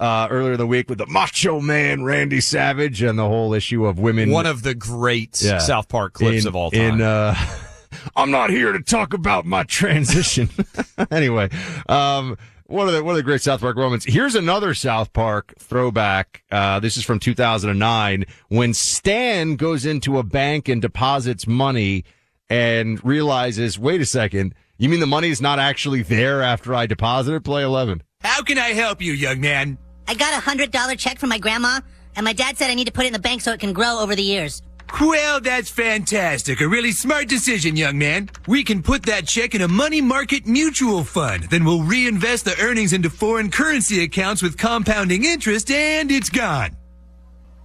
uh, 0.00 0.26
earlier 0.30 0.52
in 0.52 0.58
the 0.58 0.66
week 0.66 0.88
with 0.88 0.98
the 0.98 1.06
Macho 1.06 1.60
Man 1.60 2.02
Randy 2.04 2.40
Savage 2.40 3.02
and 3.02 3.16
the 3.18 3.26
whole 3.26 3.52
issue 3.54 3.86
of 3.86 3.98
women. 4.00 4.30
One 4.30 4.46
of 4.46 4.62
the 4.62 4.74
great 4.74 5.40
Yeah. 5.42 5.58
South 5.58 5.88
Park 5.88 6.14
clips 6.14 6.42
In- 6.42 6.48
of 6.48 6.56
all 6.56 6.70
time. 6.72 6.94
In, 6.94 7.00
uh, 7.02 7.36
I'm 8.14 8.30
not 8.30 8.50
here 8.50 8.72
to 8.72 8.82
talk 8.82 9.14
about 9.14 9.46
my 9.46 9.64
transition. 9.64 10.50
anyway, 11.10 11.48
um, 11.88 12.36
one 12.66 12.88
of 12.88 12.94
the 12.94 13.02
one 13.02 13.12
of 13.12 13.16
the 13.16 13.22
great 13.22 13.40
South 13.40 13.60
Park 13.60 13.76
moments. 13.76 14.04
Here's 14.04 14.34
another 14.34 14.74
South 14.74 15.12
Park 15.12 15.54
throwback. 15.58 16.42
Uh, 16.50 16.80
this 16.80 16.96
is 16.96 17.04
from 17.04 17.18
2009 17.18 18.24
when 18.48 18.74
Stan 18.74 19.56
goes 19.56 19.86
into 19.86 20.18
a 20.18 20.22
bank 20.22 20.68
and 20.68 20.82
deposits 20.82 21.46
money 21.46 22.04
and 22.50 23.02
realizes, 23.04 23.78
wait 23.78 24.00
a 24.00 24.06
second, 24.06 24.54
you 24.76 24.88
mean 24.88 25.00
the 25.00 25.06
money 25.06 25.30
is 25.30 25.40
not 25.40 25.58
actually 25.58 26.02
there 26.02 26.42
after 26.42 26.74
I 26.74 26.86
deposit 26.86 27.34
it? 27.34 27.44
Play 27.44 27.62
11. 27.62 28.02
How 28.20 28.42
can 28.42 28.58
I 28.58 28.68
help 28.68 29.00
you, 29.00 29.12
young 29.12 29.40
man? 29.40 29.78
I 30.06 30.14
got 30.14 30.34
a 30.34 30.40
hundred 30.40 30.70
dollar 30.70 30.96
check 30.96 31.18
from 31.18 31.30
my 31.30 31.38
grandma, 31.38 31.80
and 32.14 32.24
my 32.24 32.32
dad 32.32 32.58
said 32.58 32.70
I 32.70 32.74
need 32.74 32.86
to 32.86 32.92
put 32.92 33.04
it 33.04 33.08
in 33.08 33.12
the 33.12 33.18
bank 33.18 33.40
so 33.40 33.52
it 33.52 33.60
can 33.60 33.72
grow 33.72 33.98
over 34.00 34.14
the 34.14 34.22
years. 34.22 34.62
Well, 35.00 35.40
that's 35.40 35.70
fantastic. 35.70 36.60
A 36.60 36.68
really 36.68 36.92
smart 36.92 37.28
decision, 37.28 37.76
young 37.76 37.98
man. 37.98 38.30
We 38.46 38.62
can 38.62 38.82
put 38.82 39.04
that 39.04 39.26
check 39.26 39.54
in 39.54 39.62
a 39.62 39.68
money 39.68 40.00
market 40.00 40.46
mutual 40.46 41.02
fund. 41.04 41.44
Then 41.44 41.64
we'll 41.64 41.82
reinvest 41.82 42.44
the 42.44 42.58
earnings 42.60 42.92
into 42.92 43.10
foreign 43.10 43.50
currency 43.50 44.02
accounts 44.04 44.42
with 44.42 44.58
compounding 44.58 45.24
interest, 45.24 45.70
and 45.70 46.10
it's 46.10 46.30
gone. 46.30 46.76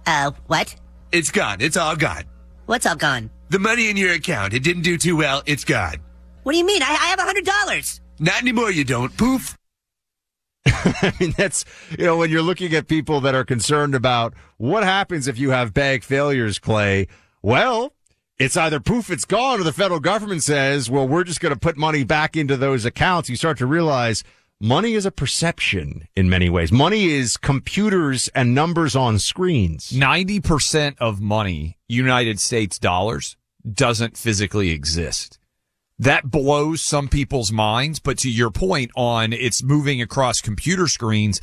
Uh, 0.06 0.32
what? 0.46 0.74
It's 1.12 1.30
gone. 1.30 1.60
It's 1.60 1.76
all 1.76 1.96
gone. 1.96 2.24
What's 2.66 2.86
all 2.86 2.96
gone? 2.96 3.30
The 3.50 3.58
money 3.58 3.88
in 3.90 3.96
your 3.96 4.12
account, 4.12 4.54
it 4.54 4.62
didn't 4.62 4.82
do 4.82 4.98
too 4.98 5.16
well. 5.16 5.42
It's 5.46 5.64
gone. 5.64 5.96
What 6.42 6.52
do 6.52 6.58
you 6.58 6.66
mean? 6.66 6.82
I, 6.82 6.90
I 6.90 7.06
have 7.08 7.18
a 7.18 7.22
hundred 7.22 7.44
dollars. 7.44 8.00
Not 8.18 8.40
anymore, 8.40 8.70
you 8.70 8.84
don't. 8.84 9.14
Poof. 9.16 9.57
I 11.02 11.12
mean, 11.20 11.34
that's, 11.36 11.64
you 11.98 12.04
know, 12.04 12.16
when 12.16 12.30
you're 12.30 12.42
looking 12.42 12.74
at 12.74 12.88
people 12.88 13.20
that 13.22 13.34
are 13.34 13.44
concerned 13.44 13.94
about 13.94 14.34
what 14.56 14.82
happens 14.82 15.28
if 15.28 15.38
you 15.38 15.50
have 15.50 15.74
bank 15.74 16.02
failures, 16.02 16.58
Clay, 16.58 17.08
well, 17.42 17.94
it's 18.38 18.56
either 18.56 18.80
poof, 18.80 19.10
it's 19.10 19.24
gone, 19.24 19.60
or 19.60 19.64
the 19.64 19.72
federal 19.72 20.00
government 20.00 20.42
says, 20.42 20.90
well, 20.90 21.06
we're 21.06 21.24
just 21.24 21.40
going 21.40 21.54
to 21.54 21.58
put 21.58 21.76
money 21.76 22.04
back 22.04 22.36
into 22.36 22.56
those 22.56 22.84
accounts. 22.84 23.28
You 23.28 23.36
start 23.36 23.58
to 23.58 23.66
realize 23.66 24.22
money 24.60 24.94
is 24.94 25.06
a 25.06 25.10
perception 25.10 26.06
in 26.14 26.28
many 26.28 26.48
ways. 26.48 26.70
Money 26.70 27.06
is 27.06 27.36
computers 27.36 28.28
and 28.34 28.54
numbers 28.54 28.94
on 28.94 29.18
screens. 29.18 29.90
90% 29.90 30.96
of 30.98 31.20
money, 31.20 31.78
United 31.88 32.38
States 32.40 32.78
dollars, 32.78 33.36
doesn't 33.70 34.16
physically 34.16 34.70
exist. 34.70 35.38
That 35.98 36.30
blows 36.30 36.84
some 36.84 37.08
people's 37.08 37.50
minds, 37.50 37.98
but 37.98 38.18
to 38.18 38.30
your 38.30 38.50
point 38.50 38.90
on 38.94 39.32
it's 39.32 39.62
moving 39.62 40.00
across 40.00 40.40
computer 40.40 40.86
screens, 40.86 41.40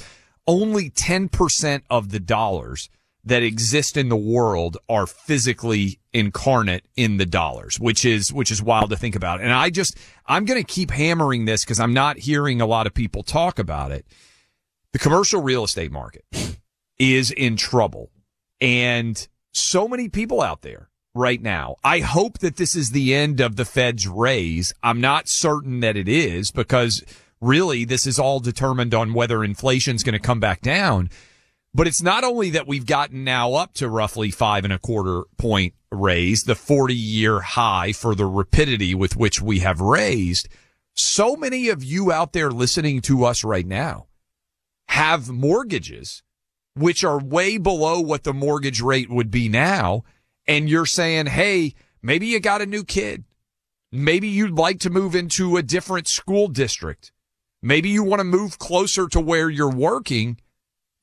only 0.47 0.89
10% 0.89 1.81
of 1.89 2.11
the 2.11 2.19
dollars 2.19 2.89
that 3.25 3.43
exist 3.43 3.97
in 3.97 4.09
the 4.09 4.15
world 4.15 4.77
are 4.87 5.07
physically 5.07 5.99
incarnate 6.13 6.85
in 6.95 7.17
the 7.17 7.25
dollars, 7.25 7.79
which 7.79 8.05
is, 8.05 8.31
which 8.31 8.51
is 8.51 8.61
wild 8.61 8.91
to 8.91 8.95
think 8.95 9.15
about. 9.15 9.41
And 9.41 9.51
I 9.51 9.71
just, 9.71 9.97
I'm 10.27 10.45
going 10.45 10.63
to 10.63 10.73
keep 10.73 10.91
hammering 10.91 11.45
this 11.45 11.65
because 11.65 11.79
I'm 11.79 11.93
not 11.93 12.19
hearing 12.19 12.61
a 12.61 12.67
lot 12.67 12.85
of 12.85 12.93
people 12.93 13.23
talk 13.23 13.57
about 13.57 13.91
it. 13.91 14.05
The 14.93 14.99
commercial 14.99 15.41
real 15.41 15.63
estate 15.63 15.91
market 15.91 16.23
is 16.99 17.31
in 17.31 17.57
trouble. 17.57 18.11
And 18.61 19.27
so 19.51 19.87
many 19.87 20.07
people 20.07 20.41
out 20.41 20.61
there 20.61 20.89
right 21.15 21.41
now. 21.41 21.77
I 21.83 21.99
hope 21.99 22.39
that 22.39 22.57
this 22.57 22.75
is 22.75 22.91
the 22.91 23.15
end 23.15 23.39
of 23.39 23.55
the 23.55 23.65
Fed's 23.65 24.07
raise. 24.07 24.73
I'm 24.83 25.01
not 25.01 25.27
certain 25.27 25.79
that 25.79 25.97
it 25.97 26.07
is 26.07 26.51
because 26.51 27.03
really 27.41 27.85
this 27.85 28.05
is 28.05 28.19
all 28.19 28.39
determined 28.39 28.93
on 28.93 29.13
whether 29.13 29.43
inflation's 29.43 30.03
going 30.03 30.13
to 30.13 30.19
come 30.19 30.39
back 30.39 30.61
down. 30.61 31.09
But 31.73 31.87
it's 31.87 32.01
not 32.01 32.23
only 32.23 32.51
that 32.51 32.67
we've 32.67 32.85
gotten 32.85 33.23
now 33.23 33.53
up 33.53 33.73
to 33.75 33.89
roughly 33.89 34.31
five 34.31 34.63
and 34.63 34.73
a 34.73 34.79
quarter 34.79 35.23
point 35.37 35.73
raise, 35.91 36.43
the 36.43 36.55
40 36.55 36.93
year 36.93 37.39
high 37.39 37.93
for 37.93 38.13
the 38.13 38.25
rapidity 38.25 38.93
with 38.93 39.15
which 39.15 39.41
we 39.41 39.59
have 39.59 39.81
raised. 39.81 40.47
So 40.93 41.35
many 41.35 41.69
of 41.69 41.83
you 41.83 42.11
out 42.11 42.33
there 42.33 42.51
listening 42.51 43.01
to 43.01 43.25
us 43.25 43.43
right 43.43 43.65
now 43.65 44.07
have 44.87 45.29
mortgages 45.29 46.23
which 46.75 47.03
are 47.03 47.19
way 47.19 47.57
below 47.57 47.99
what 47.99 48.23
the 48.23 48.33
mortgage 48.33 48.81
rate 48.81 49.09
would 49.09 49.31
be 49.31 49.49
now. 49.49 50.03
And 50.47 50.69
you're 50.69 50.85
saying, 50.85 51.27
Hey, 51.27 51.73
maybe 52.01 52.27
you 52.27 52.39
got 52.39 52.61
a 52.61 52.65
new 52.65 52.83
kid. 52.83 53.23
Maybe 53.91 54.27
you'd 54.27 54.57
like 54.57 54.79
to 54.81 54.89
move 54.89 55.15
into 55.15 55.57
a 55.57 55.63
different 55.63 56.07
school 56.07 56.47
district. 56.47 57.11
Maybe 57.61 57.89
you 57.89 58.03
want 58.03 58.19
to 58.19 58.25
move 58.25 58.59
closer 58.59 59.07
to 59.07 59.19
where 59.19 59.49
you're 59.49 59.71
working. 59.71 60.37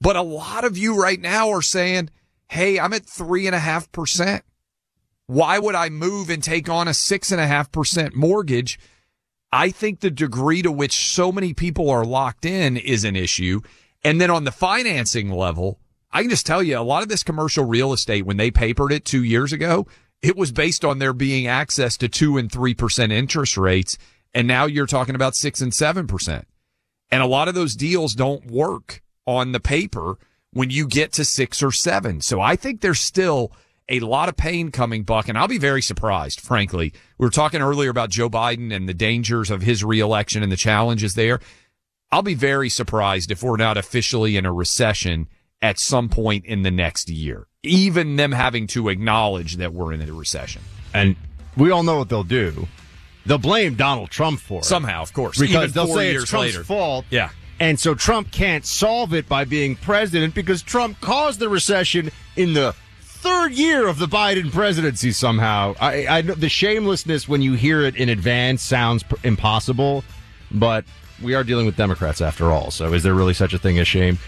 But 0.01 0.17
a 0.17 0.23
lot 0.23 0.65
of 0.65 0.77
you 0.77 1.01
right 1.01 1.21
now 1.21 1.51
are 1.51 1.63
saying, 1.63 2.11
Hey, 2.49 2.79
I'm 2.79 2.93
at 2.93 3.07
three 3.07 3.47
and 3.47 3.55
a 3.55 3.61
half 3.61 3.91
percent. 3.93 4.45
Why 5.27 5.59
would 5.59 5.75
I 5.75 5.89
move 5.89 6.29
and 6.29 6.43
take 6.43 6.69
on 6.69 6.89
a 6.89 6.95
six 6.95 7.33
and 7.33 7.41
a 7.41 7.47
half 7.47 7.73
percent 7.73 8.15
mortgage? 8.15 8.79
I 9.53 9.71
think 9.71 10.01
the 10.01 10.11
degree 10.11 10.63
to 10.63 10.73
which 10.73 11.13
so 11.13 11.31
many 11.31 11.55
people 11.55 11.91
are 11.91 12.05
locked 12.05 12.45
in 12.45 12.77
is 12.77 13.05
an 13.05 13.17
issue. 13.17 13.61
And 14.03 14.21
then 14.21 14.31
on 14.31 14.45
the 14.45 14.51
financing 14.51 15.31
level, 15.31 15.79
I 16.13 16.23
can 16.23 16.31
just 16.31 16.47
tell 16.47 16.63
you 16.63 16.79
a 16.79 16.81
lot 16.81 17.03
of 17.03 17.09
this 17.09 17.23
commercial 17.23 17.65
real 17.65 17.93
estate, 17.93 18.27
when 18.27 18.37
they 18.37 18.51
papered 18.51 18.93
it 18.93 19.05
two 19.05 19.23
years 19.25 19.53
ago, 19.53 19.87
it 20.21 20.37
was 20.37 20.53
based 20.53 20.85
on 20.85 20.99
there 20.99 21.13
being 21.13 21.47
access 21.47 21.97
to 21.99 22.09
two 22.09 22.37
and 22.37 22.51
3% 22.51 23.13
interest 23.13 23.57
rates. 23.57 23.99
And 24.35 24.47
now 24.47 24.67
you're 24.67 24.87
talking 24.87 25.15
about 25.15 25.35
six 25.35 25.61
and 25.61 25.73
7%. 25.73 26.45
And 27.11 27.23
a 27.23 27.27
lot 27.27 27.49
of 27.49 27.55
those 27.55 27.75
deals 27.75 28.15
don't 28.15 28.47
work 28.47 29.03
on 29.27 29.53
the 29.53 29.61
paper 29.61 30.19
when 30.53 30.71
you 30.71 30.87
get 30.87 31.13
to 31.13 31.25
six 31.25 31.63
or 31.63 31.73
seven. 31.73 32.21
So 32.21 32.41
I 32.41 32.57
think 32.57 32.81
there's 32.81 33.01
still 33.01 33.53
a 33.89 34.01
lot 34.01 34.29
of 34.29 34.37
pain 34.37 34.71
coming, 34.71 35.03
Buck, 35.03 35.29
and 35.29 35.37
I'll 35.37 35.49
be 35.49 35.59
very 35.59 35.83
surprised, 35.83 36.41
frankly. 36.41 36.93
We 37.19 37.27
were 37.27 37.31
talking 37.31 37.61
earlier 37.61 37.91
about 37.91 38.11
Joe 38.11 38.31
Biden 38.31 38.75
and 38.75 38.89
the 38.89 38.95
dangers 38.95 39.51
of 39.51 39.63
his 39.63 39.85
reelection 39.85 40.43
and 40.43 40.53
the 40.53 40.57
challenges 40.57 41.15
there. 41.15 41.41
I'll 42.11 42.23
be 42.23 42.35
very 42.35 42.69
surprised 42.69 43.31
if 43.31 43.43
we're 43.43 43.57
not 43.57 43.77
officially 43.77 44.37
in 44.37 44.47
a 44.47 44.53
recession 44.53 45.29
at 45.63 45.79
some 45.79 46.09
point 46.09 46.45
in 46.45 46.63
the 46.63 46.71
next 46.71 47.09
year, 47.09 47.47
even 47.63 48.17
them 48.17 48.33
having 48.33 48.67
to 48.67 48.89
acknowledge 48.89 49.57
that 49.57 49.73
we're 49.73 49.93
in 49.93 50.03
a 50.03 50.13
recession. 50.13 50.61
And 50.93 51.17
we 51.57 51.71
all 51.71 51.85
know 51.85 51.99
what 51.99 52.09
they'll 52.09 52.25
do. 52.25 52.67
They'll 53.25 53.39
blame 53.39 53.77
Donald 53.77 54.11
Trump 54.11 54.41
for 54.41 54.59
it. 54.59 54.65
Somehow, 54.65 55.03
of 55.03 55.13
course. 55.13 55.39
Because 55.39 55.71
even 55.71 55.73
they'll 55.73 55.95
say 55.95 56.11
it's 56.15 56.29
Trump's 56.29 56.55
later. 56.55 56.65
fault. 56.65 57.05
Yeah. 57.09 57.31
And 57.61 57.79
so 57.79 57.95
Trump 57.95 58.33
can't 58.33 58.67
solve 58.67 59.15
it 59.15 59.29
by 59.29 59.45
being 59.45 59.77
president 59.77 60.35
because 60.35 60.63
Trump 60.63 61.01
caused 61.01 61.39
the 61.39 61.49
recession 61.49 62.11
in 62.35 62.55
the 62.55 62.75
third 63.01 63.53
year 63.53 63.87
of 63.87 64.01
the 64.01 64.07
Biden 64.07 64.51
presidency 64.51 65.13
somehow. 65.13 65.77
I, 65.81 66.07
I 66.09 66.23
know 66.23 66.35
the 66.35 66.49
shamelessness 66.49 67.29
when 67.29 67.41
you 67.41 67.53
hear 67.53 67.83
it 67.83 67.95
in 67.95 68.09
advance 68.09 68.63
sounds 68.63 69.05
p- 69.05 69.15
impossible, 69.23 70.03
but 70.51 70.85
we 71.23 71.35
are 71.35 71.45
dealing 71.45 71.67
with 71.67 71.77
Democrats 71.77 72.21
after 72.21 72.51
all. 72.51 72.73
So 72.73 72.93
is 72.93 73.05
there 73.05 73.15
really 73.15 73.35
such 73.35 73.55
a 73.55 73.59
thing 73.59 73.79
as 73.79 73.87
shame? 73.87 74.19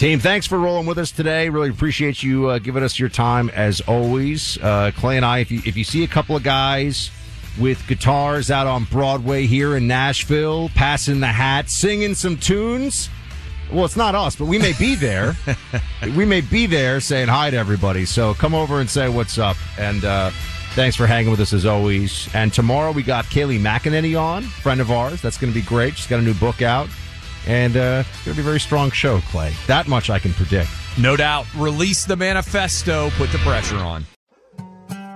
Team, 0.00 0.18
thanks 0.18 0.46
for 0.46 0.58
rolling 0.58 0.86
with 0.86 0.96
us 0.96 1.10
today. 1.10 1.50
Really 1.50 1.68
appreciate 1.68 2.22
you 2.22 2.48
uh, 2.48 2.58
giving 2.58 2.82
us 2.82 2.98
your 2.98 3.10
time 3.10 3.50
as 3.50 3.82
always. 3.82 4.56
Uh, 4.56 4.92
Clay 4.96 5.16
and 5.16 5.26
I, 5.26 5.40
if 5.40 5.50
you 5.50 5.60
if 5.66 5.76
you 5.76 5.84
see 5.84 6.04
a 6.04 6.08
couple 6.08 6.34
of 6.34 6.42
guys 6.42 7.10
with 7.60 7.86
guitars 7.86 8.50
out 8.50 8.66
on 8.66 8.84
Broadway 8.84 9.44
here 9.44 9.76
in 9.76 9.86
Nashville, 9.86 10.70
passing 10.70 11.20
the 11.20 11.26
hat, 11.26 11.68
singing 11.68 12.14
some 12.14 12.38
tunes. 12.38 13.10
Well, 13.70 13.84
it's 13.84 13.94
not 13.94 14.14
us, 14.14 14.36
but 14.36 14.46
we 14.46 14.58
may 14.58 14.72
be 14.72 14.94
there. 14.94 15.36
we 16.16 16.24
may 16.24 16.40
be 16.40 16.64
there 16.64 17.00
saying 17.00 17.28
hi 17.28 17.50
to 17.50 17.58
everybody. 17.58 18.06
So 18.06 18.32
come 18.32 18.54
over 18.54 18.80
and 18.80 18.88
say 18.88 19.10
what's 19.10 19.36
up. 19.36 19.58
And 19.78 20.02
uh, 20.02 20.30
thanks 20.74 20.96
for 20.96 21.06
hanging 21.06 21.30
with 21.30 21.40
us 21.40 21.52
as 21.52 21.66
always. 21.66 22.26
And 22.32 22.54
tomorrow 22.54 22.92
we 22.92 23.02
got 23.02 23.26
Kayleigh 23.26 23.60
McEnany 23.60 24.18
on, 24.18 24.44
friend 24.44 24.80
of 24.80 24.90
ours. 24.90 25.20
That's 25.20 25.36
going 25.36 25.52
to 25.52 25.60
be 25.60 25.66
great. 25.66 25.98
She's 25.98 26.06
got 26.06 26.20
a 26.20 26.22
new 26.22 26.32
book 26.32 26.62
out. 26.62 26.88
And 27.46 27.76
uh, 27.76 28.04
it's 28.06 28.24
going 28.24 28.34
to 28.36 28.42
be 28.42 28.42
a 28.42 28.44
very 28.44 28.60
strong 28.60 28.90
show, 28.90 29.20
Clay. 29.30 29.52
That 29.66 29.88
much 29.88 30.10
I 30.10 30.18
can 30.18 30.32
predict. 30.32 30.70
No 30.98 31.16
doubt. 31.16 31.46
Release 31.56 32.04
the 32.04 32.16
manifesto, 32.16 33.10
put 33.10 33.30
the 33.32 33.38
pressure 33.38 33.76
on. 33.76 34.04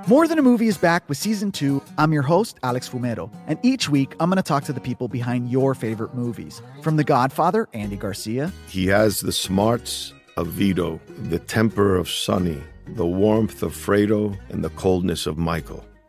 More 0.07 0.29
Than 0.29 0.39
a 0.39 0.43
Movie 0.43 0.67
is 0.69 0.77
back 0.77 1.09
with 1.09 1.17
season 1.17 1.51
two. 1.51 1.83
I'm 1.97 2.13
your 2.13 2.23
host, 2.23 2.59
Alex 2.63 2.87
Fumero, 2.87 3.31
and 3.47 3.59
each 3.63 3.89
week 3.89 4.15
I'm 4.21 4.29
going 4.29 4.37
to 4.37 4.43
talk 4.43 4.65
to 4.65 4.73
the 4.75 4.81
people 4.81 5.09
behind 5.09 5.51
your 5.51 5.75
favorite 5.75 6.15
movies. 6.15 6.61
From 6.83 6.97
The 6.97 7.05
Godfather, 7.05 7.71
Andy 7.73 7.97
Garcia, 7.97 8.53
He 8.69 8.87
has 8.89 9.21
the 9.21 9.33
smarts 9.33 10.13
of 10.37 10.49
Vito, 10.49 11.01
the 11.31 11.39
temper 11.39 11.97
of 11.97 12.11
Sonny, 12.11 12.63
the 12.89 13.07
warmth 13.07 13.63
of 13.63 13.73
Fredo, 13.73 14.37
and 14.51 14.63
the 14.63 14.69
coldness 14.71 15.27
of 15.27 15.39
Michael. 15.39 15.83